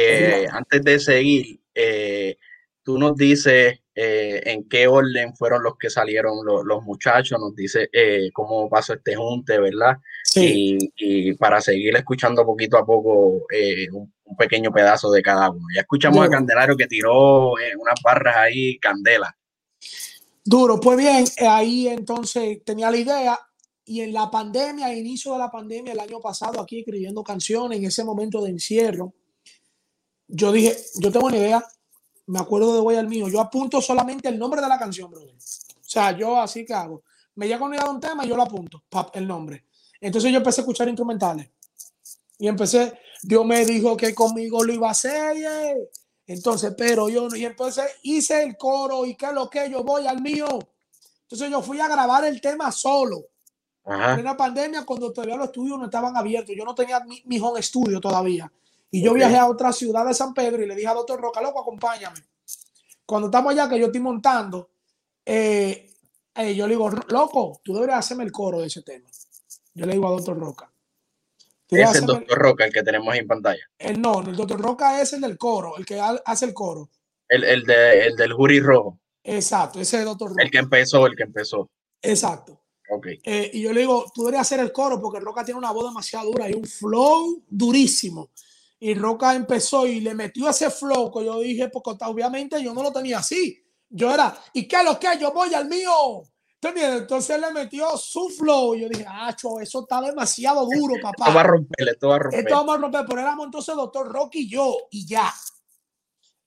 antes 0.52 0.84
de 0.84 1.00
seguir, 1.00 1.60
eh, 1.74 2.38
tú 2.84 2.98
nos 2.98 3.16
dices 3.16 3.80
eh, 4.02 4.42
en 4.46 4.70
qué 4.70 4.88
orden 4.88 5.36
fueron 5.36 5.62
los 5.62 5.78
que 5.78 5.90
salieron 5.90 6.46
los, 6.46 6.84
muchachos, 6.84 7.38
nos 7.38 7.54
dice 7.54 7.90
eh, 7.92 8.30
cómo 8.32 8.70
pasó 8.70 8.94
este 8.94 9.14
junte, 9.14 9.60
¿verdad? 9.60 9.98
Sí. 10.24 10.78
Y, 10.96 11.34
para 11.34 11.60
seguir 11.60 11.94
escuchando 11.98 12.46
poquito 12.46 12.78
a 12.78 12.86
poco 12.86 13.46
eh, 13.52 13.88
un, 13.92 14.14
pequeño 14.38 14.72
pedazo 14.72 15.12
de 15.12 15.22
cada 15.22 15.50
uno. 15.50 15.66
Ya 15.76 15.82
escuchamos 15.82 16.26
a 16.26 16.30
Candelario 16.30 16.78
que 16.78 16.88
tiró 16.88 17.52
unas 17.52 18.02
barras 18.02 18.38
ahí, 18.38 18.80
candela. 18.80 19.36
Duro, 20.46 20.80
pues 20.80 20.98
bien, 20.98 21.26
ahí 21.50 21.90
entonces 21.90 22.64
tenía 22.64 22.90
la 22.90 22.98
idea 22.98 23.40
y 23.84 24.00
en 24.00 24.14
la 24.14 24.32
pandemia, 24.32 24.96
inicio 24.96 25.34
de 25.34 25.40
la 25.40 25.52
pandemia 25.52 25.92
el 25.92 26.00
año 26.00 26.22
pasado, 26.22 26.62
aquí 26.62 26.80
escribiendo 26.80 27.22
canciones, 27.22 27.80
en 27.80 27.86
ese 27.86 28.06
momento 28.06 28.42
de 28.42 28.52
encierro, 28.52 29.14
yo 30.30 30.52
dije, 30.52 30.78
yo 30.96 31.12
tengo 31.12 31.26
una 31.26 31.38
idea, 31.38 31.66
me 32.28 32.40
acuerdo 32.40 32.76
de 32.76 32.82
Voy 32.82 32.96
al 32.96 33.08
mío, 33.08 33.28
yo 33.28 33.42
apunto 33.42 33.82
solamente 33.82 34.30
el 34.30 34.38
nombre 34.38 34.62
de 34.62 34.68
la 34.68 34.78
canción, 34.78 35.10
brother. 35.10 35.34
O 35.34 35.90
sea, 35.90 36.16
yo 36.16 36.40
así 36.40 36.66
que 36.66 36.74
hago. 36.74 37.04
Me 37.36 37.48
llega 37.48 37.66
una 37.66 37.76
idea 37.76 37.86
de 37.86 37.92
un 37.92 38.00
tema 38.00 38.26
y 38.26 38.30
yo 38.30 38.36
lo 38.36 38.44
apunto, 38.44 38.84
el 39.14 39.28
nombre. 39.28 39.66
Entonces 40.00 40.32
yo 40.32 40.38
empecé 40.38 40.62
a 40.62 40.64
escuchar 40.64 40.88
instrumentales. 40.88 41.50
Y 42.38 42.48
empecé, 42.48 43.00
Dios 43.24 43.46
me 43.46 43.66
dijo 43.66 43.98
que 43.98 44.14
conmigo 44.14 44.64
lo 44.64 44.72
iba 44.72 44.88
a 44.88 44.92
hacer. 44.92 45.90
Entonces, 46.28 46.74
pero 46.78 47.10
yo 47.10 47.28
no. 47.28 47.36
Y 47.36 47.46
entonces 47.46 47.86
hice 48.04 48.44
el 48.44 48.56
coro 48.56 49.06
y 49.06 49.16
qué 49.16 49.26
es 49.26 49.34
lo 49.34 49.50
que 49.50 49.70
yo 49.70 49.84
voy 49.84 50.06
al 50.06 50.22
mío. 50.22 50.48
Entonces 51.24 51.50
yo 51.50 51.62
fui 51.62 51.80
a 51.80 51.88
grabar 51.88 52.24
el 52.26 52.40
tema 52.40 52.72
solo. 52.72 53.26
En 53.86 54.24
la 54.24 54.38
pandemia, 54.38 54.86
cuando 54.86 55.12
todavía 55.12 55.36
los 55.36 55.48
estudios 55.48 55.80
no 55.80 55.86
estaban 55.86 56.16
abiertos, 56.16 56.56
yo 56.56 56.64
no 56.64 56.76
tenía 56.76 57.00
mi, 57.00 57.24
mi 57.26 57.40
home 57.40 57.60
estudio 57.60 58.00
todavía. 58.00 58.52
Y 58.92 59.04
yo 59.04 59.14
viajé 59.14 59.38
a 59.38 59.48
otra 59.48 59.72
ciudad 59.72 60.06
de 60.06 60.14
San 60.14 60.34
Pedro 60.34 60.64
y 60.64 60.68
le 60.68 60.76
dije 60.76 60.88
a 60.88 60.94
doctor 60.94 61.22
Roca, 61.22 61.42
loco, 61.42 61.60
acompáñame. 61.60 62.20
Cuando 63.06 63.28
estamos 63.28 63.52
allá, 63.52 63.70
que 63.70 63.80
yo 63.80 63.88
estoy 63.88 64.02
montando, 64.02 64.70
eh, 65.26 65.92
eh, 66.36 66.56
yo 66.56 66.68
le 66.68 66.74
digo, 66.74 66.90
loco, 67.10 67.62
tú 67.64 67.74
deberías 67.74 68.00
hacerme 68.00 68.24
el 68.24 68.32
coro 68.32 68.62
de 68.62 68.68
ese 68.68 68.82
tema. 68.82 69.10
Yo 69.74 69.86
le 69.86 69.94
digo 69.94 70.08
a 70.08 70.12
doctor 70.12 70.38
Roca. 70.38 70.72
Es 71.70 71.96
el 71.96 72.06
doctor 72.06 72.38
Roca 72.38 72.66
el 72.66 72.74
que 72.74 72.82
tenemos 72.82 73.16
en 73.16 73.28
pantalla. 73.28 73.62
El, 73.78 74.02
no, 74.02 74.22
el 74.22 74.36
doctor 74.36 74.60
Roca 74.60 75.02
es 75.02 75.14
el 75.14 75.22
del 75.22 75.38
coro, 75.38 75.78
el 75.78 75.86
que 75.86 76.00
hace 76.00 76.46
el 76.46 76.54
coro. 76.54 76.90
El, 77.28 77.44
el, 77.44 77.64
de, 77.64 78.08
el 78.08 78.16
del 78.16 78.34
jury 78.34 78.60
rojo. 78.60 79.00
Exacto, 79.24 79.80
ese 79.80 79.98
es 79.98 80.02
el 80.02 80.06
doctor 80.08 80.30
Roca. 80.30 80.44
El 80.44 80.50
que 80.50 80.58
empezó, 80.58 81.06
el 81.06 81.16
que 81.16 81.24
empezó. 81.24 81.70
Exacto. 82.02 82.60
Okay. 82.92 83.20
Eh, 83.24 83.52
y 83.54 83.62
yo 83.62 83.72
le 83.72 83.82
digo, 83.82 84.06
tú 84.16 84.24
deberías 84.24 84.42
hacer 84.42 84.60
el 84.62 84.72
coro 84.72 85.00
porque 85.00 85.20
Roca 85.20 85.46
tiene 85.46 85.60
una 85.60 85.72
voz 85.72 85.86
demasiado 85.86 86.32
dura 86.32 86.50
y 86.50 86.54
un 86.54 86.66
flow 86.66 87.44
durísimo 87.48 88.32
y 88.80 88.94
Roca 88.94 89.36
empezó 89.36 89.86
y 89.86 90.00
le 90.00 90.14
metió 90.16 90.50
ese 90.50 90.70
flow 90.70 91.12
que 91.12 91.26
yo 91.26 91.40
dije, 91.40 91.70
porque 91.70 91.92
obviamente 92.06 92.64
yo 92.64 92.74
no 92.74 92.82
lo 92.82 92.92
tenía 92.92 93.20
así. 93.20 93.62
Yo 93.90 94.14
era, 94.14 94.38
¿y 94.54 94.68
qué 94.68 94.78
es 94.78 94.84
lo 94.86 95.00
que? 95.00 95.08
Yo 95.20 95.34
voy 95.34 95.54
al 95.54 95.68
mío. 95.68 96.24
Entonces 96.62 97.40
le 97.40 97.52
metió 97.52 97.98
su 97.98 98.30
flow. 98.30 98.76
Y 98.76 98.82
yo 98.82 98.90
dije, 98.90 99.06
acho, 99.08 99.60
eso 99.60 99.82
está 99.82 100.02
demasiado 100.02 100.66
duro, 100.66 100.96
papá. 101.02 101.26
Esto 101.26 101.36
va 101.36 101.42
a 101.42 101.44
romper, 101.44 101.90
esto 101.90 102.08
va 102.08 102.16
a 102.16 102.20
romper. 102.20 102.40
Esto 102.40 102.56
vamos 102.56 102.76
a 102.76 102.78
romper. 102.78 103.06
Pero 103.08 103.22
éramos 103.22 103.46
entonces 103.46 103.76
doctor 103.76 104.08
Rocky 104.12 104.40
y 104.40 104.50
yo, 104.50 104.78
y 104.92 105.06
ya. 105.06 105.34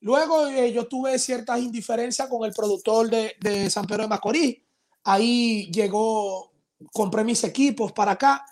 Luego 0.00 0.48
eh, 0.48 0.72
yo 0.72 0.86
tuve 0.86 1.18
ciertas 1.18 1.60
indiferencias 1.60 2.28
con 2.28 2.44
el 2.44 2.52
productor 2.52 3.10
de, 3.10 3.36
de 3.40 3.68
San 3.70 3.86
Pedro 3.86 4.02
de 4.02 4.08
Macorís. 4.08 4.56
Ahí 5.04 5.70
llegó, 5.70 6.52
compré 6.92 7.24
mis 7.24 7.44
equipos 7.44 7.92
para 7.92 8.12
acá 8.12 8.44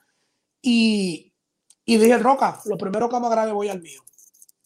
y, 0.62 1.29
y 1.84 1.96
dije, 1.98 2.18
Roca, 2.18 2.60
lo 2.66 2.76
primero 2.76 3.08
que 3.08 3.14
vamos 3.14 3.28
a 3.30 3.34
grabar 3.34 3.52
voy 3.54 3.68
al 3.68 3.80
mío. 3.82 4.02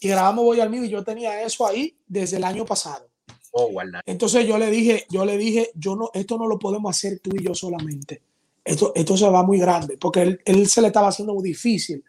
Y 0.01 0.09
grabamos 0.09 0.45
voy 0.45 0.61
al 0.61 0.69
mío 0.71 0.85
y 0.85 0.89
yo 0.91 1.03
tenía 1.03 1.43
eso 1.43 1.67
ahí 1.67 1.97
desde 2.07 2.37
el 2.37 2.45
año 2.45 2.65
pasado. 2.65 3.09
Oh. 3.53 3.71
Entonces 4.05 4.47
yo 4.47 4.59
le 4.59 4.71
dije, 4.71 5.07
yo 5.09 5.25
le 5.25 5.39
dije, 5.39 5.71
yo 5.75 5.95
no, 5.97 6.11
esto 6.13 6.37
no 6.37 6.47
lo 6.49 6.59
podemos 6.59 6.95
hacer 6.95 7.21
tú 7.21 7.31
y 7.35 7.45
yo 7.45 7.55
solamente. 7.55 8.21
Esto, 8.65 8.93
esto 8.95 9.17
se 9.17 9.29
va 9.29 9.43
muy 9.43 9.59
grande, 9.59 9.97
porque 9.97 10.23
él, 10.23 10.41
él 10.45 10.69
se 10.69 10.81
le 10.81 10.89
estaba 10.89 11.09
haciendo 11.09 11.35
muy 11.35 11.45
difícil. 11.45 12.03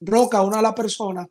Roca, 0.00 0.42
una 0.42 0.58
de 0.58 0.62
las 0.62 0.74
personas 0.74 1.26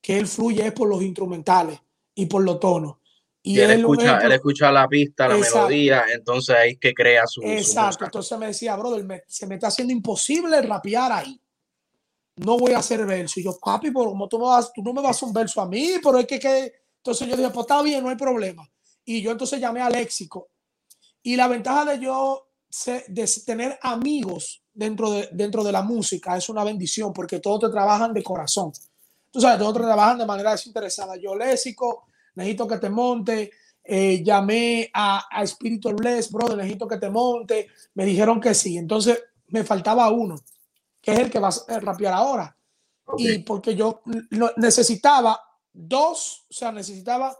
que 0.00 0.18
él 0.18 0.26
fluye 0.26 0.66
es 0.66 0.72
por 0.72 0.88
los 0.88 1.02
instrumentales 1.02 1.78
y 2.14 2.26
por 2.26 2.42
los 2.42 2.58
tonos. 2.58 2.96
Y, 3.44 3.58
él, 3.60 3.70
escucha, 3.72 4.18
él- 4.18 4.26
él 4.26 4.32
escucha 4.32 4.72
la 4.72 4.88
pista, 4.88 5.28
la 5.28 5.36
Exacto. 5.36 5.56
melodía, 5.68 6.04
entonces 6.12 6.54
ahí 6.56 6.70
es 6.72 6.78
que 6.78 6.92
crea 6.94 7.26
su, 7.26 7.42
Exacto. 7.42 8.04
Entonces 8.04 8.38
me 8.38 8.46
decía, 8.46 8.74
brother, 8.76 9.04
me- 9.04 9.22
se 9.28 9.46
me 9.46 9.54
está 9.56 9.68
haciendo 9.68 9.92
imposible 9.92 10.60
rapear 10.62 11.12
ahí. 11.12 11.40
No 12.36 12.58
voy 12.58 12.72
a 12.72 12.78
hacer 12.78 13.04
verso. 13.04 13.40
Y 13.40 13.44
yo, 13.44 13.58
papi, 13.58 13.90
pero 13.90 14.10
como 14.10 14.28
tú, 14.28 14.38
vas, 14.38 14.72
tú 14.72 14.82
no 14.82 14.92
me 14.92 15.02
vas 15.02 15.22
a 15.22 15.26
un 15.26 15.32
verso 15.32 15.60
a 15.60 15.68
mí, 15.68 15.94
pero 16.02 16.18
es 16.18 16.26
que, 16.26 16.38
que... 16.38 16.72
Entonces 16.98 17.28
yo 17.28 17.36
dije, 17.36 17.50
pues 17.50 17.64
está 17.64 17.82
bien, 17.82 18.02
no 18.02 18.10
hay 18.10 18.16
problema. 18.16 18.68
Y 19.04 19.20
yo 19.20 19.32
entonces 19.32 19.60
llamé 19.60 19.80
a 19.80 19.90
Léxico. 19.90 20.48
Y 21.22 21.36
la 21.36 21.48
ventaja 21.48 21.84
de 21.84 22.00
yo 22.00 22.48
de 23.08 23.26
tener 23.44 23.78
amigos 23.82 24.62
dentro 24.72 25.10
de, 25.10 25.28
dentro 25.32 25.62
de 25.62 25.72
la 25.72 25.82
música 25.82 26.36
es 26.36 26.48
una 26.48 26.64
bendición 26.64 27.12
porque 27.12 27.38
todos 27.38 27.60
te 27.60 27.68
trabajan 27.68 28.14
de 28.14 28.22
corazón. 28.22 28.72
Tú 29.30 29.40
sabes, 29.40 29.58
todos 29.58 29.74
trabajan 29.74 30.18
de 30.18 30.26
manera 30.26 30.52
desinteresada. 30.52 31.16
Yo, 31.16 31.34
Léxico, 31.34 32.06
necesito 32.34 32.66
que 32.66 32.78
te 32.78 32.90
monte. 32.90 33.50
Eh, 33.84 34.22
llamé 34.22 34.90
a, 34.92 35.26
a 35.30 35.42
Espíritu 35.42 35.90
Bless, 35.90 36.30
brother, 36.30 36.56
necesito 36.56 36.86
que 36.86 36.98
te 36.98 37.10
monte. 37.10 37.68
Me 37.94 38.04
dijeron 38.04 38.40
que 38.40 38.54
sí. 38.54 38.76
Entonces 38.76 39.22
me 39.48 39.64
faltaba 39.64 40.10
uno, 40.10 40.36
que 41.02 41.12
es 41.12 41.18
el 41.18 41.30
que 41.30 41.40
va 41.40 41.48
a 41.48 41.80
rapear 41.80 42.14
ahora. 42.14 42.56
Y 43.18 43.40
porque 43.40 43.74
yo 43.74 44.00
necesitaba 44.56 45.38
dos, 45.72 46.46
o 46.48 46.54
sea, 46.54 46.70
necesitaba 46.70 47.36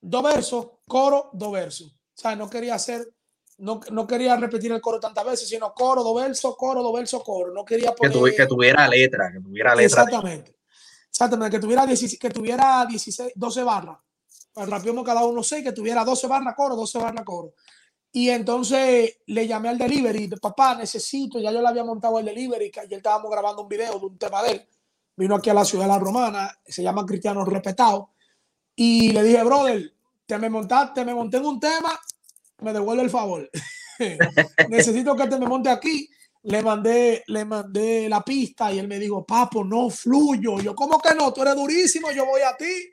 dos 0.00 0.22
versos, 0.22 0.66
coro, 0.86 1.30
dos 1.32 1.52
versos. 1.52 1.88
O 1.88 2.20
sea, 2.20 2.36
no 2.36 2.48
quería 2.48 2.76
hacer, 2.76 3.12
no, 3.58 3.80
no 3.90 4.06
quería 4.06 4.36
repetir 4.36 4.70
el 4.72 4.80
coro 4.80 5.00
tantas 5.00 5.24
veces, 5.24 5.48
sino 5.48 5.74
coro, 5.74 6.04
dos 6.04 6.14
versos, 6.22 6.56
coro, 6.56 6.82
dos 6.82 6.94
versos, 6.94 7.22
coro. 7.24 7.52
No 7.52 7.64
quería 7.64 7.92
que, 8.00 8.08
poner... 8.08 8.36
que 8.36 8.46
tuviera 8.46 8.88
letra, 8.88 9.32
que 9.32 9.40
tuviera 9.40 9.74
letra. 9.74 10.02
Exactamente. 10.02 10.56
Exactamente, 11.10 11.56
que 11.56 11.60
tuviera, 11.60 11.86
16, 11.86 12.18
que 12.18 12.30
tuviera 12.30 12.84
16, 12.88 13.32
12 13.36 13.62
barras. 13.62 13.98
Rapeamos 14.56 15.04
cada 15.04 15.24
uno 15.24 15.42
6, 15.42 15.62
que 15.62 15.72
tuviera 15.72 16.04
12 16.04 16.26
barras 16.26 16.54
coro, 16.56 16.76
12 16.76 16.98
barras 16.98 17.24
coro. 17.24 17.54
Y 18.16 18.30
entonces 18.30 19.18
le 19.26 19.44
llamé 19.44 19.70
al 19.70 19.76
delivery, 19.76 20.28
de 20.28 20.36
papá, 20.36 20.76
necesito, 20.76 21.40
ya 21.40 21.50
yo 21.50 21.60
le 21.60 21.66
había 21.66 21.82
montado 21.82 22.20
el 22.20 22.24
delivery, 22.24 22.70
que 22.70 22.78
ayer 22.78 22.98
estábamos 22.98 23.28
grabando 23.28 23.62
un 23.62 23.68
video 23.68 23.98
de 23.98 24.06
un 24.06 24.16
tema 24.16 24.40
de 24.44 24.52
él. 24.52 24.68
Vino 25.16 25.34
aquí 25.34 25.50
a 25.50 25.54
la 25.54 25.64
ciudad 25.64 25.86
de 25.86 25.90
la 25.90 25.98
Romana, 25.98 26.56
se 26.64 26.84
llama 26.84 27.04
Cristiano 27.04 27.44
Respetado. 27.44 28.10
Y 28.76 29.10
le 29.10 29.20
dije, 29.24 29.42
brother, 29.42 29.92
te 30.26 30.38
me 30.38 30.48
montaste, 30.48 31.04
me 31.04 31.12
monté 31.12 31.38
en 31.38 31.44
un 31.44 31.58
tema, 31.58 32.00
me 32.60 32.72
devuelve 32.72 33.02
el 33.02 33.10
favor. 33.10 33.50
Necesito 34.68 35.16
que 35.16 35.26
te 35.26 35.36
me 35.36 35.48
monte 35.48 35.70
aquí. 35.70 36.08
Le 36.44 36.62
mandé, 36.62 37.24
le 37.26 37.44
mandé 37.44 38.08
la 38.08 38.22
pista 38.22 38.72
y 38.72 38.78
él 38.78 38.86
me 38.86 39.00
dijo, 39.00 39.26
papo, 39.26 39.64
no 39.64 39.90
fluyo. 39.90 40.60
Yo, 40.60 40.72
¿cómo 40.76 41.00
que 41.00 41.16
no? 41.16 41.32
Tú 41.32 41.42
eres 41.42 41.56
durísimo, 41.56 42.12
yo 42.12 42.26
voy 42.26 42.42
a 42.42 42.56
ti. 42.56 42.92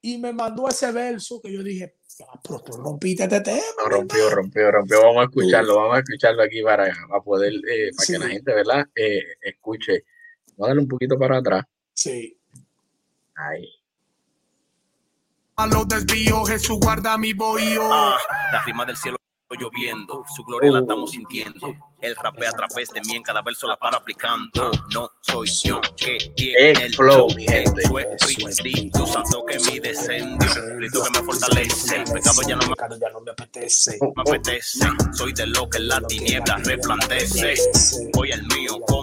Y 0.00 0.16
me 0.16 0.32
mandó 0.32 0.66
ese 0.66 0.90
verso 0.92 1.42
que 1.42 1.52
yo 1.52 1.62
dije, 1.62 1.94
"Ah, 1.94 2.01
pero 2.42 2.60
tú 2.60 2.72
rompiste 2.76 3.24
este 3.24 3.40
tema. 3.40 3.60
No, 3.78 3.88
rompió, 3.88 4.18
hermano". 4.18 4.36
rompió, 4.36 4.70
rompió. 4.70 5.02
Vamos 5.02 5.18
a 5.22 5.24
escucharlo, 5.24 5.76
vamos 5.76 5.96
a 5.96 6.00
escucharlo 6.00 6.42
aquí 6.42 6.62
para, 6.62 6.92
para 7.08 7.22
poder, 7.22 7.52
eh, 7.54 7.90
para 7.96 8.06
Sí. 8.06 8.12
que 8.12 8.18
la 8.18 8.28
gente, 8.28 8.54
¿verdad? 8.54 8.86
Eh, 8.94 9.22
escuche. 9.40 10.04
Vamos 10.56 10.64
a 10.64 10.68
darle 10.68 10.82
un 10.82 10.88
poquito 10.88 11.18
para 11.18 11.38
atrás. 11.38 11.64
Sí. 11.94 12.36
Ahí. 13.34 13.68
A 15.56 15.66
los 15.66 15.86
desvíos, 15.88 16.48
Jesús 16.48 16.78
guarda 16.80 17.16
mi 17.18 17.32
bohío. 17.34 17.82
Ah, 17.92 18.16
la 18.52 18.62
rima 18.64 18.84
del 18.84 18.96
cielo 18.96 19.16
lloviendo, 19.54 20.24
su 20.34 20.44
gloria 20.44 20.72
la 20.72 20.80
estamos 20.80 21.10
sintiendo. 21.10 21.74
Él 22.00 22.16
rapea 22.16 22.50
a 22.50 22.52
través 22.52 22.90
de 22.90 23.00
mí, 23.02 23.14
en 23.14 23.22
cada 23.22 23.42
verso 23.42 23.66
la 23.68 23.76
para 23.76 23.98
aplicando. 23.98 24.70
No 24.92 25.10
soy 25.20 25.48
yo 25.64 25.80
que 25.96 26.18
tiene 26.34 26.70
El 26.70 26.82
el 26.82 26.94
flow, 26.94 27.28
gente. 27.30 27.82
Espíritu 28.48 29.06
santo 29.06 29.44
que 29.46 29.58
mi 29.60 29.78
descendió, 29.78 30.48
grito 30.76 31.04
que 31.04 31.20
me 31.20 31.24
fortalece. 31.24 31.96
El 31.96 32.04
pecado 32.04 32.42
ya 32.48 32.56
no 32.56 32.66
me 32.66 32.98
ya 33.00 33.10
no 33.10 33.20
me 33.20 33.30
apetece. 33.30 33.98
me 34.00 34.22
apetece. 34.22 34.86
Soy 35.12 35.32
de 35.32 35.46
lo 35.46 35.68
que 35.70 35.78
la 35.78 36.00
tiniebla 36.00 36.56
resplandece. 36.56 37.54
Voy 38.14 38.32
al 38.32 38.42
mío 38.48 38.80
como 38.86 39.01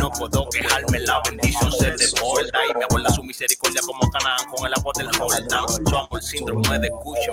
No 0.00 0.10
puedo 0.10 0.48
quejarme, 0.50 1.00
la 1.00 1.20
bendición 1.28 1.72
se 1.72 1.90
desborda. 1.92 2.58
Y 2.70 2.78
me 2.78 2.84
abuela 2.84 3.10
su 3.10 3.22
misericordia 3.22 3.80
como 3.86 4.10
Canaán 4.10 4.46
con 4.54 4.66
el 4.66 4.74
agua 4.74 4.92
del 4.96 5.08
Jordan. 5.16 5.68
Su 5.86 5.96
amor 5.96 6.22
síndrome 6.22 6.78
de 6.78 6.90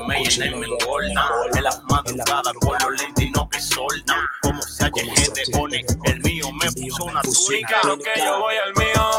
me 0.08 0.22
y 0.22 0.26
en 0.36 0.44
él 0.44 0.56
me 0.58 0.66
engorda. 0.68 1.30
En 1.56 1.64
las 1.64 1.82
madrugadas 1.84 2.54
por 2.62 2.82
los 2.82 3.02
lentinos 3.02 3.48
que 3.50 3.60
soldan. 3.60 4.18
Como 4.42 4.62
se 4.62 4.90
gente 5.16 5.44
pone, 5.52 5.86
el 6.06 6.20
mío 6.22 6.52
me 6.52 6.72
puso 6.72 7.04
una 7.06 7.22
túnica. 7.22 7.80
Claro 7.82 7.98
que 7.98 8.20
yo 8.20 8.40
voy 8.40 8.56
al 8.56 8.74
mío, 8.76 9.12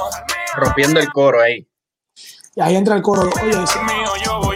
Rompiendo 0.57 1.01
el 1.01 1.09
coro 1.13 1.41
ahí. 1.43 1.67
Y 2.57 2.61
ahí 2.61 2.77
entra 2.77 2.95
el 2.95 3.03
coro. 3.03 3.23
Oye, 3.23 3.51
ese- 3.51 3.81
mío, 3.81 4.13
yo 4.25 4.41
voy, 4.41 4.54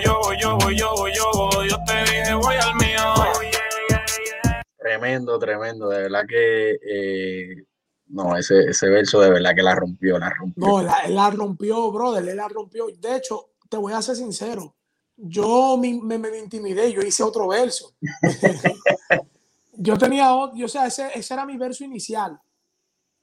Tremendo, 4.98 5.38
tremendo. 5.38 5.88
De 5.88 6.02
verdad 6.02 6.22
que. 6.28 6.70
eh, 6.82 7.64
no, 8.10 8.36
ese, 8.36 8.60
ese 8.70 8.88
verso 8.88 9.20
de 9.20 9.30
verdad 9.30 9.54
que 9.54 9.62
la 9.62 9.74
rompió, 9.74 10.18
la 10.18 10.30
rompió. 10.30 10.66
No, 10.66 10.82
la, 10.82 11.06
la 11.08 11.30
rompió, 11.30 11.90
brother, 11.92 12.26
él 12.26 12.36
la 12.36 12.48
rompió. 12.48 12.86
De 12.98 13.16
hecho, 13.16 13.50
te 13.68 13.76
voy 13.76 13.92
a 13.92 14.00
ser 14.00 14.16
sincero. 14.16 14.74
Yo 15.14 15.76
me, 15.76 16.00
me, 16.02 16.16
me 16.16 16.38
intimidé, 16.38 16.90
yo 16.92 17.02
hice 17.02 17.22
otro 17.22 17.48
verso. 17.48 17.92
yo 19.72 19.98
tenía 19.98 20.34
otro, 20.34 20.56
yo, 20.56 20.66
o 20.66 20.68
sea, 20.68 20.86
ese, 20.86 21.10
ese 21.14 21.34
era 21.34 21.44
mi 21.44 21.56
verso 21.56 21.84
inicial. 21.84 22.38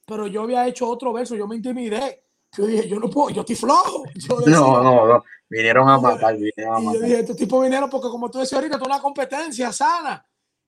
Pero 0.06 0.28
yo 0.28 0.44
había 0.44 0.68
hecho 0.68 0.88
otro 0.88 1.12
verso, 1.14 1.36
yo 1.36 1.48
me 1.48 1.56
intimidé. 1.56 2.24
Yo 2.56 2.66
dije, 2.68 2.88
yo 2.88 3.00
no 3.00 3.10
puedo, 3.10 3.32
yo 3.32 3.42
estoy 3.42 3.56
flojo. 3.56 4.04
Yo 4.16 4.38
decía, 4.38 4.54
No, 4.56 4.82
no, 4.84 5.08
no. 5.08 5.24
Vinieron 5.50 5.90
a 5.90 5.98
matar, 6.00 6.36
vinieron 6.36 6.76
a 6.76 6.80
Y 6.80 6.84
yo 6.86 6.92
matar. 6.92 7.02
dije, 7.02 7.20
estos 7.20 7.36
tipos 7.38 7.62
vinieron 7.64 7.90
porque 7.90 8.08
como 8.10 8.30
tú 8.32 8.40
decías 8.40 8.60
ahorita, 8.60 8.78
es 8.78 8.82
una 8.84 9.02
competencia 9.02 9.72
sana. 9.72 10.26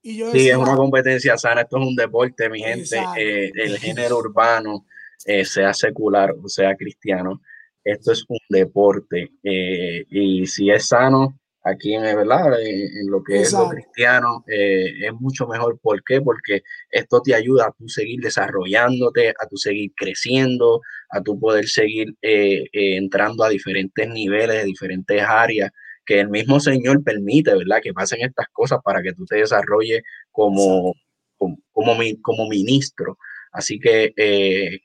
Y 0.08 0.16
yo 0.16 0.32
Sí, 0.32 0.48
es 0.48 0.56
una 0.56 0.78
competencia 0.78 1.38
sana, 1.38 1.64
esto 1.64 1.80
es 1.80 1.86
un 1.86 1.94
deporte, 1.94 2.50
mi 2.50 2.62
gente. 2.62 2.98
Eh, 3.18 3.52
el 3.54 3.78
género 3.78 4.20
urbano, 4.20 4.86
eh, 5.26 5.44
sea 5.44 5.74
secular 5.74 6.34
o 6.42 6.48
sea 6.48 6.78
cristiano, 6.78 7.42
esto 7.84 8.14
es 8.14 8.24
un 8.30 8.40
deporte. 8.48 9.34
eh, 9.44 10.06
y 10.10 10.48
si 10.48 10.70
es 10.72 10.88
sano, 10.88 11.38
aquí 11.62 11.94
en 11.94 12.04
verdad, 12.04 12.58
en, 12.58 12.84
en 13.00 13.12
lo 13.12 13.22
que 13.22 13.42
es 13.42 13.52
lo 13.52 13.68
cristiano, 13.68 14.46
es 14.48 15.12
mucho 15.20 15.46
mejor. 15.46 15.78
¿Por 15.82 16.02
qué? 16.06 16.22
Porque 16.22 16.62
esto 16.90 17.22
te 17.22 17.36
ayuda 17.36 17.66
a 17.66 17.74
tú 17.78 17.90
seguir 17.90 18.22
desarrollándote, 18.22 19.32
a 19.32 19.46
tú 19.50 19.58
seguir 19.58 19.92
creciendo, 19.94 20.80
a 21.10 21.22
tú 21.22 21.38
poder 21.38 21.68
seguir 21.68 22.16
entrando 22.22 23.44
a 23.44 23.50
diferentes 23.50 24.08
niveles, 24.08 24.64
diferentes 24.64 25.22
áreas 25.22 25.70
que 26.08 26.22
el 26.22 26.30
mismo 26.30 26.60
Señor 26.60 27.04
permite, 27.04 27.54
¿verdad? 27.54 27.82
Que 27.84 27.94
pasen 27.94 28.22
estas 28.22 28.48
cosas 28.54 28.80
para 28.84 29.04
que 29.04 29.12
tú 29.12 29.26
te 29.26 29.36
desarrolles 29.36 30.02
como, 30.32 30.94
como, 31.38 31.58
como, 31.74 31.96
como 32.22 32.48
ministro. 32.48 33.18
Así 33.52 33.78
que 33.78 34.14
eh, 34.16 34.80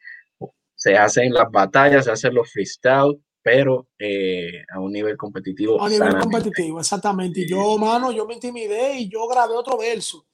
se 0.75 0.97
hacen 0.97 1.33
las 1.33 1.51
batallas, 1.51 2.07
se 2.07 2.11
hacen 2.11 2.35
los 2.35 2.51
freestyle, 2.51 3.23
pero 3.41 3.87
eh, 3.99 4.65
a 4.75 4.81
un 4.81 4.93
nivel 4.93 5.17
competitivo. 5.17 5.81
A 5.81 5.89
nivel 5.89 6.19
competitivo, 6.19 6.81
exactamente. 6.81 7.43
Y 7.43 7.49
yo, 7.49 7.79
mano, 7.79 8.11
yo 8.11 8.27
me 8.27 8.35
intimidé 8.35 8.99
y 8.99 9.09
yo 9.09 9.27
grabé 9.29 9.55
otro 9.55 9.79
verso. 9.79 10.27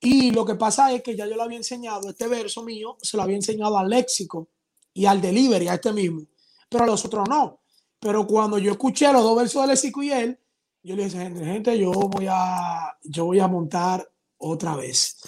Y 0.00 0.30
lo 0.30 0.44
que 0.44 0.54
pasa 0.54 0.92
es 0.92 1.02
que 1.02 1.16
ya 1.16 1.26
yo 1.26 1.34
le 1.34 1.42
había 1.42 1.56
enseñado 1.56 2.10
este 2.10 2.28
verso 2.28 2.62
mío, 2.62 2.96
se 3.02 3.16
lo 3.16 3.24
había 3.24 3.36
enseñado 3.36 3.76
al 3.76 3.88
léxico 3.88 4.48
y 4.94 5.06
al 5.06 5.20
delivery, 5.20 5.66
a 5.66 5.74
este 5.74 5.92
mismo, 5.92 6.26
pero 6.68 6.84
a 6.84 6.86
los 6.86 7.04
otros 7.04 7.28
no. 7.28 7.61
Pero 8.02 8.26
cuando 8.26 8.58
yo 8.58 8.72
escuché 8.72 9.12
los 9.12 9.22
dos 9.22 9.36
versos 9.36 9.62
de 9.62 9.68
léxico 9.68 10.02
y 10.02 10.10
él, 10.10 10.36
yo 10.82 10.96
le 10.96 11.04
dije, 11.04 11.18
gente, 11.18 11.44
gente, 11.44 11.78
yo 11.78 11.92
voy 11.92 12.26
a, 12.28 12.98
yo 13.04 13.26
voy 13.26 13.38
a 13.38 13.46
montar 13.46 14.10
otra 14.38 14.74
vez. 14.74 15.18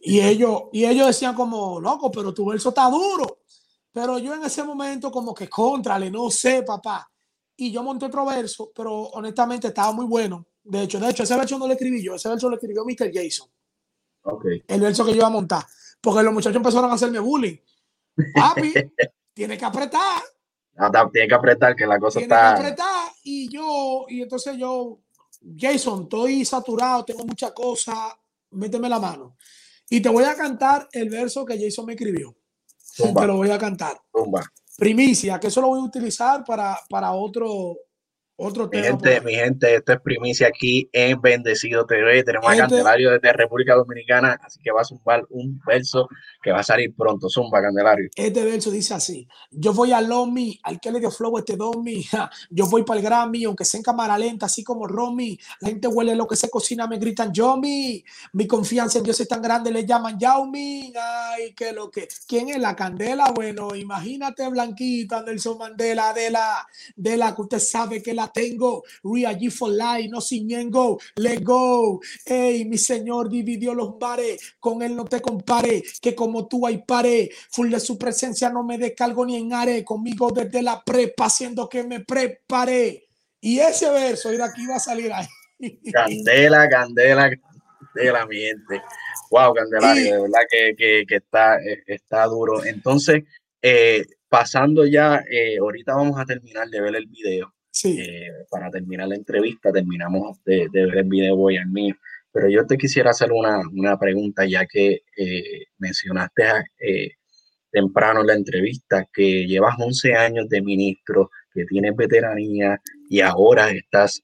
Y 0.00 0.20
ellos, 0.20 0.64
y 0.72 0.84
ellos 0.84 1.06
decían 1.06 1.36
como, 1.36 1.80
loco, 1.80 2.10
pero 2.10 2.34
tu 2.34 2.44
verso 2.46 2.70
está 2.70 2.90
duro. 2.90 3.42
Pero 3.92 4.18
yo 4.18 4.34
en 4.34 4.42
ese 4.42 4.64
momento 4.64 5.08
como 5.12 5.32
que 5.32 5.48
contrale, 5.48 6.10
no 6.10 6.28
sé, 6.28 6.64
papá. 6.64 7.08
Y 7.56 7.70
yo 7.70 7.84
monté 7.84 8.06
otro 8.06 8.26
verso, 8.26 8.72
pero 8.74 8.92
honestamente 8.92 9.68
estaba 9.68 9.92
muy 9.92 10.06
bueno. 10.06 10.48
De 10.64 10.82
hecho, 10.82 10.98
de 10.98 11.08
hecho, 11.08 11.22
ese 11.22 11.36
verso 11.36 11.56
no 11.60 11.68
lo 11.68 11.74
escribí 11.74 12.02
yo, 12.02 12.16
ese 12.16 12.28
verso 12.28 12.48
lo 12.48 12.56
escribió 12.56 12.84
Mr. 12.84 13.12
Jason, 13.14 13.48
Ok. 14.24 14.46
el 14.66 14.80
verso 14.80 15.04
que 15.04 15.12
yo 15.12 15.18
iba 15.18 15.28
a 15.28 15.30
montar. 15.30 15.64
Porque 16.00 16.24
los 16.24 16.34
muchachos 16.34 16.56
empezaron 16.56 16.90
a 16.90 16.94
hacerme 16.94 17.20
bullying. 17.20 17.56
Papi, 18.34 18.74
tiene 19.32 19.56
que 19.56 19.64
apretar, 19.64 20.22
Tiene 21.12 21.28
que 21.28 21.34
apretar 21.34 21.74
que 21.74 21.86
la 21.86 21.98
cosa 21.98 22.18
tiene 22.18 22.28
que 22.28 22.34
está. 22.34 22.56
apretar. 22.56 23.12
y 23.24 23.48
yo, 23.48 24.04
y 24.08 24.22
entonces 24.22 24.56
yo, 24.56 25.00
Jason, 25.56 26.02
estoy 26.02 26.44
saturado, 26.44 27.04
tengo 27.04 27.24
mucha 27.24 27.52
cosa, 27.52 28.18
méteme 28.50 28.88
la 28.88 28.98
mano. 28.98 29.36
Y 29.88 30.00
te 30.00 30.08
voy 30.08 30.24
a 30.24 30.34
cantar 30.34 30.88
el 30.92 31.08
verso 31.08 31.44
que 31.44 31.58
Jason 31.58 31.86
me 31.86 31.94
escribió. 31.94 32.36
Te 32.96 33.26
lo 33.26 33.36
voy 33.36 33.50
a 33.50 33.58
cantar. 33.58 33.96
Primicia, 34.76 35.38
que 35.38 35.46
eso 35.46 35.60
lo 35.60 35.68
voy 35.68 35.80
a 35.80 35.84
utilizar 35.84 36.44
para, 36.44 36.78
para 36.88 37.12
otro, 37.12 37.76
otro 38.36 38.68
mi 38.70 38.82
Gente, 38.82 39.20
mi 39.22 39.34
gente, 39.34 39.76
esto 39.76 39.94
es 39.94 40.00
primicia 40.00 40.48
aquí 40.48 40.88
en 40.92 41.20
Bendecido 41.20 41.86
TV. 41.86 42.22
Tenemos 42.22 42.50
a 42.50 42.56
Candelario 42.56 43.12
desde 43.12 43.32
República 43.32 43.74
Dominicana, 43.74 44.38
así 44.42 44.60
que 44.62 44.70
va 44.70 44.82
a 44.82 44.84
zumbar 44.84 45.24
un 45.30 45.58
verso 45.66 46.06
que 46.42 46.52
va 46.52 46.60
a 46.60 46.62
salir 46.62 46.94
pronto. 46.94 47.30
Zumba, 47.30 47.62
Candelario. 47.62 48.10
Este 48.14 48.44
verso 48.44 48.70
dice 48.70 48.92
así: 48.92 49.26
Yo 49.50 49.72
voy 49.72 49.92
al 49.92 50.08
Lomi, 50.08 50.60
al 50.64 50.78
que 50.78 50.92
le 50.92 51.00
dio 51.00 51.10
flow 51.10 51.38
este 51.38 51.56
Domi. 51.56 52.04
Yo 52.50 52.66
voy 52.66 52.84
para 52.84 53.00
el 53.00 53.06
Grammy, 53.06 53.44
aunque 53.44 53.64
sea 53.64 53.78
en 53.78 53.84
cámara 53.84 54.18
lenta, 54.18 54.46
así 54.46 54.62
como 54.62 54.86
Romy. 54.86 55.38
La 55.60 55.68
gente 55.70 55.88
huele 55.88 56.14
lo 56.14 56.26
que 56.26 56.36
se 56.36 56.50
cocina, 56.50 56.86
me 56.86 56.98
gritan 56.98 57.32
Yomi. 57.32 58.04
Mi 58.34 58.46
confianza 58.46 58.98
en 58.98 59.04
Dios 59.04 59.18
es 59.18 59.28
tan 59.28 59.40
grande, 59.40 59.70
le 59.70 59.86
llaman 59.86 60.18
Yaumi. 60.18 60.92
Ay, 60.94 61.54
que 61.54 61.72
lo 61.72 61.90
que. 61.90 62.06
¿Quién 62.28 62.50
es 62.50 62.58
la 62.58 62.76
candela? 62.76 63.32
Bueno, 63.34 63.74
imagínate, 63.74 64.46
Blanquita, 64.48 65.22
Nelson 65.22 65.56
Mandela, 65.56 66.12
de 66.12 66.30
la, 66.30 66.66
de 66.94 67.16
la 67.16 67.34
que 67.34 67.42
usted 67.42 67.58
sabe 67.58 68.02
que 68.02 68.12
la 68.12 68.25
tengo. 68.32 68.84
Ria 69.02 69.32
G 69.32 69.50
for 69.50 69.70
life, 69.70 70.08
no 70.08 70.20
ciñengo. 70.20 70.98
Let 71.16 71.42
go. 71.42 72.00
Ey, 72.24 72.64
mi 72.64 72.78
Señor 72.78 73.28
dividió 73.28 73.74
los 73.74 73.98
bares. 73.98 74.56
Con 74.58 74.82
él 74.82 74.94
no 74.96 75.04
te 75.04 75.20
compare. 75.20 75.82
Que 76.00 76.14
como 76.14 76.46
tú 76.46 76.66
hay 76.66 76.78
pare. 76.78 77.30
Full 77.50 77.70
de 77.70 77.80
su 77.80 77.98
presencia 77.98 78.50
no 78.50 78.62
me 78.62 78.78
descargo 78.78 79.24
ni 79.24 79.36
en 79.36 79.52
are. 79.52 79.84
Conmigo 79.84 80.30
desde 80.30 80.62
la 80.62 80.82
prepa, 80.82 81.26
haciendo 81.26 81.68
que 81.68 81.84
me 81.84 82.00
prepare. 82.00 83.04
Y 83.40 83.58
ese 83.58 83.90
verso, 83.90 84.30
mira, 84.30 84.46
aquí 84.46 84.66
va 84.66 84.76
a 84.76 84.80
salir 84.80 85.12
ahí. 85.12 85.26
Candela, 85.92 86.68
candela, 86.68 87.30
candela, 87.94 88.26
mi 88.26 88.36
gente. 88.36 88.82
Wow, 89.30 89.54
Candelario, 89.54 90.14
de 90.14 90.20
verdad 90.22 90.40
que, 90.50 91.04
que, 91.06 91.16
está, 91.16 91.56
eh, 91.56 91.82
está 91.86 92.24
duro. 92.26 92.64
Entonces, 92.64 93.24
eh, 93.60 94.04
pasando 94.28 94.86
ya, 94.86 95.24
eh, 95.30 95.58
ahorita 95.58 95.94
vamos 95.94 96.18
a 96.18 96.24
terminar 96.24 96.68
de 96.68 96.80
ver 96.80 96.96
el 96.96 97.06
video. 97.06 97.52
Eh, 97.84 98.28
para 98.50 98.70
terminar 98.70 99.08
la 99.08 99.16
entrevista, 99.16 99.72
terminamos 99.72 100.42
de, 100.44 100.68
ver 100.72 100.96
el 100.96 101.04
video 101.04 101.48
al 101.48 101.68
mío. 101.68 101.94
Pero 102.32 102.48
yo 102.48 102.66
te 102.66 102.76
quisiera 102.76 103.10
hacer 103.10 103.32
una, 103.32 103.60
una 103.72 103.98
pregunta, 103.98 104.44
ya 104.46 104.66
que 104.66 105.02
eh, 105.16 105.64
mencionaste 105.78 106.44
eh, 106.78 107.10
temprano 107.70 108.20
en 108.20 108.26
la 108.28 108.34
entrevista 108.34 109.06
que 109.12 109.46
llevas 109.46 109.76
11 109.78 110.14
años 110.14 110.48
de 110.48 110.62
ministro, 110.62 111.30
que 111.52 111.64
tienes 111.64 111.94
veteranía 111.96 112.80
y 113.08 113.20
ahora 113.20 113.70
estás, 113.70 114.22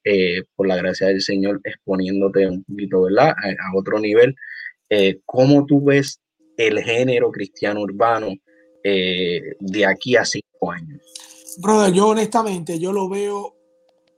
por 0.54 0.66
la 0.66 0.76
gracia 0.76 1.08
del 1.08 1.22
Señor, 1.22 1.60
exponiéndote 1.64 2.46
un 2.46 2.64
poquito, 2.64 3.02
¿verdad? 3.02 3.30
A, 3.30 3.48
a 3.48 3.76
otro 3.76 3.98
nivel. 3.98 4.34
¿Cómo 5.24 5.64
tú 5.64 5.82
ves 5.82 6.20
el 6.58 6.80
género 6.82 7.30
cristiano 7.30 7.80
urbano 7.80 8.34
de 8.84 9.86
aquí 9.86 10.16
a 10.16 10.24
cinco 10.24 10.72
años? 10.72 11.41
Brother, 11.58 11.92
yo 11.92 12.08
honestamente, 12.08 12.78
yo 12.78 12.92
lo 12.92 13.08
veo, 13.08 13.56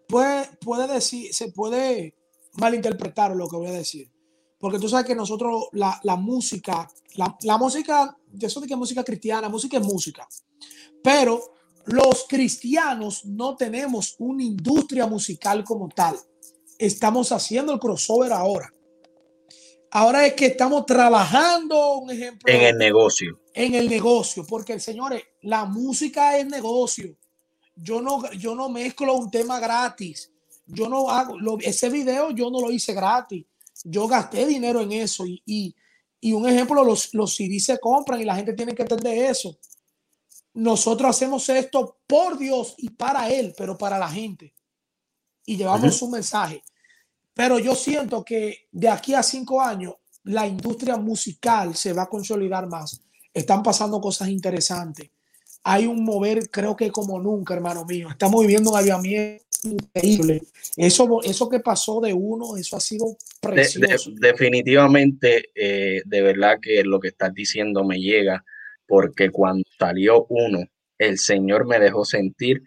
puede, 0.06 0.48
puede 0.60 0.86
decir, 0.92 1.32
se 1.34 1.50
puede 1.52 2.14
malinterpretar 2.54 3.34
lo 3.34 3.48
que 3.48 3.56
voy 3.56 3.68
a 3.68 3.72
decir. 3.72 4.10
Porque 4.58 4.78
tú 4.78 4.88
sabes 4.88 5.06
que 5.06 5.14
nosotros, 5.14 5.68
la, 5.72 6.00
la 6.04 6.16
música, 6.16 6.88
la, 7.16 7.36
la, 7.42 7.58
música, 7.58 8.16
yo 8.32 8.48
de 8.48 8.66
que 8.66 8.76
música 8.76 9.04
cristiana, 9.04 9.48
música 9.48 9.76
es 9.76 9.84
música. 9.84 10.26
Pero 11.02 11.52
los 11.86 12.24
cristianos 12.28 13.24
no 13.26 13.56
tenemos 13.56 14.14
una 14.18 14.42
industria 14.42 15.06
musical 15.06 15.64
como 15.64 15.88
tal. 15.88 16.16
Estamos 16.78 17.30
haciendo 17.32 17.72
el 17.72 17.78
crossover 17.78 18.32
ahora. 18.32 18.72
Ahora 19.90 20.26
es 20.26 20.34
que 20.34 20.46
estamos 20.46 20.86
trabajando, 20.86 21.98
un 21.98 22.10
ejemplo. 22.10 22.52
En 22.52 22.62
el 22.62 22.78
negocio. 22.78 23.38
En 23.52 23.74
el 23.74 23.88
negocio, 23.88 24.44
porque, 24.44 24.80
señores, 24.80 25.22
la 25.42 25.66
música 25.66 26.36
es 26.38 26.46
negocio 26.46 27.16
yo 27.76 28.00
no, 28.00 28.30
yo 28.32 28.54
no 28.54 28.68
mezclo 28.68 29.14
un 29.14 29.30
tema 29.30 29.58
gratis. 29.60 30.30
Yo 30.66 30.88
no 30.88 31.10
hago, 31.10 31.36
ese 31.60 31.90
video 31.90 32.30
yo 32.30 32.50
no 32.50 32.60
lo 32.60 32.70
hice 32.70 32.94
gratis. 32.94 33.44
Yo 33.82 34.06
gasté 34.06 34.46
dinero 34.46 34.80
en 34.80 34.92
eso 34.92 35.26
y, 35.26 35.42
y, 36.20 36.32
un 36.32 36.48
ejemplo, 36.48 36.82
los, 36.82 37.12
los 37.12 37.34
CD 37.34 37.60
se 37.60 37.78
compran 37.78 38.20
y 38.20 38.24
la 38.24 38.36
gente 38.36 38.54
tiene 38.54 38.74
que 38.74 38.82
entender 38.82 39.30
eso. 39.30 39.58
Nosotros 40.54 41.10
hacemos 41.10 41.46
esto 41.48 41.98
por 42.06 42.38
Dios 42.38 42.76
y 42.78 42.90
para 42.90 43.28
Él, 43.28 43.54
pero 43.58 43.76
para 43.76 43.98
la 43.98 44.08
gente. 44.08 44.54
Y 45.44 45.56
llevamos 45.56 45.96
su 45.96 46.08
mensaje. 46.08 46.62
Pero 47.34 47.58
yo 47.58 47.74
siento 47.74 48.24
que 48.24 48.68
de 48.70 48.88
aquí 48.88 49.12
a 49.12 49.22
cinco 49.22 49.60
años 49.60 49.96
la 50.22 50.46
industria 50.46 50.96
musical 50.96 51.74
se 51.76 51.92
va 51.92 52.04
a 52.04 52.08
consolidar 52.08 52.66
más. 52.68 53.02
Están 53.34 53.62
pasando 53.62 54.00
cosas 54.00 54.28
interesantes 54.28 55.10
hay 55.64 55.86
un 55.86 56.04
mover, 56.04 56.50
creo 56.50 56.76
que 56.76 56.90
como 56.90 57.18
nunca, 57.18 57.54
hermano 57.54 57.84
mío. 57.86 58.08
Estamos 58.10 58.42
viviendo 58.42 58.70
un 58.70 58.76
aviamiento 58.76 59.42
increíble. 59.64 60.42
Eso, 60.76 61.22
eso 61.22 61.48
que 61.48 61.60
pasó 61.60 62.00
de 62.00 62.12
uno, 62.12 62.56
eso 62.58 62.76
ha 62.76 62.80
sido 62.80 63.16
precioso. 63.40 64.10
definitivamente, 64.16 65.50
eh, 65.54 66.02
de 66.04 66.22
verdad 66.22 66.58
que 66.60 66.84
lo 66.84 67.00
que 67.00 67.08
estás 67.08 67.32
diciendo 67.32 67.82
me 67.82 67.98
llega, 67.98 68.44
porque 68.86 69.30
cuando 69.30 69.64
salió 69.78 70.26
uno, 70.28 70.60
el 70.98 71.18
Señor 71.18 71.66
me 71.66 71.80
dejó 71.80 72.04
sentir 72.04 72.62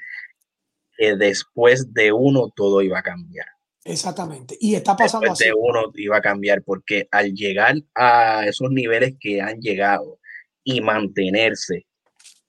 que 0.98 1.16
después 1.16 1.93
de 1.93 2.12
uno 2.12 2.52
todo 2.56 2.82
iba 2.82 3.00
a 3.00 3.04
cambiar. 3.04 3.45
Exactamente. 3.84 4.58
Y 4.60 4.76
está 4.76 4.98
pasando 4.98 5.30
después 5.30 5.39
De 5.39 5.54
uno 5.54 5.91
iba 5.95 6.18
a 6.18 6.22
cambiar, 6.22 6.64
porque 6.64 7.08
al 7.12 7.34
llegar 7.34 7.76
a 7.93 8.45
esos 8.48 8.72
niveles 8.72 9.14
que 9.20 9.39
han 9.39 9.62
llegado 9.62 10.20
y 10.64 10.82
mantenerse, 10.82 11.87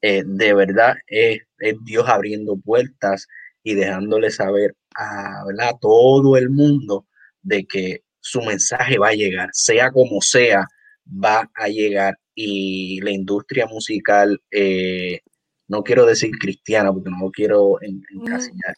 eh, 0.00 0.22
de 0.24 0.54
verdad 0.54 0.96
es, 1.06 1.40
Dios 1.84 2.08
abriendo 2.08 2.56
puertas 2.56 3.26
y 3.62 3.74
dejándole 3.74 4.30
saber 4.30 4.74
a, 4.96 5.44
todo 5.80 6.36
el 6.36 6.50
mundo 6.50 7.06
de 7.42 7.66
que 7.66 8.02
su 8.20 8.40
mensaje 8.42 8.98
va 8.98 9.08
a 9.08 9.14
llegar, 9.14 9.48
sea 9.52 9.90
como 9.90 10.20
sea, 10.20 10.66
va 11.06 11.50
a 11.54 11.68
llegar. 11.68 12.18
Y 12.34 13.00
la 13.00 13.10
industria 13.10 13.66
musical, 13.66 14.40
eh, 14.50 15.20
no 15.66 15.82
quiero 15.82 16.06
decir 16.06 16.30
cristiana 16.38 16.92
porque 16.92 17.10
no 17.10 17.18
lo 17.20 17.30
quiero 17.30 17.78
encasillar, 17.82 18.76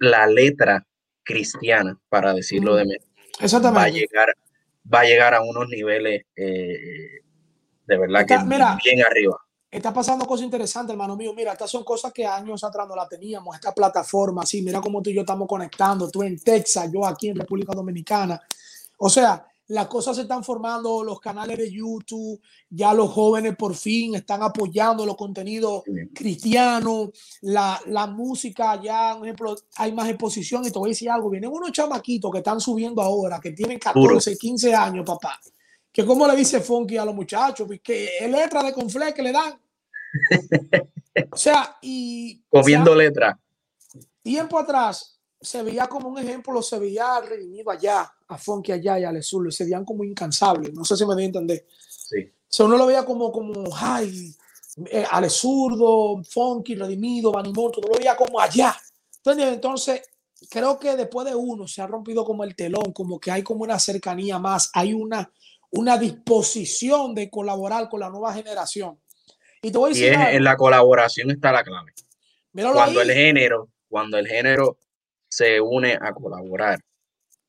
la 0.00 0.26
letra 0.26 0.86
cristiana, 1.24 1.98
para 2.08 2.34
decirlo 2.34 2.76
de 2.76 2.84
menos, 2.84 3.06
va 3.74 3.84
a 3.84 3.88
llegar, 3.88 4.34
va 4.92 5.00
a 5.00 5.04
llegar 5.04 5.34
a 5.34 5.42
unos 5.42 5.68
niveles 5.68 6.22
eh, 6.36 7.20
de 7.86 7.98
verdad 7.98 8.26
que 8.26 8.36
bien 8.84 9.02
arriba 9.02 9.38
está 9.70 9.92
pasando 9.92 10.26
cosas 10.26 10.44
interesantes, 10.44 10.92
hermano 10.92 11.16
mío. 11.16 11.32
Mira, 11.34 11.52
estas 11.52 11.70
son 11.70 11.84
cosas 11.84 12.12
que 12.12 12.26
años 12.26 12.64
atrás 12.64 12.88
no 12.88 12.96
la 12.96 13.06
teníamos. 13.06 13.54
Esta 13.54 13.74
plataforma, 13.74 14.44
sí, 14.46 14.62
mira 14.62 14.80
cómo 14.80 15.02
tú 15.02 15.10
y 15.10 15.14
yo 15.14 15.20
estamos 15.20 15.46
conectando. 15.46 16.10
Tú 16.10 16.22
en 16.22 16.38
Texas, 16.38 16.90
yo 16.92 17.04
aquí 17.04 17.28
en 17.28 17.36
República 17.36 17.72
Dominicana. 17.74 18.40
O 18.98 19.10
sea, 19.10 19.46
las 19.68 19.86
cosas 19.86 20.16
se 20.16 20.22
están 20.22 20.42
formando, 20.42 21.04
los 21.04 21.20
canales 21.20 21.58
de 21.58 21.70
YouTube, 21.70 22.40
ya 22.70 22.94
los 22.94 23.10
jóvenes 23.10 23.54
por 23.54 23.74
fin 23.74 24.14
están 24.14 24.42
apoyando 24.42 25.04
los 25.04 25.14
contenidos 25.14 25.82
cristianos, 26.14 27.10
la, 27.42 27.78
la 27.86 28.06
música, 28.06 28.80
ya, 28.80 29.14
por 29.18 29.26
ejemplo, 29.26 29.54
hay 29.76 29.92
más 29.92 30.08
exposición. 30.08 30.64
Y 30.64 30.70
te 30.70 30.78
voy 30.78 30.88
a 30.88 30.92
decir 30.92 31.10
algo: 31.10 31.28
vienen 31.28 31.52
unos 31.52 31.72
chamaquitos 31.72 32.32
que 32.32 32.38
están 32.38 32.60
subiendo 32.60 33.02
ahora, 33.02 33.38
que 33.38 33.52
tienen 33.52 33.78
14, 33.78 34.38
15 34.38 34.74
años, 34.74 35.04
papá 35.04 35.38
que 35.98 36.06
como 36.06 36.28
le 36.28 36.36
dice 36.36 36.60
Funky 36.60 36.96
a 36.96 37.04
los 37.04 37.12
muchachos, 37.12 37.68
que 37.82 38.18
es 38.20 38.30
letra 38.30 38.62
de 38.62 38.72
confle 38.72 39.12
que 39.12 39.20
le 39.20 39.32
dan. 39.32 39.60
O 41.32 41.36
sea, 41.36 41.76
y. 41.82 42.40
Comiendo 42.48 42.94
letra. 42.94 43.36
Tiempo 44.22 44.56
atrás 44.56 45.18
se 45.40 45.64
veía 45.64 45.88
como 45.88 46.10
un 46.10 46.18
ejemplo, 46.18 46.62
se 46.62 46.78
veía 46.78 47.20
redimido 47.20 47.72
allá, 47.72 48.14
a 48.28 48.38
Funky 48.38 48.70
allá 48.70 49.00
y 49.00 49.04
a 49.04 49.10
Lesul, 49.10 49.52
se 49.52 49.64
veían 49.64 49.84
como 49.84 50.04
incansables. 50.04 50.72
No 50.72 50.84
sé 50.84 50.96
si 50.96 51.04
me 51.04 51.14
voy 51.14 51.24
a 51.24 51.26
entender. 51.26 51.66
Sí. 51.88 52.22
O 52.22 52.46
sea, 52.46 52.66
uno 52.66 52.76
lo 52.76 52.86
veía 52.86 53.04
como, 53.04 53.32
como, 53.32 53.64
ay, 53.74 54.32
eh, 54.92 55.04
Ale 55.10 55.28
Zurdo, 55.28 56.22
Funky, 56.22 56.76
redimido, 56.76 57.32
Banimoto, 57.32 57.80
uno 57.80 57.88
lo 57.88 57.98
veía 57.98 58.16
como 58.16 58.38
allá. 58.38 58.76
Entonces, 59.16 59.52
entonces, 59.52 60.02
creo 60.48 60.78
que 60.78 60.94
después 60.94 61.26
de 61.26 61.34
uno 61.34 61.66
se 61.66 61.82
ha 61.82 61.88
rompido 61.88 62.24
como 62.24 62.44
el 62.44 62.54
telón, 62.54 62.92
como 62.92 63.18
que 63.18 63.32
hay 63.32 63.42
como 63.42 63.64
una 63.64 63.80
cercanía 63.80 64.38
más, 64.38 64.70
hay 64.72 64.94
una 64.94 65.28
una 65.70 65.98
disposición 65.98 67.14
de 67.14 67.30
colaborar 67.30 67.88
con 67.88 68.00
la 68.00 68.10
nueva 68.10 68.32
generación. 68.32 68.98
Y, 69.62 69.70
te 69.70 69.78
voy 69.78 69.90
a 69.90 69.94
decir 69.94 70.12
en 70.12 70.44
la 70.44 70.56
colaboración 70.56 71.30
está 71.30 71.52
la 71.52 71.64
clave. 71.64 71.92
cuando 72.52 73.02
el 73.02 73.12
género, 73.12 73.68
cuando 73.88 74.18
el 74.18 74.26
género 74.26 74.78
se 75.28 75.60
une 75.60 75.98
a 76.00 76.12
colaborar, 76.12 76.80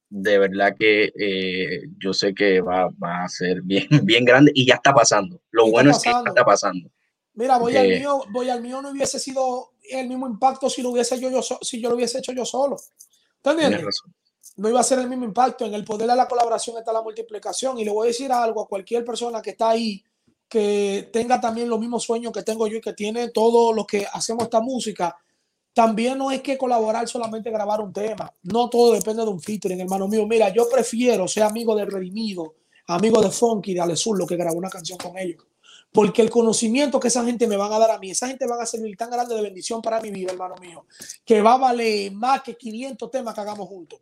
de 0.10 0.40
verdad 0.40 0.76
que 0.78 1.12
eh, 1.16 1.82
yo 2.00 2.14
sé 2.14 2.34
que 2.34 2.62
va, 2.62 2.90
va, 3.02 3.24
a 3.24 3.30
ser 3.30 3.62
bien, 3.62 3.88
bien 4.04 4.26
grande 4.26 4.52
y 4.56 4.66
ya 4.66 4.76
está 4.76 4.94
pasando. 4.94 5.42
Lo 5.52 5.70
bueno 5.70 5.92
es 5.92 6.00
que 6.00 6.10
está 6.10 6.44
pasando. 6.44 6.90
Mira, 7.34 7.58
voy 7.58 7.78
al 7.78 7.88
mío, 7.88 8.24
voy 8.32 8.50
al 8.50 8.62
mío 8.62 8.82
no 8.82 8.90
hubiese 8.90 9.20
sido 9.20 9.72
el 9.90 10.08
mismo 10.08 10.28
impacto 10.28 10.70
si 10.70 10.82
lo 10.82 10.90
hubiese 10.90 11.20
yo, 11.20 11.42
si 11.42 11.80
yo 11.80 11.90
lo 11.90 11.96
hubiese 11.96 12.20
hecho 12.20 12.34
yo 12.34 12.44
solo. 12.44 12.76
¿Tú 13.42 13.52
Tienes 13.52 13.66
entiendes? 13.66 13.86
razón. 13.86 14.14
No 14.58 14.70
iba 14.70 14.80
a 14.80 14.84
ser 14.84 15.00
el 15.00 15.10
mismo 15.10 15.26
impacto. 15.26 15.66
En 15.66 15.74
el 15.74 15.86
poder 15.86 16.10
de 16.10 16.16
la 16.16 16.28
colaboración 16.28 16.78
está 16.78 16.92
la 16.92 17.02
multiplicación. 17.02 17.80
Y 17.80 17.86
le 17.86 17.92
voy 17.92 18.08
a 18.08 18.10
decir 18.10 18.32
algo 18.32 18.62
a 18.62 18.68
cualquier 18.68 19.06
persona 19.06 19.42
que 19.42 19.52
está 19.52 19.70
ahí, 19.70 20.04
que 20.48 21.10
tenga 21.14 21.40
también 21.40 21.70
los 21.70 21.80
mismos 21.80 22.04
sueños 22.04 22.34
que 22.34 22.44
tengo 22.44 22.68
yo 22.68 22.78
y 22.78 22.82
que 22.82 22.94
tiene 22.94 23.30
todo 23.30 23.72
lo 23.74 23.86
que 23.86 24.06
hacemos 24.12 24.44
esta 24.44 24.60
música. 24.62 25.16
También 25.74 26.18
no 26.18 26.32
es 26.32 26.42
que 26.42 26.58
colaborar 26.58 27.08
solamente 27.08 27.52
grabar 27.52 27.80
un 27.80 27.94
tema. 27.94 28.34
No 28.44 28.70
todo 28.70 28.94
depende 28.94 29.24
de 29.24 29.30
un 29.30 29.40
featuring, 29.40 29.80
hermano 29.80 30.08
mío. 30.08 30.26
Mira, 30.28 30.50
yo 30.50 30.68
prefiero 30.70 31.28
ser 31.28 31.44
amigo 31.44 31.76
de 31.76 31.86
Redimido, 31.86 32.56
amigo 32.88 33.22
de 33.22 33.30
Funky, 33.30 33.74
de 33.74 33.82
Alezur, 33.82 34.18
lo 34.18 34.26
que 34.26 34.36
grabó 34.36 34.58
una 34.58 34.70
canción 34.70 34.98
con 34.98 35.18
ellos. 35.18 35.46
Porque 35.92 36.22
el 36.22 36.30
conocimiento 36.30 37.00
que 37.00 37.08
esa 37.08 37.24
gente 37.24 37.48
me 37.48 37.56
van 37.56 37.72
a 37.72 37.80
dar 37.80 37.92
a 37.92 37.98
mí, 37.98 38.12
esa 38.12 38.28
gente 38.28 38.46
van 38.46 38.62
a 38.62 38.66
servir 38.66 38.96
tan 38.98 39.10
grande 39.10 39.36
de 39.36 39.42
bendición 39.42 39.82
para 39.82 40.02
mi 40.02 40.12
vida, 40.12 40.32
hermano 40.32 40.56
mío, 40.62 40.86
que 41.26 41.42
va 41.42 41.54
a 41.54 41.58
valer 41.58 42.12
más 42.12 42.44
que 42.44 42.56
500 42.56 43.10
temas 43.10 43.34
que 43.34 43.42
hagamos 43.42 43.68
juntos. 43.68 44.00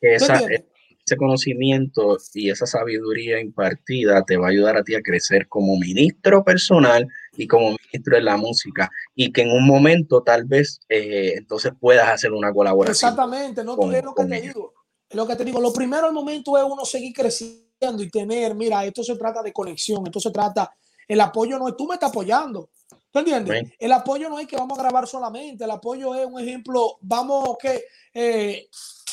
Que 0.00 0.16
¿Tú 0.18 0.24
esa- 0.24 0.34
entiendes? 0.34 0.64
ese 1.06 1.16
conocimiento 1.16 2.18
y 2.34 2.50
esa 2.50 2.66
sabiduría 2.66 3.38
impartida 3.40 4.24
te 4.24 4.36
va 4.36 4.46
a 4.48 4.50
ayudar 4.50 4.76
a 4.76 4.82
ti 4.82 4.96
a 4.96 5.02
crecer 5.02 5.46
como 5.46 5.76
ministro 5.78 6.42
personal 6.42 7.06
y 7.36 7.46
como 7.46 7.70
ministro 7.70 8.16
de 8.16 8.22
la 8.22 8.36
música 8.36 8.90
y 9.14 9.30
que 9.32 9.42
en 9.42 9.52
un 9.52 9.64
momento 9.64 10.22
tal 10.24 10.46
vez 10.46 10.80
eh, 10.88 11.34
entonces 11.36 11.72
puedas 11.80 12.08
hacer 12.08 12.32
una 12.32 12.52
colaboración. 12.52 12.92
Exactamente, 13.10 13.62
no 13.62 13.76
con- 13.76 13.94
es 13.94 14.02
lo 14.02 14.14
que 14.14 14.24
te 14.24 14.36
ellos. 14.38 14.54
digo. 14.54 14.74
Es 15.08 15.16
lo 15.16 15.26
que 15.28 15.36
te 15.36 15.44
digo. 15.44 15.60
Lo 15.60 15.72
primero 15.72 16.06
al 16.08 16.12
momento 16.12 16.58
es 16.58 16.64
uno 16.64 16.84
seguir 16.84 17.12
creciendo 17.14 18.02
y 18.02 18.10
tener, 18.10 18.56
mira, 18.56 18.84
esto 18.84 19.04
se 19.04 19.14
trata 19.16 19.42
de 19.44 19.52
conexión, 19.52 20.04
esto 20.06 20.18
se 20.18 20.32
trata, 20.32 20.72
el 21.06 21.20
apoyo 21.20 21.56
no 21.56 21.68
es, 21.68 21.76
tú 21.76 21.86
me 21.86 21.94
estás 21.94 22.10
apoyando. 22.10 22.70
¿Tú 23.12 23.20
entiendes? 23.20 23.72
El 23.78 23.92
apoyo 23.92 24.28
no 24.28 24.40
es 24.40 24.48
que 24.48 24.56
vamos 24.56 24.76
a 24.76 24.82
grabar 24.82 25.06
solamente, 25.06 25.62
el 25.64 25.70
apoyo 25.70 26.14
es 26.16 26.26
un 26.26 26.40
ejemplo, 26.40 26.98
vamos 27.00 27.56
que, 27.60 27.84
eh, 28.12 28.66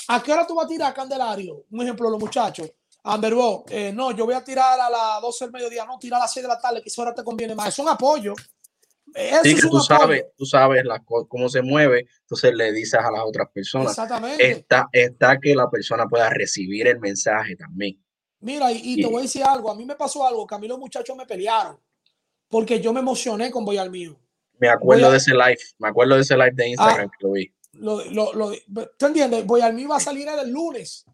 ¿a 0.07 0.21
qué 0.23 0.31
hora 0.33 0.45
tú 0.47 0.55
vas 0.55 0.65
a 0.65 0.69
tirar 0.69 0.93
Candelario? 0.93 1.65
Un 1.71 1.81
ejemplo, 1.81 2.09
los 2.09 2.19
muchachos. 2.19 2.71
Amberbo, 3.05 3.65
eh, 3.69 3.91
no, 3.93 4.11
yo 4.11 4.25
voy 4.25 4.33
a 4.35 4.43
tirar 4.43 4.79
a 4.79 4.89
las 4.89 5.21
12 5.21 5.45
del 5.45 5.51
mediodía, 5.51 5.85
no, 5.85 5.99
tira 5.99 6.17
a 6.17 6.21
las 6.21 6.33
6 6.33 6.43
de 6.43 6.47
la 6.47 6.59
tarde, 6.59 6.81
que 6.81 6.87
esa 6.89 7.01
hora 7.01 7.13
te 7.13 7.23
conviene 7.23 7.53
más. 7.53 7.67
Es 7.67 7.79
un 7.79 7.89
apoyo. 7.89 8.33
Eso 9.13 9.39
Sí, 9.43 9.55
que 9.55 9.61
tú 9.61 9.67
apoyo. 9.67 9.81
sabes, 9.83 10.23
tú 10.37 10.45
sabes 10.45 10.83
co- 11.05 11.27
cómo 11.27 11.49
se 11.49 11.61
mueve, 11.61 12.07
entonces 12.21 12.53
le 12.55 12.71
dices 12.71 12.95
a 12.99 13.11
las 13.11 13.21
otras 13.25 13.49
personas. 13.53 13.89
Exactamente. 13.91 14.49
Está, 14.51 14.87
está 14.91 15.37
que 15.39 15.53
la 15.53 15.69
persona 15.69 16.05
pueda 16.07 16.29
recibir 16.29 16.87
el 16.87 16.99
mensaje 16.99 17.55
también. 17.57 18.01
Mira, 18.39 18.71
y, 18.71 18.79
y 18.83 19.01
te 19.01 19.07
voy 19.07 19.19
a 19.19 19.21
decir 19.23 19.43
algo. 19.43 19.69
A 19.69 19.75
mí 19.75 19.85
me 19.85 19.95
pasó 19.95 20.25
algo 20.25 20.47
que 20.47 20.55
a 20.55 20.57
mí 20.57 20.67
los 20.67 20.79
muchachos 20.79 21.15
me 21.15 21.25
pelearon 21.25 21.77
porque 22.47 22.79
yo 22.79 22.91
me 22.93 23.01
emocioné 23.01 23.51
con 23.51 23.65
Voy 23.65 23.77
al 23.77 23.91
mío. 23.91 24.17
Me 24.59 24.69
acuerdo 24.69 25.03
Voy 25.03 25.09
a- 25.09 25.11
de 25.11 25.17
ese 25.17 25.31
live, 25.33 25.57
me 25.79 25.89
acuerdo 25.89 26.15
de 26.15 26.21
ese 26.21 26.35
live 26.35 26.51
de 26.53 26.69
Instagram 26.69 27.09
Ah. 27.09 27.11
que 27.19 27.27
lo 27.27 27.33
vi. 27.33 27.53
Lo, 27.74 28.03
lo, 28.05 28.34
lo- 28.34 28.51
¿Tú 28.97 29.05
entiendes? 29.07 29.45
Voy 29.45 29.61
al 29.61 29.74
mío 29.74 29.89
va 29.89 29.97
a 29.97 29.99
salir 29.99 30.28
el 30.28 30.49
lunes. 30.51 31.05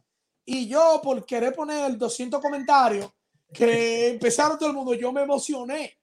Y 0.46 0.68
yo, 0.68 1.00
por 1.04 1.26
querer 1.26 1.54
poner 1.54 1.98
200 1.98 2.42
comentarios 2.42 3.10
que 3.54 4.10
empezaron 4.12 4.58
todo 4.58 4.70
el 4.70 4.76
mundo, 4.76 4.94
yo 4.94 5.12
me 5.12 5.22
emocioné 5.22 5.98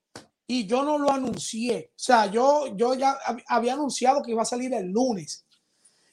y 0.47 0.65
yo 0.65 0.83
no 0.83 0.97
lo 0.97 1.11
anuncié. 1.11 1.91
O 1.91 1.99
sea, 1.99 2.27
yo, 2.31 2.75
yo 2.75 2.93
ya 2.93 3.17
hab- 3.25 3.43
había 3.47 3.73
anunciado 3.73 4.21
que 4.23 4.31
iba 4.31 4.41
a 4.41 4.45
salir 4.45 4.73
el 4.73 4.87
lunes. 4.87 5.43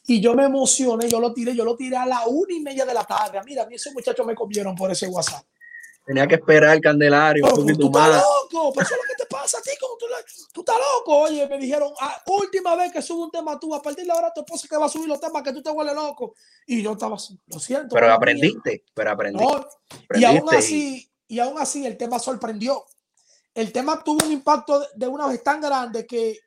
Y 0.07 0.21
yo 0.21 0.35
me 0.35 0.45
emocioné, 0.45 1.09
yo 1.09 1.19
lo 1.19 1.33
tiré, 1.33 1.57
yo 1.57 1.65
lo 1.65 1.77
tiré 1.77 1.97
a 1.97 2.05
la 2.05 2.27
una 2.27 2.53
y 2.55 2.61
media 2.61 2.85
de 2.85 2.93
la 2.93 3.05
tarde. 3.05 3.41
Mira, 3.47 3.63
a 3.63 3.67
mí 3.67 3.77
esos 3.77 3.93
muchachos 3.95 4.27
me 4.27 4.35
comieron 4.35 4.75
por 4.75 4.91
ese 4.91 5.07
WhatsApp. 5.09 5.47
Tenía 6.05 6.27
que 6.27 6.35
esperar 6.35 6.81
Candelario 6.81 7.45
un 7.45 7.51
Pero, 7.51 7.63
poquito 7.63 7.79
tú 7.79 7.87
estás 7.99 8.23
loco, 8.23 8.73
pero 8.75 8.87
eso 8.87 8.95
es 8.95 9.01
lo 9.01 9.07
que 9.09 9.23
te 9.23 9.27
pasa 9.27 9.59
a 9.59 9.63
ti. 9.63 9.71
Como 9.81 9.97
tú, 9.97 10.07
tú 10.53 10.61
estás 10.61 10.77
loco. 10.77 11.19
Oye, 11.21 11.49
me 11.49 11.59
dijeron, 11.59 11.91
ah, 12.01 12.23
última 12.27 12.77
vez 12.77 12.93
que 12.93 13.01
subo 13.01 13.25
un 13.25 13.31
tema 13.31 13.59
tú, 13.59 13.75
a 13.75 13.81
partir 13.81 14.05
de 14.05 14.13
ahora 14.13 14.31
tu 14.35 14.41
esposa 14.43 14.69
que 14.69 14.77
va 14.77 14.87
a 14.87 14.89
subir 14.91 15.09
los 15.09 15.19
temas 15.21 15.43
que 15.43 15.53
tú 15.53 15.63
te 15.63 15.71
hueles 15.71 15.95
loco. 15.95 16.35
Y 16.67 16.83
yo 16.83 16.93
estaba 16.93 17.17
así, 17.17 17.39
lo 17.47 17.59
siento. 17.59 17.95
Pero 17.95 18.07
mía. 18.07 18.15
aprendiste, 18.17 18.85
pero 18.93 19.11
aprendiste. 19.13 19.53
No, 19.53 19.67
y 20.19 20.25
aún 20.25 20.47
así, 20.55 21.11
y 21.27 21.39
aún 21.39 21.59
así 21.59 21.87
el 21.87 21.97
tema 21.97 22.19
sorprendió. 22.19 22.85
El 23.55 23.73
tema 23.73 24.03
tuvo 24.05 24.27
un 24.27 24.33
impacto 24.33 24.81
de- 24.81 24.87
de 24.97 25.07
una 25.09 25.27
vez 25.29 25.43
tan 25.43 25.61
grande 25.61 26.07
que, 26.07 26.39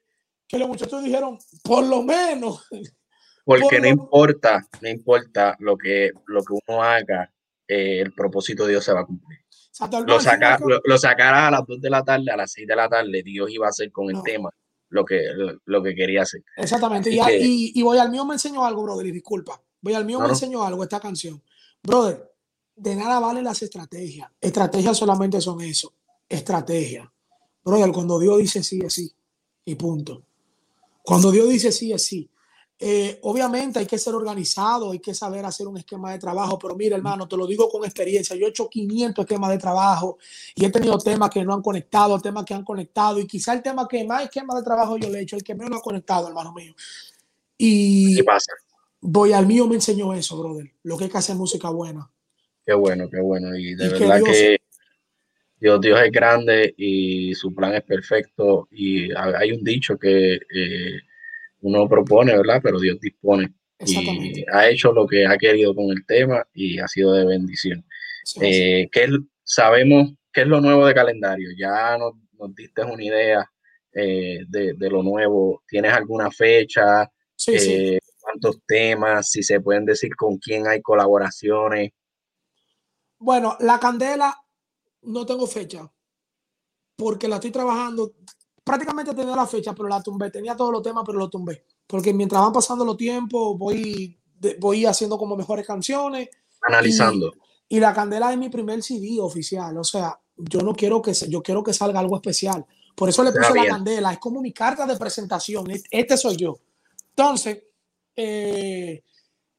que 0.47 0.57
los 0.59 0.67
muchachos 0.67 1.03
dijeron, 1.03 1.39
por 1.63 1.83
lo 1.85 2.03
menos, 2.03 2.67
Porque 3.45 3.61
por 3.63 3.73
no 3.75 3.79
lo- 3.79 3.87
importa, 3.87 4.67
no 4.81 4.89
importa 4.89 5.55
lo 5.59 5.77
que, 5.77 6.11
lo 6.25 6.43
que 6.43 6.53
uno 6.67 6.83
haga, 6.83 7.31
eh, 7.65 8.01
el 8.01 8.13
propósito 8.13 8.63
de 8.65 8.71
Dios 8.71 8.83
se 8.83 8.91
va 8.93 8.99
a 9.01 9.05
cumplir. 9.05 9.39
Sea, 9.77 9.99
Lo, 10.01 10.19
saca, 10.19 10.59
lo, 10.65 10.81
lo 10.83 10.97
sacarás 10.97 11.47
a 11.47 11.51
las 11.51 11.65
2 11.67 11.81
de 11.81 11.89
la 11.89 12.03
tarde, 12.03 12.31
a 12.31 12.37
las 12.37 12.51
6 12.51 12.67
de 12.67 12.75
la 12.75 12.89
tarde, 12.89 13.23
Dios 13.23 13.49
iba 13.51 13.67
a 13.67 13.69
hacer 13.69 13.91
con 13.91 14.09
el 14.09 14.21
tema 14.23 14.49
lo 14.89 15.03
que, 15.05 15.21
lo, 15.35 15.59
lo 15.65 15.83
que 15.83 15.93
quería 15.93 16.21
hacer. 16.23 16.43
Exactamente. 16.55 17.11
Y, 17.11 17.19
que- 17.19 17.39
y, 17.39 17.71
y 17.75 17.83
Voy 17.83 17.97
al 17.97 18.09
mío 18.09 18.25
me 18.25 18.35
enseñó 18.35 18.65
algo, 18.65 18.83
brother, 18.83 19.05
y 19.07 19.11
disculpa. 19.11 19.61
Voy 19.81 19.93
al 19.93 20.05
mío 20.05 20.19
No, 20.19 20.25
me 20.25 20.31
enseñó 20.31 20.63
algo, 20.63 20.81
esta 20.83 20.99
canción. 20.99 21.41
Brother, 21.83 22.31
de 22.75 22.95
nada 22.95 23.19
valen 23.19 23.43
las 23.43 23.61
estrategias. 23.61 24.29
Estrategias 24.41 24.97
solamente 24.97 25.39
son 25.41 25.61
eso. 25.61 25.93
Estrategia. 26.27 27.11
Brother, 27.63 27.91
cuando 27.91 28.17
Dios 28.19 28.37
dice 28.39 28.63
sí, 28.63 28.79
es 28.83 28.93
sí. 28.93 29.11
Y 29.65 29.75
punto. 29.75 30.23
Cuando 31.03 31.31
Dios 31.31 31.49
dice 31.49 31.71
sí, 31.71 31.91
es 31.91 32.03
sí. 32.05 32.29
Eh, 32.79 33.17
obviamente 33.23 33.79
hay 33.79 33.87
que 33.87 33.97
ser 33.97 34.13
organizado, 34.13 34.91
hay 34.91 34.99
que 34.99 35.13
saber 35.15 35.43
hacer 35.45 35.67
un 35.67 35.77
esquema 35.77 36.11
de 36.11 36.19
trabajo, 36.19 36.59
pero 36.59 36.75
mira, 36.75 36.95
hermano, 36.95 37.27
te 37.27 37.35
lo 37.35 37.47
digo 37.47 37.67
con 37.69 37.83
experiencia. 37.83 38.35
Yo 38.35 38.45
he 38.45 38.49
hecho 38.49 38.69
500 38.69 39.23
esquemas 39.25 39.49
de 39.49 39.57
trabajo 39.57 40.19
y 40.53 40.63
he 40.63 40.69
tenido 40.69 40.97
temas 40.99 41.31
que 41.31 41.43
no 41.43 41.53
han 41.55 41.61
conectado, 41.63 42.19
temas 42.19 42.45
que 42.45 42.53
han 42.53 42.63
conectado, 42.63 43.19
y 43.19 43.25
quizá 43.25 43.53
el 43.53 43.63
tema 43.63 43.87
que 43.87 44.03
más 44.03 44.23
esquema 44.23 44.55
de 44.55 44.61
trabajo 44.63 44.95
yo 44.97 45.09
le 45.09 45.19
he 45.19 45.21
hecho, 45.23 45.35
el 45.35 45.43
que 45.43 45.55
menos 45.55 45.79
ha 45.79 45.81
conectado, 45.81 46.27
hermano 46.27 46.53
mío. 46.53 46.75
Y 47.57 48.17
¿Qué 48.17 48.23
pasa? 48.23 48.51
voy 49.01 49.33
al 49.33 49.47
mío 49.47 49.67
me 49.67 49.75
enseñó 49.75 50.13
eso, 50.13 50.37
brother. 50.37 50.71
Lo 50.83 50.97
que 50.97 51.05
hay 51.05 51.09
que 51.09 51.17
hacer 51.17 51.35
música 51.35 51.69
buena. 51.71 52.09
Qué 52.63 52.73
bueno, 52.75 53.09
qué 53.09 53.19
bueno. 53.19 53.55
Y 53.55 53.73
de 53.73 53.87
Y 53.87 53.91
que 53.93 53.99
verdad 53.99 54.17
Dios- 54.17 54.29
que 54.29 54.57
Dios, 55.59 55.81
Dios 55.81 55.99
es 56.05 56.11
grande 56.11 56.75
y 56.77 57.33
su 57.33 57.55
plan 57.55 57.73
es 57.73 57.81
perfecto. 57.83 58.67
Y 58.71 59.11
ha- 59.13 59.39
hay 59.39 59.51
un 59.51 59.63
dicho 59.63 59.97
que 59.97 60.33
eh, 60.35 60.99
uno 61.67 61.87
propone, 61.87 62.35
¿verdad? 62.35 62.59
Pero 62.63 62.79
Dios 62.79 62.99
dispone. 62.99 63.53
Y 63.85 64.43
ha 64.51 64.69
hecho 64.69 64.91
lo 64.91 65.05
que 65.05 65.25
ha 65.25 65.37
querido 65.37 65.75
con 65.75 65.91
el 65.91 66.05
tema 66.05 66.45
y 66.53 66.79
ha 66.79 66.87
sido 66.87 67.13
de 67.13 67.25
bendición. 67.25 67.85
Es. 68.23 68.37
Eh, 68.41 68.89
¿qué 68.91 69.07
sabemos 69.43 70.13
qué 70.37 70.41
es 70.41 70.47
lo 70.47 70.61
nuevo 70.61 70.85
de 70.85 70.93
calendario. 70.93 71.49
Ya 71.57 71.97
nos, 71.97 72.13
nos 72.33 72.53
diste 72.53 72.83
una 72.83 73.03
idea 73.03 73.51
eh, 73.91 74.45
de, 74.47 74.73
de 74.73 74.89
lo 74.89 75.01
nuevo. 75.01 75.63
¿Tienes 75.67 75.91
alguna 75.91 76.29
fecha? 76.29 77.11
sí, 77.35 77.59
sí. 77.59 77.73
Eh, 77.73 77.99
¿Cuántos 78.19 78.59
temas? 78.67 79.31
Si 79.31 79.41
se 79.41 79.61
pueden 79.61 79.85
decir 79.85 80.15
con 80.15 80.37
quién 80.37 80.67
hay 80.67 80.81
colaboraciones. 80.81 81.91
Bueno, 83.17 83.57
la 83.61 83.79
candela 83.79 84.37
no 85.01 85.25
tengo 85.25 85.47
fecha 85.47 85.91
porque 86.95 87.27
la 87.27 87.35
estoy 87.35 87.51
trabajando. 87.51 88.13
Prácticamente 88.67 89.13
tenía 89.15 89.35
la 89.35 89.47
fecha, 89.47 89.73
pero 89.73 89.87
la 89.89 90.01
tumbé. 90.03 90.29
Tenía 90.29 90.55
todos 90.55 90.71
los 90.71 90.81
temas, 90.83 91.03
pero 91.05 91.17
lo 91.17 91.29
tumbé. 91.29 91.63
Porque 91.87 92.13
mientras 92.13 92.41
van 92.41 92.51
pasando 92.53 92.83
los 92.85 92.97
tiempos, 92.97 93.57
voy, 93.57 94.17
voy 94.59 94.85
haciendo 94.85 95.17
como 95.17 95.35
mejores 95.35 95.65
canciones. 95.65 96.29
Analizando. 96.61 97.33
Y 97.69 97.79
la 97.79 97.93
candela 97.93 98.31
es 98.31 98.37
mi 98.37 98.49
primer 98.49 98.83
CD 98.83 99.19
oficial. 99.19 99.77
O 99.77 99.83
sea, 99.83 100.19
yo 100.37 100.59
no 100.61 100.73
quiero 100.75 101.01
que 101.01 101.13
se- 101.13 101.29
yo 101.29 101.41
quiero 101.41 101.63
que 101.63 101.73
salga 101.73 101.99
algo 101.99 102.15
especial. 102.17 102.65
Por 102.95 103.09
eso 103.09 103.23
le 103.23 103.31
puse 103.31 103.41
la 103.55 103.61
candela. 103.69 104.13
Es 104.13 104.19
como 104.19 104.41
mi 104.41 104.51
carta 104.53 104.85
de 104.85 104.95
presentación. 104.97 105.69
Es- 105.71 105.83
Este 105.89 106.17
soy 106.17 106.35
yo. 106.37 106.57
Entonces, 107.15 107.63
eh, 108.15 109.03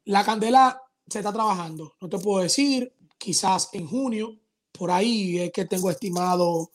la 0.05 0.25
candela 0.25 0.81
se 1.09 1.19
está 1.19 1.33
trabajando. 1.33 1.95
No 2.01 2.09
te 2.09 2.19
puedo 2.19 2.43
decir, 2.43 2.93
quizás 3.17 3.71
en 3.73 3.87
junio, 3.87 4.37
por 4.73 4.91
ahí 4.91 5.39
es 5.39 5.53
que 5.53 5.65
tengo 5.65 5.91
estimado 5.91 6.71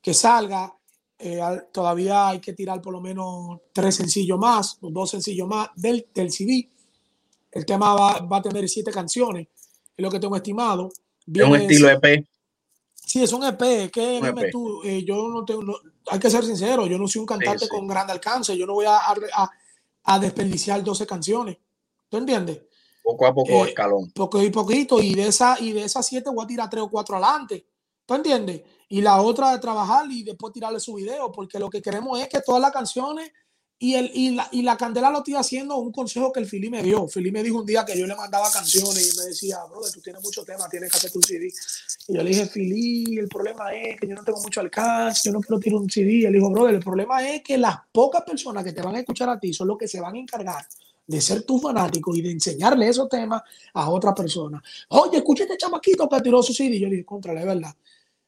que 0.00 0.14
salga. 0.14 0.74
Eh, 1.24 1.40
todavía 1.72 2.28
hay 2.28 2.40
que 2.40 2.52
tirar 2.52 2.80
por 2.82 2.92
lo 2.92 3.00
menos 3.00 3.60
tres 3.72 3.94
sencillos 3.94 4.38
más, 4.38 4.76
o 4.80 4.90
dos 4.90 5.10
sencillos 5.10 5.46
más 5.46 5.68
del, 5.76 6.06
del 6.12 6.30
CD. 6.32 6.68
El 7.50 7.64
tema 7.64 7.94
va, 7.94 8.18
va 8.20 8.38
a 8.38 8.42
tener 8.42 8.68
siete 8.68 8.90
canciones, 8.90 9.46
es 9.96 10.02
lo 10.02 10.10
que 10.10 10.18
tengo 10.18 10.34
estimado. 10.36 10.88
Es 10.88 10.94
un 11.26 11.32
Viene- 11.32 11.56
estilo 11.62 11.88
E 11.90 11.92
EP. 11.92 12.26
Sí, 12.94 13.22
es 13.22 13.32
un 13.32 13.44
EP. 13.44 13.90
Que 13.90 14.18
Un 14.20 14.26
EP. 14.38 14.50
tú, 14.50 14.82
eh, 14.82 15.04
yo 15.04 15.28
no 15.28 15.44
tengo, 15.44 15.62
no- 15.62 15.76
hay 16.08 16.18
que 16.18 16.30
ser 16.30 16.44
sincero, 16.44 16.86
yo 16.86 16.98
no 16.98 17.06
soy 17.06 17.20
un 17.20 17.26
cantante 17.26 17.66
sí. 17.66 17.68
con 17.68 17.86
gran 17.86 18.10
alcance, 18.10 18.56
yo 18.56 18.66
no 18.66 18.74
voy 18.74 18.86
a, 18.86 18.96
a, 18.96 19.50
a 20.04 20.18
desperdiciar 20.18 20.82
12 20.82 21.06
canciones. 21.06 21.56
¿Tú 22.08 22.16
entiendes? 22.16 22.62
Poco 23.04 23.26
a 23.26 23.34
poco, 23.34 23.50
Eh, 23.64 23.68
escalón. 23.68 24.10
Poco 24.12 24.42
y 24.42 24.50
poquito, 24.50 25.00
y 25.00 25.14
de 25.14 25.26
esa, 25.28 25.56
y 25.60 25.72
de 25.72 25.84
esas 25.84 26.04
siete 26.06 26.30
voy 26.30 26.44
a 26.44 26.48
tirar 26.48 26.70
tres 26.70 26.82
o 26.82 26.90
cuatro 26.90 27.16
adelante. 27.16 27.66
¿Tú 28.06 28.14
entiendes? 28.14 28.62
Y 28.88 29.00
la 29.00 29.20
otra 29.22 29.52
de 29.52 29.58
trabajar 29.58 30.06
y 30.10 30.22
después 30.22 30.52
tirarle 30.52 30.80
su 30.80 30.94
video, 30.94 31.32
porque 31.32 31.58
lo 31.58 31.70
que 31.70 31.80
queremos 31.80 32.20
es 32.20 32.28
que 32.28 32.40
todas 32.40 32.60
las 32.60 32.72
canciones 32.72 33.30
Y, 33.84 33.94
el, 33.96 34.12
y, 34.14 34.30
la, 34.36 34.48
y 34.52 34.62
la 34.62 34.76
candela 34.76 35.10
lo 35.10 35.18
estoy 35.18 35.34
haciendo 35.34 35.76
un 35.76 35.90
consejo 35.90 36.30
que 36.30 36.38
el 36.38 36.46
Fili 36.46 36.70
me 36.70 36.84
dio. 36.84 37.08
Fili 37.08 37.32
me 37.32 37.42
dijo 37.42 37.58
un 37.58 37.66
día 37.66 37.84
que 37.84 37.98
yo 37.98 38.06
le 38.06 38.14
mandaba 38.14 38.48
canciones 38.48 39.12
y 39.12 39.18
me 39.18 39.24
decía, 39.26 39.58
brother, 39.68 39.90
tú 39.92 40.00
tienes 40.00 40.22
mucho 40.22 40.44
tema, 40.44 40.68
tienes 40.68 40.88
que 40.88 40.98
hacer 40.98 41.10
tu 41.10 41.20
CD. 41.20 41.52
Y 42.06 42.14
yo 42.14 42.22
le 42.22 42.30
dije, 42.30 42.46
Fili, 42.46 43.18
el 43.18 43.26
problema 43.26 43.74
es 43.74 43.98
que 43.98 44.06
yo 44.06 44.14
no 44.14 44.22
tengo 44.22 44.40
mucho 44.40 44.60
alcance, 44.60 45.22
yo 45.24 45.32
no 45.32 45.40
quiero 45.40 45.58
tirar 45.58 45.80
un 45.80 45.90
CD. 45.90 46.12
Y 46.12 46.24
él 46.26 46.32
dijo, 46.32 46.48
brother, 46.50 46.76
el 46.76 46.80
problema 46.80 47.28
es 47.28 47.42
que 47.42 47.58
las 47.58 47.76
pocas 47.90 48.22
personas 48.22 48.62
que 48.62 48.72
te 48.72 48.82
van 48.82 48.94
a 48.94 49.00
escuchar 49.00 49.28
a 49.28 49.40
ti 49.40 49.52
son 49.52 49.66
los 49.66 49.76
que 49.76 49.88
se 49.88 50.00
van 50.00 50.14
a 50.14 50.18
encargar 50.18 50.64
de 51.12 51.20
ser 51.20 51.42
tu 51.42 51.58
fanático 51.58 52.14
y 52.16 52.22
de 52.22 52.30
enseñarle 52.30 52.88
esos 52.88 53.08
temas 53.08 53.42
a 53.74 53.90
otra 53.90 54.14
persona. 54.14 54.62
Oye, 54.88 55.18
escucha 55.18 55.44
este 55.44 55.56
chamaquito 55.56 56.08
que 56.08 56.20
tiró 56.20 56.42
su 56.42 56.52
CD. 56.52 56.78
Yo 56.78 56.88
le 56.88 56.96
dije, 56.96 57.04
contra, 57.04 57.38
es 57.38 57.46
verdad. 57.46 57.74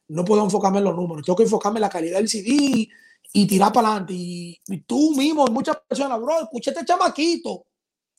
No 0.07 0.23
puedo 0.23 0.43
enfocarme 0.43 0.77
en 0.77 0.83
los 0.83 0.95
números, 0.95 1.25
tengo 1.25 1.35
que 1.35 1.43
enfocarme 1.43 1.79
en 1.79 1.81
la 1.81 1.89
calidad 1.89 2.17
del 2.17 2.29
CD 2.29 2.87
y 3.33 3.47
tirar 3.47 3.73
para 3.73 3.89
adelante. 3.89 4.13
Y, 4.13 4.61
tú 4.85 5.15
mismo, 5.15 5.45
muchas 5.47 5.77
personas, 5.87 6.21
bro, 6.21 6.43
escuché 6.43 6.71
este 6.71 6.85
chamaquito, 6.85 7.65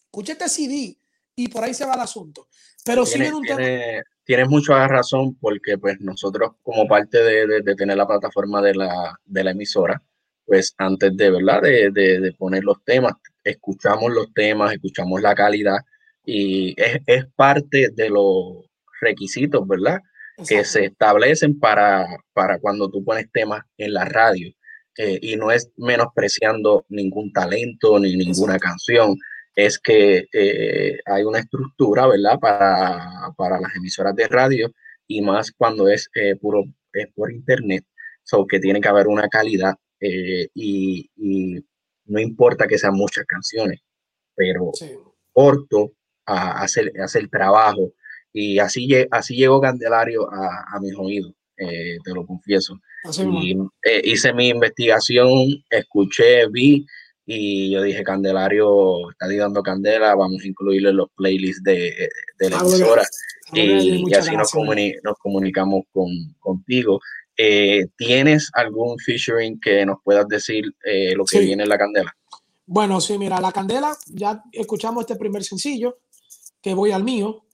escuché 0.04 0.32
este 0.32 0.48
CD, 0.48 0.98
y 1.36 1.48
por 1.48 1.62
ahí 1.62 1.72
se 1.72 1.86
va 1.86 1.94
el 1.94 2.00
asunto. 2.00 2.48
Pero 2.84 3.06
sí 3.06 3.22
un 3.22 3.42
tiene, 3.42 4.02
Tienes 4.24 4.48
mucha 4.48 4.88
razón, 4.88 5.36
porque 5.36 5.78
pues 5.78 6.00
nosotros, 6.00 6.54
como 6.64 6.88
parte 6.88 7.22
de, 7.22 7.62
de, 7.62 7.74
tener 7.76 7.96
la 7.96 8.08
plataforma 8.08 8.60
de 8.60 8.74
la, 8.74 9.16
de 9.24 9.44
la, 9.44 9.52
emisora, 9.52 10.02
pues 10.44 10.74
antes 10.78 11.16
de, 11.16 11.30
¿verdad? 11.30 11.62
De, 11.62 11.92
de, 11.92 12.32
poner 12.32 12.64
los 12.64 12.82
temas, 12.84 13.12
escuchamos 13.50 14.12
los 14.12 14.32
temas, 14.34 14.72
escuchamos 14.72 15.20
la 15.20 15.34
calidad, 15.34 15.78
y 16.24 16.74
es, 16.80 17.00
es 17.06 17.26
parte 17.36 17.90
de 17.94 18.10
los 18.10 18.66
requisitos, 19.00 19.66
¿verdad? 19.66 20.00
que 20.44 20.64
se 20.64 20.86
establecen 20.86 21.58
para, 21.58 22.06
para 22.32 22.58
cuando 22.58 22.90
tú 22.90 23.02
pones 23.04 23.30
temas 23.32 23.62
en 23.78 23.94
la 23.94 24.04
radio. 24.04 24.52
Eh, 24.98 25.18
y 25.20 25.36
no 25.36 25.50
es 25.50 25.70
menospreciando 25.76 26.86
ningún 26.88 27.32
talento 27.32 27.98
ni 27.98 28.16
ninguna 28.16 28.58
canción, 28.58 29.16
es 29.54 29.78
que 29.78 30.26
eh, 30.32 30.98
hay 31.04 31.22
una 31.24 31.40
estructura, 31.40 32.06
¿verdad? 32.06 32.38
Para, 32.38 33.30
para, 33.36 33.60
las 33.60 33.74
emisoras 33.76 34.14
de 34.16 34.26
radio 34.26 34.72
y 35.06 35.20
más 35.20 35.52
cuando 35.52 35.88
es 35.88 36.08
eh, 36.14 36.36
puro 36.36 36.64
es 36.92 37.08
por 37.14 37.30
internet, 37.30 37.84
so 38.22 38.46
que 38.46 38.58
tiene 38.58 38.80
que 38.80 38.88
haber 38.88 39.06
una 39.06 39.28
calidad 39.28 39.74
y, 40.00 41.10
y, 41.14 41.64
no 42.06 42.20
importa 42.20 42.66
que 42.66 42.78
sean 42.78 42.94
muchas 42.94 43.24
canciones, 43.26 43.80
pero 44.34 44.70
corto 45.32 45.92
a, 46.26 46.62
hacer, 46.62 46.92
el 47.14 47.30
trabajo 47.30 47.92
y 48.32 48.58
así, 48.58 48.88
así 49.10 49.36
llegó 49.36 49.60
Candelario 49.60 50.30
a, 50.32 50.76
a 50.76 50.80
mis 50.80 50.94
oídos, 50.96 51.32
te 51.56 52.14
lo 52.14 52.26
confieso. 52.26 52.78
Y, 53.42 53.56
eh, 53.82 54.02
hice 54.04 54.32
mi 54.32 54.48
investigación, 54.48 55.28
escuché, 55.70 56.48
vi 56.48 56.86
y 57.28 57.72
yo 57.72 57.82
dije, 57.82 58.04
Candelario 58.04 59.10
está 59.10 59.26
dando 59.28 59.60
candela, 59.60 60.14
vamos 60.14 60.42
a 60.42 60.46
incluirle 60.46 60.92
los 60.92 61.08
playlists 61.16 61.62
de, 61.64 62.08
de 62.38 62.50
la 62.50 62.60
emisora. 62.60 63.02
y, 63.52 64.14
así 64.14 64.36
nos, 64.36 64.52
nos, 65.02 65.18
comunicamos 65.18 65.82
con, 65.92 66.08
contigo. 66.38 67.00
Eh, 67.36 67.86
¿Tienes 67.96 68.50
algún 68.54 68.98
featuring 68.98 69.60
que 69.60 69.84
nos 69.84 69.98
puedas 70.02 70.26
decir 70.28 70.64
eh, 70.84 71.14
lo 71.14 71.24
que 71.24 71.40
viene 71.40 71.64
en 71.64 71.68
la 71.68 71.78
candela? 71.78 72.16
Bueno, 72.66 73.00
sí, 73.00 73.16
mira, 73.18 73.40
la 73.40 73.52
candela, 73.52 73.96
ya 74.08 74.42
escuchamos 74.52 75.02
este 75.02 75.16
primer 75.16 75.44
sencillo, 75.44 75.98
que 76.60 76.74
voy 76.74 76.90
al 76.90 77.04
mío, 77.04 77.46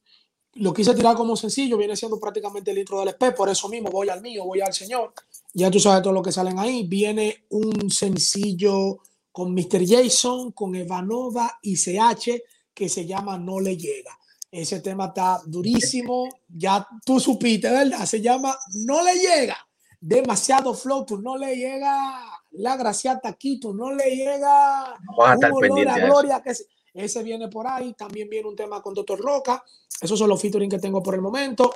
lo 0.55 0.73
quise 0.73 0.95
tirar 0.95 1.17
como 1.17 1.37
sencillo, 1.37 1.79
viene 1.79 1.97
siendo 1.97 2.21
prácticamente 2.21 2.71
el 2.71 2.79
intro 2.79 2.99
del 3.01 3.09
EP, 3.09 3.35
por 3.35 3.49
eso 3.49 3.69
mismo 3.69 3.91
voy 3.91 4.09
al 4.09 4.21
mío, 4.21 4.45
voy 4.45 4.61
al 4.61 4.73
Señor. 4.73 5.13
Ya 5.55 5.71
tú 5.71 5.81
sabes 5.81 6.03
todo 6.03 6.13
lo 6.13 6.23
que 6.23 6.33
salen 6.33 6.59
ahí. 6.59 6.87
Viene 6.87 7.45
un 7.51 7.91
sencillo 7.91 8.99
con 9.31 9.55
Mr. 9.55 9.87
Jason, 9.87 10.53
con 10.53 10.75
Evanova 10.75 11.59
y 11.63 11.77
CH 11.77 12.43
que 12.75 12.89
se 12.89 13.07
llama 13.07 13.39
No 13.39 13.61
le 13.61 13.77
llega. 13.77 14.19
Ese 14.51 14.81
tema 14.81 15.07
está 15.07 15.41
durísimo. 15.47 16.29
Ya 16.49 16.87
tú 17.05 17.19
supiste, 17.19 17.71
¿verdad? 17.71 18.05
Se 18.05 18.21
llama 18.21 18.57
No 18.75 19.03
le 19.03 19.15
llega. 19.15 19.57
Demasiado 20.05 20.75
flow, 20.75 21.07
tú 21.07 21.23
no 21.23 21.39
le 21.39 21.55
llega 21.55 22.43
la 22.51 22.77
gracia 22.77 23.21
aquí, 23.23 23.61
tú 23.61 23.73
no 23.73 23.93
le 23.93 24.17
llega. 24.17 24.99
la 25.85 25.99
gloria 25.99 26.43
que 26.43 26.53
ese 26.95 27.23
viene 27.23 27.47
por 27.49 27.69
ahí. 27.69 27.95
También 27.95 28.29
viene 28.29 28.49
un 28.49 28.57
tema 28.57 28.83
con 28.83 28.95
Doctor 28.95 29.21
Roca. 29.21 29.63
Esos 30.01 30.19
son 30.19 30.29
los 30.29 30.43
featuring 30.43 30.69
que 30.69 30.81
tengo 30.81 31.03
por 31.03 31.15
el 31.15 31.21
momento. 31.21 31.73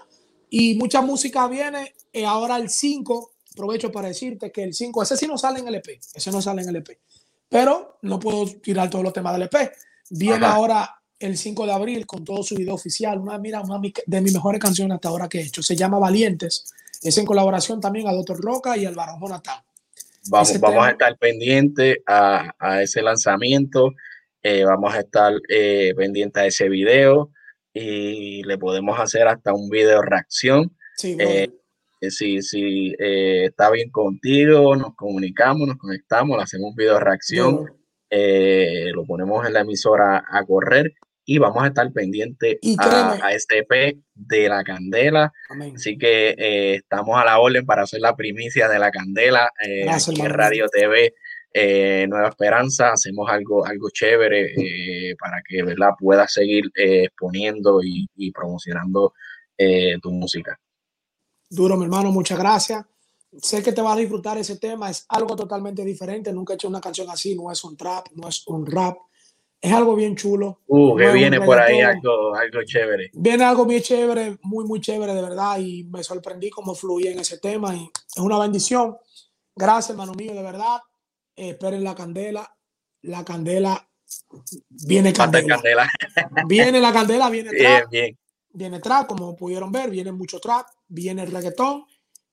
Y 0.51 0.75
mucha 0.75 1.03
música 1.03 1.47
viene. 1.47 1.95
Y 2.13 2.21
eh, 2.21 2.27
ahora 2.27 2.57
el 2.57 2.69
5, 2.69 3.31
aprovecho 3.53 3.93
para 3.93 4.09
decirte 4.09 4.51
que 4.51 4.65
el 4.65 4.75
5, 4.75 5.05
ese 5.05 5.17
sí 5.17 5.29
no 5.29 5.39
sale 5.39 5.61
en 5.61 5.69
el 5.69 5.77
EP. 5.77 6.01
Ese 6.13 6.31
no 6.33 6.43
sale 6.43 6.63
en 6.63 6.69
el 6.71 6.77
EP. 6.77 6.99
Pero 7.49 7.99
no 8.03 8.19
puedo 8.19 8.45
tirar 8.47 8.91
todos 8.91 9.05
los 9.05 9.13
temas 9.13 9.35
del 9.35 9.43
EP. 9.43 9.73
Viene 10.11 10.47
ahora 10.47 11.01
el 11.19 11.39
5 11.39 11.65
de 11.65 11.73
abril 11.73 12.07
con 12.07 12.25
todo 12.25 12.43
su 12.43 12.57
video 12.57 12.75
oficial. 12.75 13.19
Una, 13.19 13.39
mira, 13.39 13.61
una 13.61 13.81
de 14.07 14.21
mis 14.21 14.35
mejores 14.35 14.61
canciones 14.61 14.97
hasta 14.97 15.09
ahora 15.09 15.29
que 15.29 15.39
he 15.39 15.43
hecho. 15.43 15.63
Se 15.63 15.77
llama 15.77 15.99
Valientes. 15.99 16.67
Es 17.07 17.19
en 17.19 17.25
colaboración 17.25 17.81
también 17.81 18.09
a 18.09 18.13
Doctor 18.13 18.41
Roca 18.41 18.77
y 18.77 18.85
al 18.85 18.97
Barón 18.97 19.21
Jonathan. 19.21 19.63
Vamos, 20.29 20.59
vamos 20.59 20.87
a 20.87 20.91
estar 20.91 21.17
pendientes 21.19 21.99
a, 22.05 22.53
a 22.59 22.83
ese 22.83 23.01
lanzamiento. 23.01 23.93
Eh, 24.43 24.65
vamos 24.65 24.93
a 24.93 25.01
estar 25.01 25.33
eh, 25.49 25.95
pendientes 25.97 26.43
a 26.43 26.47
ese 26.47 26.69
video 26.69 27.31
y 27.73 28.43
le 28.43 28.59
podemos 28.59 28.99
hacer 28.99 29.29
hasta 29.29 29.55
un 29.55 29.69
video 29.69 30.03
reacción. 30.03 30.77
Sí, 30.97 31.17
eh, 31.21 31.49
si, 32.11 32.43
si 32.43 32.95
está 32.99 33.71
bien 33.71 33.91
contigo, 33.91 34.75
nos 34.75 34.97
comunicamos, 34.97 35.69
nos 35.69 35.77
conectamos, 35.77 36.37
le 36.37 36.43
hacemos 36.43 36.71
un 36.71 36.77
video 36.77 36.99
reacción, 36.99 37.67
lo 38.11 39.05
ponemos 39.07 39.47
en 39.47 39.53
la 39.53 39.61
emisora 39.61 40.25
a 40.29 40.45
correr 40.45 40.93
y 41.27 41.39
vamos 41.39 41.63
a 41.63 41.67
estar 41.67 41.93
pendientes 41.93 42.59
a, 42.79 43.19
a, 43.23 43.33
este 43.33 43.59
EP 43.59 43.99
de 44.15 44.49
la 44.49 44.65
Candela. 44.65 45.33
Así 45.75 45.99
que 45.99 46.77
estamos 46.77 47.19
a 47.21 47.25
la 47.25 47.39
orden 47.41 47.67
para 47.67 47.83
hacer 47.83 48.01
la 48.01 48.17
primicia 48.17 48.69
de 48.69 48.79
la 48.79 48.91
Candela 48.91 49.51
en 49.61 50.31
Radio 50.31 50.69
TV 50.69 51.13
eh, 51.59 52.07
Nueva 52.07 52.29
Esperanza, 52.29 52.93
hacemos 52.93 53.31
algo, 53.31 53.65
algo 53.65 53.89
chévere 53.89 54.53
eh, 54.59 55.17
para 55.19 55.41
que 55.43 55.63
¿verdad? 55.63 55.93
puedas 55.99 56.31
seguir 56.31 56.67
eh, 56.77 57.05
exponiendo 57.05 57.81
y, 57.83 58.31
promocionando 58.31 59.15
tu 60.03 60.11
música. 60.11 60.61
Duro, 61.49 61.79
mi 61.79 61.85
hermano, 61.85 62.13
muchas 62.13 62.39
gracias. 62.39 62.85
Sé 63.39 63.63
que 63.63 63.73
te 63.73 63.81
vas 63.81 63.97
a 63.97 64.01
disfrutar 64.01 64.37
ese 64.37 64.59
tema, 64.59 64.91
es 64.91 65.07
algo 65.09 65.35
totalmente 65.35 65.83
diferente. 65.83 66.31
Nunca 66.31 66.53
he 66.53 66.57
hecho 66.57 66.69
una 66.69 66.83
canción 66.83 67.09
así, 67.09 67.35
no 67.35 67.51
es 67.51 67.65
un 67.65 67.75
trap, 67.75 68.09
no 68.15 68.29
es 68.29 68.47
un 68.49 68.67
rap. 68.67 68.99
Es 69.61 69.73
algo 69.73 69.97
bien 69.97 70.15
chulo. 70.15 70.61
Uh, 70.67 70.97
que 70.97 71.11
viene 71.13 71.41
por 71.41 71.59
ahí 71.59 71.81
algo, 71.81 72.35
algo 72.35 72.63
chévere. 72.65 73.11
Viene 73.15 73.45
algo 73.45 73.65
bien 73.65 73.83
chévere, 73.83 74.39
muy, 74.43 74.65
muy 74.65 74.81
chévere, 74.81 75.15
de 75.15 75.23
verdad. 75.23 75.59
Y 75.59 75.85
me 75.85 76.03
sorprendí 76.03 76.51
cómo 76.51 76.75
fluye 76.75 77.13
en 77.13 77.19
ese 77.19 77.39
tema. 77.39 77.75
Y 77.75 77.89
es 78.15 78.23
una 78.23 78.39
bendición. 78.39 78.97
Gracias, 79.55 79.91
hermano 79.91 80.13
mío, 80.15 80.35
de 80.35 80.43
verdad. 80.43 80.81
Eh, 81.35 81.51
esperen 81.51 81.85
la 81.85 81.95
candela, 81.95 82.51
la 83.03 83.25
candela, 83.25 83.87
viene 84.69 85.13
candela. 85.13 85.59
viene 86.47 86.81
la 86.81 86.93
candela, 86.93 87.29
viene 87.29 87.51
trap, 87.59 87.93
viene 88.53 88.81
trap, 88.81 89.07
como 89.07 89.37
pudieron 89.37 89.71
ver, 89.71 89.91
viene 89.91 90.13
mucho 90.13 90.41
trap, 90.41 90.67
viene 90.89 91.23
el 91.23 91.31
reggaetón 91.31 91.85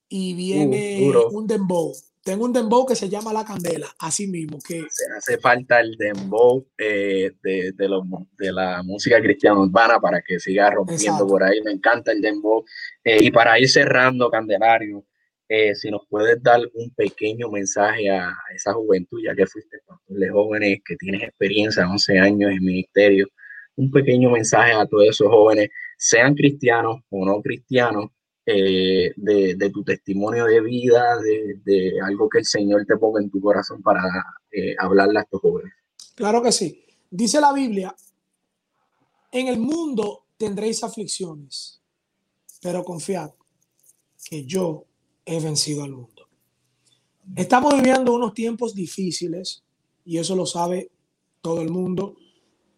y 0.07 0.33
viene 0.33 1.11
uh, 1.11 1.37
un 1.37 1.47
dembow. 1.47 1.93
Tengo 2.23 2.45
un 2.45 2.53
dembow 2.53 2.85
que 2.85 2.95
se 2.95 3.09
llama 3.09 3.33
La 3.33 3.43
Candela, 3.43 3.87
así 3.99 4.27
mismo. 4.27 4.57
Que... 4.65 4.83
Se 4.89 5.05
hace 5.17 5.37
falta 5.39 5.81
el 5.81 5.97
dembow 5.97 6.65
eh, 6.77 7.31
de, 7.43 7.73
de, 7.73 7.89
de, 8.37 8.51
la 8.53 8.81
música 8.81 9.21
cristiana 9.21 9.59
urbana 9.59 9.99
para 9.99 10.21
que 10.21 10.39
siga 10.39 10.69
rompiendo 10.69 11.27
por 11.27 11.43
ahí. 11.43 11.61
Me 11.61 11.71
encanta 11.71 12.13
el 12.13 12.21
dembow. 12.21 12.63
Eh, 13.03 13.17
y 13.23 13.31
para 13.31 13.59
ir 13.59 13.67
cerrando, 13.67 14.29
Candelario, 14.29 15.03
eh, 15.49 15.75
si 15.75 15.91
nos 15.91 16.01
puedes 16.09 16.41
dar 16.41 16.61
un 16.73 16.89
pequeño 16.95 17.49
mensaje 17.49 18.09
a, 18.09 18.33
esa 18.55 18.73
juventud, 18.73 19.19
ya 19.23 19.35
que 19.35 19.45
fuiste 19.45 19.77
de 20.07 20.29
jóvenes, 20.29 20.79
que 20.85 20.95
tienes 20.95 21.23
experiencia, 21.23 21.89
11 21.89 22.19
años 22.19 22.51
en 22.51 22.63
ministerio, 22.63 23.27
un 23.75 23.91
pequeño 23.91 24.29
mensaje 24.29 24.71
a 24.71 24.85
todos 24.85 25.09
esos 25.09 25.27
jóvenes, 25.27 25.69
sean 25.97 26.35
cristianos 26.35 27.01
o 27.09 27.25
no 27.25 27.41
cristianos, 27.41 28.11
eh, 28.45 29.13
de, 29.15 29.69
tu 29.71 29.83
testimonio 29.83 30.45
de 30.45 30.61
vida, 30.61 31.17
de, 31.63 31.93
algo 32.05 32.27
que 32.27 32.39
el 32.39 32.45
Señor 32.45 32.85
te 32.85 32.97
ponga 32.97 33.21
en 33.21 33.29
tu 33.29 33.39
corazón 33.39 33.81
para 33.81 34.01
eh, 34.51 34.75
hablarle 34.79 35.19
a 35.19 35.21
estos 35.23 35.41
jóvenes. 35.41 35.73
Claro 36.15 36.41
que 36.41 36.51
sí. 36.51 36.85
Dice 37.09 37.39
la 37.39 37.53
Biblia, 37.53 37.95
en 39.31 39.47
el 39.47 39.59
mundo 39.59 40.25
tendréis 40.37 40.83
aflicciones, 40.83 41.81
pero 42.61 42.83
confiad 42.83 43.31
que 44.25 44.45
yo 44.45 44.85
he 45.25 45.39
vencido 45.39 45.83
al 45.83 45.91
mundo. 45.91 46.27
Estamos 47.35 47.73
viviendo 47.75 48.13
unos 48.13 48.33
tiempos 48.33 48.75
difíciles 48.75 49.63
y 50.05 50.17
eso 50.17 50.35
lo 50.35 50.45
sabe 50.45 50.91
todo 51.41 51.61
el 51.61 51.69
mundo. 51.69 52.15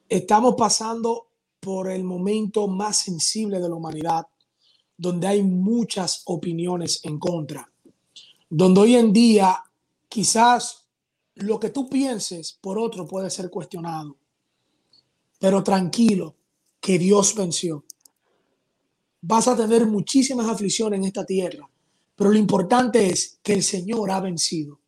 Estamos 0.07 0.55
pasando 0.55 1.27
por 1.59 1.89
el 1.89 2.03
momento 2.03 2.67
más 2.67 2.97
sensible 2.97 3.59
de 3.59 3.67
la 3.67 3.75
humanidad, 3.75 4.27
donde 4.97 5.27
hay 5.27 5.43
muchas 5.43 6.21
opiniones 6.25 7.01
en 7.03 7.19
contra, 7.19 7.69
donde 8.49 8.81
hoy 8.81 8.95
en 8.95 9.11
día 9.11 9.63
quizás 10.07 10.85
lo 11.35 11.59
que 11.59 11.69
tú 11.69 11.89
pienses 11.89 12.57
por 12.61 12.79
otro 12.79 13.05
puede 13.05 13.29
ser 13.29 13.49
cuestionado. 13.49 14.17
Pero 15.39 15.63
tranquilo, 15.63 16.35
que 16.79 16.99
Dios 16.99 17.33
venció. 17.35 17.83
Vas 19.21 19.47
a 19.47 19.57
tener 19.57 19.87
muchísimas 19.87 20.47
aflicciones 20.47 20.99
en 20.99 21.05
esta 21.05 21.25
tierra, 21.25 21.67
pero 22.15 22.29
lo 22.29 22.37
importante 22.37 23.09
es 23.09 23.39
que 23.41 23.53
el 23.53 23.63
Señor 23.63 24.11
ha 24.11 24.19
vencido. 24.19 24.79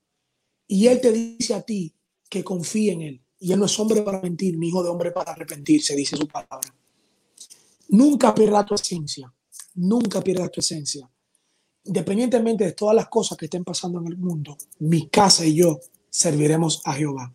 Y 0.67 0.87
Él 0.87 1.01
te 1.01 1.11
dice 1.11 1.55
a 1.55 1.61
ti 1.63 1.91
que 2.29 2.43
confíe 2.43 2.91
en 2.91 3.01
Él. 3.01 3.21
Y 3.39 3.51
Él 3.51 3.59
no 3.59 3.65
es 3.65 3.79
hombre 3.79 4.03
para 4.03 4.21
mentir, 4.21 4.57
ni 4.57 4.67
hijo 4.67 4.83
de 4.83 4.89
hombre 4.89 5.11
para 5.11 5.31
arrepentirse, 5.31 5.95
dice 5.95 6.15
su 6.15 6.27
palabra. 6.27 6.73
Nunca 7.89 8.33
pierda 8.35 8.65
tu 8.65 8.75
esencia, 8.75 9.33
nunca 9.77 10.21
pierda 10.21 10.49
tu 10.49 10.59
esencia. 10.59 11.09
Independientemente 11.85 12.65
de 12.65 12.73
todas 12.73 12.95
las 12.95 13.07
cosas 13.07 13.37
que 13.37 13.45
estén 13.45 13.63
pasando 13.63 13.99
en 13.99 14.07
el 14.07 14.17
mundo, 14.17 14.57
mi 14.79 15.07
casa 15.07 15.45
y 15.45 15.55
yo 15.55 15.79
serviremos 16.09 16.81
a 16.85 16.93
Jehová. 16.93 17.33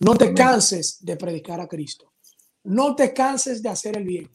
No 0.00 0.16
te 0.16 0.34
canses 0.34 0.98
de 1.04 1.16
predicar 1.16 1.60
a 1.60 1.68
Cristo. 1.68 2.12
No 2.64 2.96
te 2.96 3.14
canses 3.14 3.62
de 3.62 3.68
hacer 3.68 3.96
el 3.96 4.04
bien. 4.04 4.30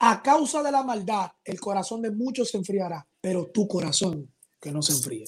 A 0.00 0.22
causa 0.22 0.62
de 0.62 0.70
la 0.70 0.82
maldad, 0.82 1.30
el 1.44 1.60
corazón 1.60 2.02
de 2.02 2.10
muchos 2.10 2.50
se 2.50 2.58
enfriará, 2.58 3.06
pero 3.20 3.46
tu 3.46 3.66
corazón 3.66 4.32
que 4.60 4.72
no 4.72 4.82
se 4.82 4.92
enfríe. 4.92 5.24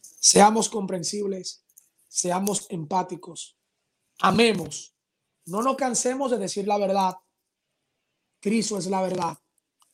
Seamos 0.00 0.68
comprensibles, 0.68 1.62
seamos 2.08 2.66
empáticos, 2.70 3.56
amemos, 4.20 4.94
no 5.46 5.62
nos 5.62 5.76
cansemos 5.76 6.30
de 6.30 6.38
decir 6.38 6.66
la 6.66 6.78
verdad. 6.78 7.14
Cristo 8.40 8.78
es 8.78 8.86
la 8.86 9.02
verdad 9.02 9.38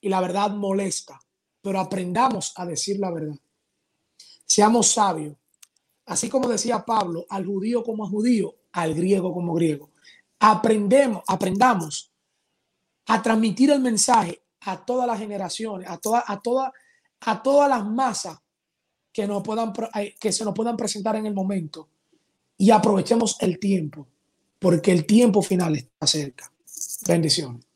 y 0.01 0.09
la 0.09 0.20
verdad 0.20 0.51
molesta, 0.51 1.20
pero 1.61 1.80
aprendamos 1.80 2.53
a 2.57 2.66
decir 2.66 2.98
la 2.98 3.11
verdad. 3.11 3.36
Seamos 4.46 4.88
sabios, 4.92 5.36
así 6.07 6.28
como 6.28 6.48
decía 6.48 6.84
Pablo, 6.84 7.26
al 7.28 7.46
judío 7.46 7.82
como 7.82 8.05
a 8.05 8.09
judío, 8.09 8.55
al 8.72 8.94
griego 8.94 9.32
como 9.32 9.55
griego. 9.55 9.90
Aprendemos, 10.38 11.22
aprendamos 11.26 12.12
a 13.07 13.22
transmitir 13.22 13.70
el 13.70 13.80
mensaje 13.80 14.42
a 14.61 14.84
todas 14.84 15.07
las 15.07 15.18
generaciones, 15.18 15.88
a 15.88 15.98
toda, 15.98 16.24
a 16.26 16.40
toda, 16.40 16.72
a 17.20 17.42
todas 17.42 17.68
las 17.68 17.84
masas 17.84 18.38
que 19.12 19.26
nos 19.26 19.42
puedan 19.42 19.72
eh, 19.96 20.14
que 20.18 20.32
se 20.32 20.44
nos 20.44 20.55
puedan 20.55 20.76
presentar 20.76 21.16
en 21.16 21.26
el 21.26 21.34
momento 21.34 21.88
y 22.57 22.70
aprovechemos 22.70 23.36
el 23.40 23.59
tiempo, 23.59 24.07
porque 24.59 24.92
el 24.92 25.07
tiempo 25.07 25.42
final 25.42 25.76
está 25.76 26.07
cerca. 26.07 26.53
Bendiciones. 27.07 27.69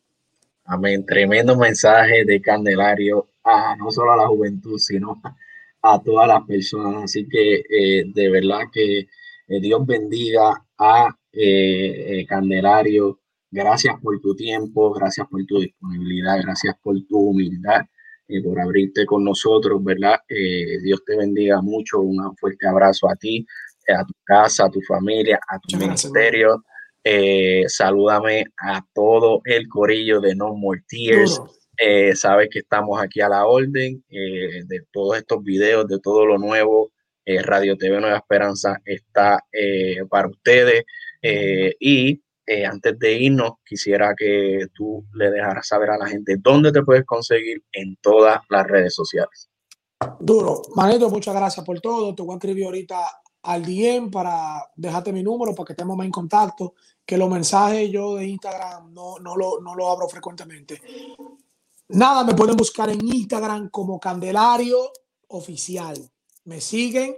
Amén. 0.66 1.04
Tremendo 1.04 1.56
mensaje 1.56 2.24
de 2.24 2.40
Candelario 2.40 3.28
a 3.44 3.76
no 3.76 3.90
solo 3.90 4.12
a 4.12 4.16
la 4.16 4.26
juventud, 4.26 4.78
sino 4.78 5.20
a 5.82 6.02
todas 6.02 6.26
las 6.26 6.42
personas. 6.44 7.04
Así 7.04 7.28
que 7.28 7.62
eh, 7.68 8.04
de 8.06 8.30
verdad 8.30 8.60
que 8.72 9.00
eh, 9.00 9.60
Dios 9.60 9.86
bendiga 9.86 10.64
a 10.78 11.14
eh, 11.32 12.24
Candelario. 12.26 13.20
Gracias 13.50 13.94
por 14.00 14.18
tu 14.20 14.34
tiempo, 14.34 14.92
gracias 14.92 15.28
por 15.28 15.44
tu 15.44 15.60
disponibilidad, 15.60 16.40
gracias 16.42 16.74
por 16.82 16.96
tu 17.06 17.18
humildad 17.18 17.82
y 18.26 18.40
por 18.40 18.58
abrirte 18.58 19.04
con 19.06 19.22
nosotros, 19.22 19.84
¿verdad? 19.84 20.18
Dios 20.28 21.04
te 21.04 21.16
bendiga 21.16 21.60
mucho. 21.60 22.00
Un 22.00 22.34
fuerte 22.36 22.66
abrazo 22.66 23.08
a 23.08 23.14
ti, 23.14 23.46
a 23.86 24.04
tu 24.04 24.14
casa, 24.24 24.64
a 24.64 24.70
tu 24.70 24.80
familia, 24.80 25.38
a 25.46 25.58
tu 25.58 25.76
ministerio. 25.76 26.64
Salúdame 27.68 28.46
a 28.58 28.84
todo 28.94 29.40
el 29.44 29.68
corillo 29.68 30.20
de 30.20 30.34
No 30.34 30.54
More 30.54 30.82
Tears. 30.88 31.40
Eh, 31.76 32.14
sabes 32.14 32.48
que 32.50 32.60
estamos 32.60 33.00
aquí 33.00 33.20
a 33.20 33.28
la 33.28 33.46
orden 33.46 34.04
eh, 34.08 34.62
de 34.64 34.80
todos 34.92 35.16
estos 35.18 35.42
videos, 35.42 35.86
de 35.88 35.98
todo 35.98 36.24
lo 36.26 36.38
nuevo. 36.38 36.92
Eh, 37.24 37.42
Radio 37.42 37.76
TV 37.76 38.00
Nueva 38.00 38.18
Esperanza 38.18 38.80
está 38.84 39.40
para 40.08 40.28
ustedes. 40.28 40.84
y 41.80 42.20
antes 42.66 42.98
de 42.98 43.12
irnos, 43.14 43.52
quisiera 43.64 44.14
que 44.14 44.66
tú 44.74 45.04
le 45.14 45.30
dejaras 45.30 45.66
saber 45.66 45.90
a 45.90 45.98
la 45.98 46.06
gente 46.06 46.36
dónde 46.38 46.70
te 46.70 46.82
puedes 46.82 47.04
conseguir 47.06 47.62
en 47.72 47.96
todas 48.02 48.40
las 48.50 48.66
redes 48.66 48.94
sociales. 48.94 49.48
Duro. 50.20 50.60
Manito, 50.74 51.08
muchas 51.08 51.34
gracias 51.34 51.64
por 51.64 51.80
todo. 51.80 52.14
Te 52.14 52.22
voy 52.22 52.34
a 52.34 52.36
escribir 52.36 52.66
ahorita 52.66 52.96
al 53.44 53.64
DM 53.64 54.10
para 54.10 54.70
dejarte 54.74 55.12
mi 55.12 55.22
número 55.22 55.54
para 55.54 55.66
que 55.66 55.72
estemos 55.74 55.96
más 55.96 56.06
en 56.06 56.12
contacto. 56.12 56.74
Que 57.04 57.18
los 57.18 57.28
mensajes 57.28 57.90
yo 57.90 58.16
de 58.16 58.26
Instagram 58.26 58.92
no, 58.92 59.18
no, 59.18 59.36
lo, 59.36 59.60
no 59.60 59.74
lo 59.74 59.90
abro 59.90 60.08
frecuentemente. 60.08 60.80
Nada, 61.88 62.24
me 62.24 62.34
pueden 62.34 62.56
buscar 62.56 62.88
en 62.88 63.06
Instagram 63.06 63.68
como 63.68 64.00
Candelario 64.00 64.90
Oficial. 65.28 65.98
Me 66.44 66.60
siguen, 66.60 67.16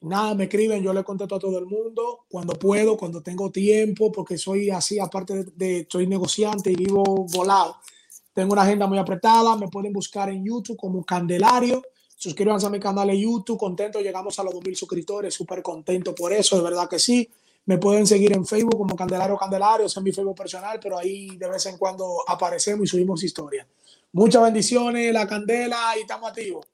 nada, 0.00 0.34
me 0.34 0.44
escriben, 0.44 0.82
yo 0.82 0.92
le 0.92 1.04
contesto 1.04 1.36
a 1.36 1.38
todo 1.38 1.58
el 1.58 1.66
mundo 1.66 2.26
cuando 2.28 2.54
puedo, 2.54 2.96
cuando 2.96 3.22
tengo 3.22 3.50
tiempo, 3.50 4.10
porque 4.10 4.36
soy 4.38 4.70
así, 4.70 4.98
aparte 4.98 5.44
de, 5.54 5.86
soy 5.88 6.08
negociante 6.08 6.72
y 6.72 6.76
vivo 6.76 7.04
volado. 7.32 7.76
Tengo 8.32 8.52
una 8.52 8.62
agenda 8.62 8.86
muy 8.86 8.98
apretada, 8.98 9.56
me 9.56 9.68
pueden 9.68 9.92
buscar 9.92 10.28
en 10.30 10.44
YouTube 10.44 10.76
como 10.76 11.04
Candelario. 11.04 11.82
Suscríbanse 12.18 12.66
a 12.66 12.70
mi 12.70 12.80
canal 12.80 13.08
de 13.08 13.20
YouTube, 13.20 13.58
contento, 13.58 14.00
llegamos 14.00 14.38
a 14.38 14.42
los 14.42 14.54
2000 14.54 14.74
suscriptores, 14.74 15.34
súper 15.34 15.62
contento 15.62 16.14
por 16.14 16.32
eso, 16.32 16.56
de 16.56 16.62
verdad 16.62 16.88
que 16.88 16.98
sí. 16.98 17.28
Me 17.66 17.76
pueden 17.78 18.06
seguir 18.06 18.32
en 18.32 18.46
Facebook 18.46 18.78
como 18.78 18.96
Candelario 18.96 19.36
Candelario, 19.36 19.86
es 19.86 20.00
mi 20.00 20.12
Facebook 20.12 20.36
personal, 20.36 20.78
pero 20.80 20.96
ahí 20.96 21.36
de 21.36 21.48
vez 21.48 21.66
en 21.66 21.76
cuando 21.76 22.24
aparecemos 22.26 22.84
y 22.84 22.86
subimos 22.86 23.22
historias. 23.22 23.66
Muchas 24.12 24.42
bendiciones, 24.42 25.12
la 25.12 25.26
candela 25.26 25.94
y 25.98 26.00
estamos 26.00 26.30
activos. 26.30 26.66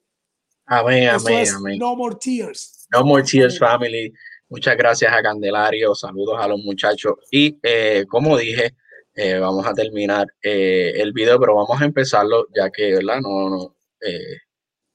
Amén, 0.67 1.09
amén, 1.09 1.49
amén. 1.57 1.79
No 1.79 1.97
more 1.97 2.15
tears. 2.15 2.87
No 2.93 3.05
more 3.05 3.25
tears, 3.25 3.59
family. 3.59 4.13
Muchas 4.49 4.77
gracias 4.77 5.13
a 5.13 5.23
Candelario, 5.23 5.95
saludos 5.95 6.37
a 6.39 6.47
los 6.47 6.61
muchachos. 6.61 7.15
Y 7.33 7.59
eh, 7.63 8.05
como 8.09 8.37
dije, 8.37 8.77
eh, 9.15 9.39
vamos 9.39 9.67
a 9.67 9.75
terminar 9.75 10.29
eh, 10.41 10.93
el 10.97 11.13
video, 11.13 11.41
pero 11.41 11.57
vamos 11.57 11.81
a 11.81 11.85
empezarlo 11.85 12.47
ya 12.55 12.71
que, 12.71 12.93
¿verdad? 12.95 13.21
No, 13.23 13.51
no, 13.51 13.75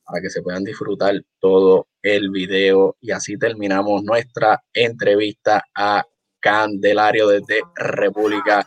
para 0.07 0.21
que 0.21 0.29
se 0.29 0.41
puedan 0.41 0.63
disfrutar 0.63 1.13
todo 1.39 1.87
el 2.01 2.31
video 2.31 2.95
y 3.01 3.11
así 3.11 3.37
terminamos 3.37 4.03
nuestra 4.03 4.63
entrevista 4.73 5.63
a 5.75 6.03
Candelario 6.39 7.27
desde 7.27 7.61
República 7.75 8.65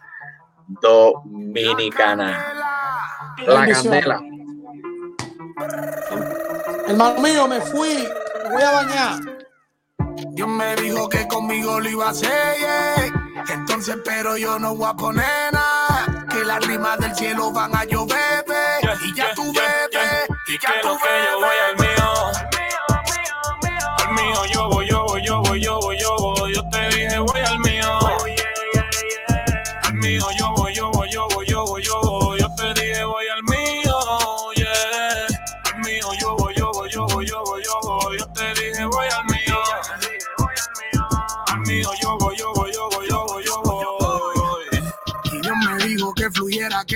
Dominicana. 0.82 2.46
La 3.46 3.66
candela. 3.66 4.20
Hermano 6.86 7.20
mío, 7.20 7.48
me 7.48 7.60
fui, 7.60 8.06
me 8.44 8.50
voy 8.50 8.62
a 8.62 8.70
bañar. 8.72 9.40
Dios 10.32 10.48
me 10.48 10.76
dijo 10.76 11.08
que 11.08 11.26
conmigo 11.26 11.80
lo 11.80 11.88
iba 11.88 12.06
a 12.06 12.10
hacer, 12.10 12.30
entonces 13.52 13.96
pero 14.04 14.36
yo 14.36 14.58
no 14.58 14.74
voy 14.74 14.88
a 14.90 14.94
poner 14.94 15.52
nada, 15.52 16.26
que 16.30 16.44
las 16.44 16.66
rimas 16.66 16.98
del 16.98 17.14
cielo 17.14 17.50
van 17.50 17.74
a 17.74 17.84
llover, 17.84 18.44
y 19.06 19.14
ya 19.14 19.34
tú 19.34 19.44
bebes, 19.44 19.89
y 20.50 20.58
ya 20.58 20.80
tú 20.80 20.98
bebes. 20.98 21.76
que 21.76 21.79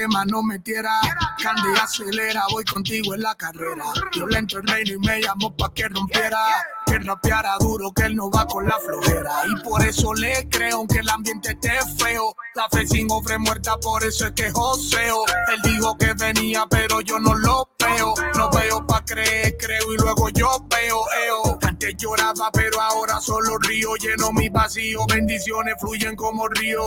más 0.08 0.26
no 0.26 0.42
metiera. 0.42 1.00
Candy 1.42 1.78
acelera, 1.80 2.44
voy 2.50 2.64
contigo 2.64 3.14
en 3.14 3.22
la 3.22 3.34
carrera. 3.34 3.84
Violento 4.12 4.58
el 4.58 4.66
reino 4.66 4.92
y 4.92 4.98
me 4.98 5.20
llamó 5.20 5.56
pa' 5.56 5.72
que 5.74 5.88
rompiera. 5.88 6.38
Que 6.86 6.98
rapeara 6.98 7.56
duro, 7.58 7.92
que 7.92 8.04
él 8.04 8.16
no 8.16 8.30
va 8.30 8.46
con 8.46 8.66
la 8.66 8.78
flojera. 8.78 9.42
Y 9.48 9.62
por 9.62 9.82
eso 9.84 10.12
le 10.14 10.48
creo, 10.48 10.76
aunque 10.76 10.98
el 10.98 11.08
ambiente 11.08 11.52
esté 11.52 11.72
feo. 11.98 12.34
La 12.54 12.68
fe 12.68 12.86
sin 12.86 13.10
ofre 13.10 13.38
muerta, 13.38 13.76
por 13.78 14.04
eso 14.04 14.26
es 14.26 14.32
que 14.32 14.50
joseo. 14.50 15.24
Él 15.52 15.72
dijo 15.72 15.96
que 15.96 16.12
venía, 16.14 16.66
pero 16.68 17.00
yo 17.00 17.18
no 17.18 17.34
lo 17.34 17.68
veo. 17.78 18.14
No 18.36 18.50
veo 18.50 18.86
pa' 18.86 19.04
creer, 19.04 19.56
creo 19.58 19.92
y 19.92 19.96
luego 19.96 20.28
yo 20.30 20.48
veo. 20.68 21.00
Eo. 21.26 21.53
Antes 21.84 22.02
lloraba, 22.02 22.50
pero 22.50 22.80
ahora 22.80 23.20
solo 23.20 23.58
río. 23.58 23.94
Lleno 23.96 24.32
mi 24.32 24.48
vacío, 24.48 25.00
bendiciones 25.06 25.74
fluyen 25.78 26.16
como 26.16 26.48
río. 26.48 26.80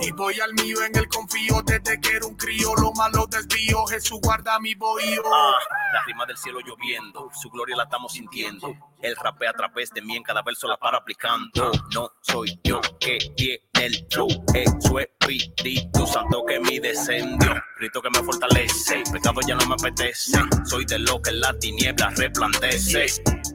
Y 0.00 0.10
voy 0.12 0.40
al 0.40 0.54
mío 0.54 0.82
en 0.82 0.96
el 0.96 1.08
confío 1.08 1.60
desde 1.62 2.00
que 2.00 2.16
era 2.16 2.26
un 2.26 2.36
crío. 2.36 2.74
Lo 2.76 2.90
malo 2.92 3.26
desvío, 3.26 3.84
Jesús 3.84 4.18
guarda 4.22 4.58
mi 4.58 4.74
bohío. 4.74 5.22
Ah, 5.26 5.52
la 5.92 6.02
rima 6.06 6.24
del 6.24 6.38
cielo 6.38 6.60
lloviendo, 6.60 7.28
su 7.34 7.50
gloria 7.50 7.76
la 7.76 7.84
estamos 7.84 8.12
sintiendo. 8.12 8.74
Él 9.02 9.14
rapea 9.16 9.50
a 9.50 9.54
través 9.54 9.90
de 9.90 10.00
mí 10.00 10.16
en 10.16 10.22
cada 10.22 10.40
verso 10.40 10.66
la 10.66 10.78
para 10.78 10.98
aplicando. 10.98 11.70
No 11.92 12.10
soy 12.22 12.58
yo 12.64 12.80
que 12.98 13.18
tiene 13.36 13.60
el 13.74 14.06
flow, 14.10 14.28
es 14.54 14.70
su 14.80 14.98
espíritu 14.98 16.06
santo 16.06 16.44
que 16.46 16.60
mi 16.60 16.78
descendió. 16.78 17.54
Grito 17.78 18.00
que 18.00 18.10
me 18.10 18.22
fortalece, 18.22 19.02
pecado 19.12 19.40
ya 19.46 19.54
no 19.54 19.66
me 19.66 19.74
apetece. 19.74 20.38
Soy 20.64 20.84
de 20.86 20.98
lo 20.98 21.20
que 21.20 21.32
la 21.32 21.52
tiniebla 21.58 22.10
resplandece. 22.10 23.06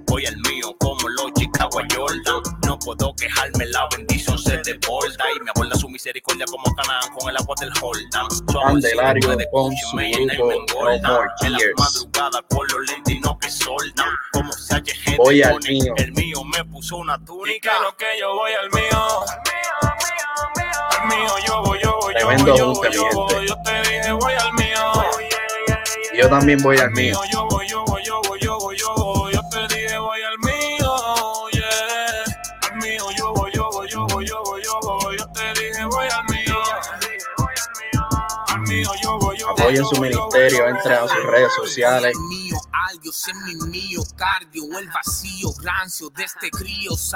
Voy 0.08 0.26
al 0.26 0.38
mío 0.38 0.75
como 0.80 1.10
los 1.10 1.34
Chicago 1.34 1.80
Jordan. 1.96 2.42
No 2.66 2.78
puedo 2.80 3.14
quejarme, 3.16 3.66
la 3.68 3.88
bendición 3.96 4.38
se 4.38 4.58
desborda. 4.58 5.24
Y 5.36 5.40
me 5.44 5.52
aborda 5.52 5.76
su 5.76 5.90
misericordia 5.90 6.46
como 6.48 6.64
Canaán 6.76 7.14
con 7.18 7.30
el 7.30 7.38
agua 7.38 7.56
del 7.60 7.72
Jordan. 7.80 8.28
Candelario 8.52 9.38
con 9.52 9.72
su 9.78 9.98
grupo 9.98 10.52
No 10.72 10.80
More 10.80 10.96
En 11.42 11.52
las 11.54 11.62
Tears. 11.62 11.74
madrugadas 11.78 12.42
con 12.50 12.68
los 12.68 12.90
lentinos 12.90 13.36
que 13.42 13.50
soldan. 13.50 14.10
Como 14.34 14.52
se 14.54 14.76
Voy 15.18 15.42
al 15.42 15.60
mío. 15.62 15.94
El 15.98 16.12
mío 16.14 16.44
me 16.44 16.64
puso 16.66 16.98
una 16.98 17.18
túnica. 17.24 17.80
lo 17.82 17.96
que 17.96 18.06
yo 18.20 18.34
voy 18.36 18.52
al 18.54 18.70
mío. 18.72 19.26
Al 20.92 21.08
mío 21.08 21.30
yo 21.48 21.62
voy, 21.64 21.80
yo 21.84 21.98
voy, 22.02 22.14
yo 22.14 22.20
Tremendo 22.20 22.52
voy, 22.52 22.58
yo 22.60 22.74
voy, 22.74 22.92
yo 22.92 23.06
mi 23.08 23.16
voy. 23.16 23.30
gente. 23.30 23.48
Yo 23.48 23.56
te 23.64 23.90
dije 23.90 24.12
voy 24.12 24.34
al 24.34 24.54
mío. 24.54 25.04
Yo 26.18 26.30
también 26.30 26.60
voy 26.64 26.78
al 26.78 26.92
mío. 26.92 27.20
mío, 27.20 27.22
yo 27.32 27.48
voy, 27.50 27.68
yo 27.68 27.84
voy, 27.86 28.04
yo 28.04 28.22
voy, 28.28 28.40
yo 28.40 28.58
voy, 28.60 28.78
yo 28.78 28.94
voy. 28.96 29.05
Al 38.84 39.00
mío, 39.00 39.25
Apoyen 39.66 39.86
su 39.86 40.00
ministerio, 40.00 40.68
entren 40.68 40.94
a 40.94 41.08
sus 41.08 41.24
redes 41.24 41.52
sociales. 41.56 42.16
este 46.24 46.52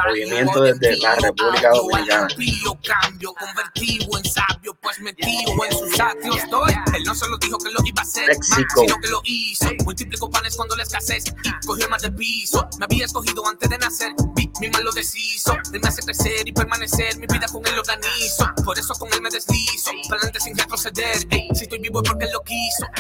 Movimiento 0.08 0.62
desde 0.62 0.98
la 0.98 1.16
República 1.16 1.70
Dominicana. 1.70 2.26
al 2.26 2.32
impío, 2.32 2.80
cambio, 2.84 3.34
convertido 3.36 4.18
en 4.18 4.26
sabio, 4.26 4.74
pues 4.82 5.00
metido 5.00 5.54
en 5.64 5.78
sus 5.78 6.00
actos 6.00 6.38
estoy. 6.38 6.74
Él 6.96 7.04
no 7.06 7.14
solo 7.14 7.38
dijo 7.38 7.60
que 7.60 7.70
lo 7.70 7.86
iba 7.86 8.02
a 8.02 8.02
hacer, 8.02 8.28
Léxico. 8.28 8.58
más, 8.60 8.74
sino 8.80 9.00
que 9.00 9.10
lo 9.10 9.22
hizo. 9.26 9.66
Multiplicó 9.86 10.30
panes 10.32 10.56
cuando 10.56 10.76
la 10.76 10.84
escasez 10.84 11.26
y 11.44 11.68
cogió 11.68 11.88
más 11.88 12.02
de 12.02 12.12
piso. 12.12 12.68
Me 12.80 12.86
había 12.86 13.06
escogido 13.06 13.46
antes 13.48 13.70
de 13.70 13.78
nacer, 13.78 14.12
mi 14.60 14.70
mal 14.70 14.84
lo 14.84 14.92
deshizo. 14.92 15.54
Él 15.72 15.80
me 15.82 15.88
hace 15.88 16.02
crecer 16.02 16.48
y 16.48 16.52
permanecer, 16.52 17.18
mi 17.18 17.28
vida 17.28 17.48
con 17.48 17.66
él 17.66 17.76
lo 17.76 17.82
organizo. 17.82 18.50
Por 18.66 18.78
eso 18.78 18.94
con 18.96 19.12
él 19.14 19.22
me 19.22 19.30
deslizo, 19.30 19.92
para 20.10 20.22
adelante 20.22 20.40
sin 20.40 20.58
retroceder. 20.58 21.28
Ey, 21.30 21.48
si 21.54 21.64
estoy 21.64 21.80
vivo 21.80 22.02
es 22.02 22.10
porque 22.10 22.26
él 22.26 22.32
lo 22.34 22.39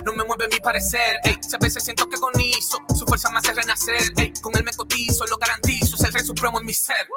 no 0.06 0.14
me 0.14 0.24
mueve 0.24 0.48
mi 0.48 0.60
parecer. 0.60 1.20
Ey, 1.24 1.38
si 1.42 1.56
a 1.56 1.60
veces 1.60 1.84
siento 1.84 2.08
que 2.08 2.16
agonizo, 2.16 2.78
su 2.98 3.06
fuerza 3.06 3.30
me 3.30 3.40
hace 3.40 3.54
renacer. 3.54 4.02
Ey, 4.18 4.34
con 4.42 4.56
él 4.58 4.64
me 4.64 4.72
cotizo, 4.74 5.26
lo 5.28 5.38
garantizo, 5.38 5.96
es 5.96 6.04
el 6.04 6.14
rey 6.14 6.24
supremo 6.24 6.60
en 6.60 6.66
mi 6.66 6.74
ser. 6.74 7.08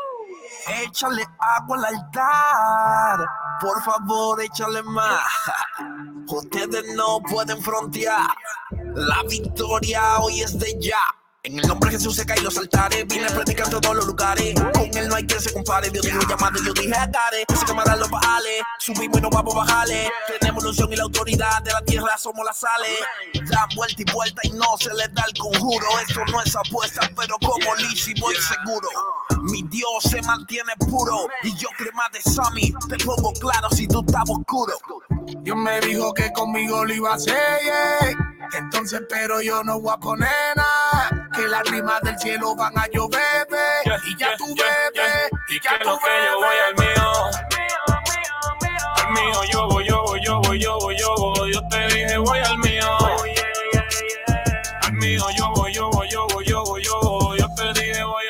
Échale 0.84 1.24
agua 1.38 1.76
al 1.78 1.84
altar, 1.96 3.26
por 3.60 3.82
favor, 3.82 4.40
échale 4.40 4.82
más. 4.82 5.20
Ustedes 6.28 6.94
no 6.94 7.20
pueden 7.20 7.60
frontear. 7.62 8.28
La 8.94 9.22
victoria 9.28 10.18
hoy 10.18 10.42
es 10.42 10.58
de 10.58 10.78
ya. 10.80 11.00
En 11.44 11.58
el 11.58 11.66
nombre 11.66 11.90
de 11.90 11.98
Jesús 11.98 12.14
se 12.14 12.24
caen 12.24 12.44
los 12.44 12.56
altares. 12.56 13.04
Vine 13.08 13.26
a 13.26 13.34
todos 13.68 13.96
los 13.96 14.06
lugares. 14.06 14.54
Con 14.54 14.96
él 14.96 15.08
no 15.08 15.16
hay 15.16 15.26
quien 15.26 15.40
se 15.40 15.52
compare. 15.52 15.90
Dios 15.90 16.04
dijo 16.04 16.20
llamado 16.28 16.56
y 16.62 16.66
yo 16.66 16.72
dije 16.72 16.94
agare. 16.94 17.44
Se 17.58 17.66
quemarán 17.66 17.98
los 17.98 18.08
bajales. 18.08 18.62
Subimos 18.78 19.18
y 19.18 19.22
no 19.22 19.28
vamos 19.28 19.52
a 19.56 19.58
bajarle. 19.58 20.08
Tenemos 20.38 20.62
la 20.62 20.70
unción 20.70 20.92
y 20.92 20.96
la 20.96 21.02
autoridad 21.02 21.60
de 21.62 21.72
la 21.72 21.82
tierra. 21.82 22.16
Somos 22.16 22.46
las 22.46 22.58
sales. 22.58 22.96
Da 23.50 23.66
vuelta 23.74 24.02
y 24.02 24.12
vuelta 24.12 24.40
y 24.44 24.50
no 24.50 24.78
se 24.78 24.94
le 24.94 25.08
da 25.08 25.24
el 25.26 25.36
conjuro. 25.36 25.86
Esto 26.06 26.24
no 26.30 26.40
es 26.42 26.54
apuesta, 26.54 27.10
pero 27.16 27.36
como 27.40 27.74
Lizzy 27.74 28.14
voy 28.20 28.36
seguro. 28.36 28.88
Mi 29.42 29.64
Dios 29.64 30.04
se 30.08 30.22
mantiene 30.22 30.74
puro. 30.78 31.26
Y 31.42 31.56
yo 31.56 31.70
crema 31.76 32.04
de 32.12 32.22
Sammy. 32.22 32.72
Te 32.88 32.98
pongo 33.04 33.32
claro 33.32 33.68
si 33.70 33.88
tú 33.88 34.04
estás 34.06 34.30
oscuro. 34.30 34.74
Dios 35.40 35.56
me 35.56 35.80
dijo 35.80 36.14
que 36.14 36.32
conmigo 36.32 36.84
lo 36.84 36.94
iba 36.94 37.10
a 37.10 37.14
hacer. 37.16 37.34
Entonces, 38.54 39.00
pero 39.08 39.40
yo 39.40 39.62
no 39.64 39.80
voy 39.80 39.94
a 39.94 39.96
poner 39.96 40.28
nada. 40.56 41.28
Que 41.34 41.48
las 41.48 41.62
rimas 41.70 42.02
del 42.02 42.18
cielo 42.18 42.54
van 42.54 42.76
a 42.76 42.86
llover, 42.88 43.46
Yeah, 43.84 43.98
y 44.06 44.10
ya 44.18 44.28
yeah, 44.28 44.36
tú 44.36 44.54
yeah, 44.54 44.64
bebes, 44.66 45.30
yeah. 45.30 45.40
Y 45.48 45.60
ya 45.62 45.78
que 45.78 45.84
tú 45.84 45.90
lo 45.90 45.98
que 45.98 46.10
yo 46.26 46.36
voy 46.38 46.56
al 46.68 46.74
bebes. 46.74 46.96
mío. 46.96 47.12
Al 48.96 49.12
mío, 49.12 49.40
yo 49.50 49.68
voy, 49.68 49.88
yo 49.88 50.02
voy, 50.02 50.20
yo 50.22 50.40
voy, 50.40 50.58
yo 50.60 50.78
voy, 50.78 50.96
yo 50.98 51.14
voy. 51.16 51.52
Yo 51.52 51.60
te 51.68 51.86
dije 51.86 52.18
voy 52.18 52.38
al 52.40 52.58
mío. 52.58 52.98
Al 54.82 54.92
mío, 54.92 55.24
yo 55.36 55.50
voy, 55.54 55.72
yo 55.72 55.90
voy, 55.90 56.08
yo 56.10 56.26
voy, 56.28 56.44
yo 56.44 56.62
voy, 56.64 56.82
yo 56.84 57.00
voy. 57.00 57.38
Yo 57.38 57.46
te 57.56 57.80
dije 57.80 58.04
voy 58.04 58.24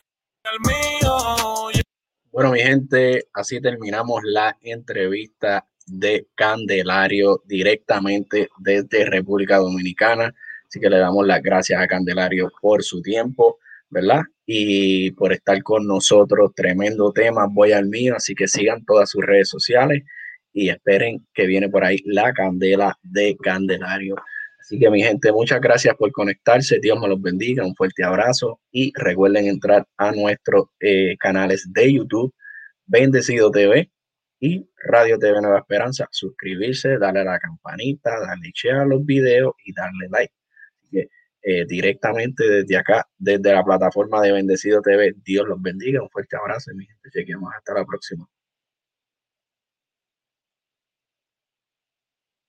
al 0.44 0.60
mío. 0.60 1.70
yeah. 1.72 1.82
Bueno, 2.30 2.52
mi 2.52 2.60
gente, 2.60 3.28
así 3.34 3.60
terminamos 3.60 4.20
la 4.22 4.56
entrevista 4.60 5.66
de 5.92 6.26
Candelario 6.34 7.42
directamente 7.44 8.48
desde 8.58 9.04
República 9.04 9.58
Dominicana. 9.58 10.34
Así 10.66 10.80
que 10.80 10.88
le 10.88 10.98
damos 10.98 11.26
las 11.26 11.42
gracias 11.42 11.80
a 11.80 11.86
Candelario 11.86 12.50
por 12.62 12.82
su 12.82 13.02
tiempo, 13.02 13.58
¿verdad? 13.90 14.22
Y 14.46 15.10
por 15.12 15.32
estar 15.32 15.62
con 15.62 15.86
nosotros. 15.86 16.52
Tremendo 16.54 17.12
tema, 17.12 17.46
voy 17.50 17.72
al 17.72 17.86
mío. 17.86 18.14
Así 18.16 18.34
que 18.34 18.48
sigan 18.48 18.84
todas 18.86 19.10
sus 19.10 19.22
redes 19.22 19.50
sociales 19.50 20.02
y 20.54 20.70
esperen 20.70 21.26
que 21.34 21.46
viene 21.46 21.68
por 21.68 21.84
ahí 21.84 21.98
la 22.06 22.32
candela 22.32 22.98
de 23.02 23.36
Candelario. 23.36 24.16
Así 24.60 24.78
que 24.78 24.88
mi 24.90 25.02
gente, 25.02 25.30
muchas 25.30 25.60
gracias 25.60 25.94
por 25.96 26.10
conectarse. 26.12 26.78
Dios 26.80 26.98
me 26.98 27.08
los 27.08 27.20
bendiga. 27.20 27.66
Un 27.66 27.74
fuerte 27.74 28.02
abrazo 28.02 28.60
y 28.70 28.92
recuerden 28.94 29.46
entrar 29.46 29.86
a 29.98 30.12
nuestros 30.12 30.66
eh, 30.80 31.16
canales 31.18 31.66
de 31.70 31.92
YouTube, 31.92 32.32
Bendecido 32.86 33.50
TV 33.50 33.90
y 34.42 34.68
Radio 34.76 35.18
TV 35.20 35.40
Nueva 35.40 35.60
Esperanza. 35.60 36.08
Suscribirse, 36.10 36.98
darle 36.98 37.20
a 37.20 37.24
la 37.24 37.38
campanita, 37.38 38.18
darle 38.18 38.50
share 38.52 38.80
a 38.80 38.84
los 38.84 39.06
videos 39.06 39.54
y 39.64 39.72
darle 39.72 40.08
like. 40.10 40.34
Así 40.82 40.88
que 40.90 41.08
eh, 41.42 41.64
directamente 41.64 42.48
desde 42.48 42.76
acá, 42.76 43.06
desde 43.16 43.52
la 43.52 43.62
plataforma 43.62 44.20
de 44.20 44.32
Bendecido 44.32 44.82
TV, 44.82 45.14
Dios 45.24 45.46
los 45.46 45.62
bendiga. 45.62 46.02
Un 46.02 46.10
fuerte 46.10 46.36
abrazo 46.36 46.72
y 46.72 46.74
mi 46.74 46.86
gente, 46.86 47.10
chequeamos 47.12 47.54
hasta 47.56 47.72
la 47.72 47.84
próxima. 47.84 48.26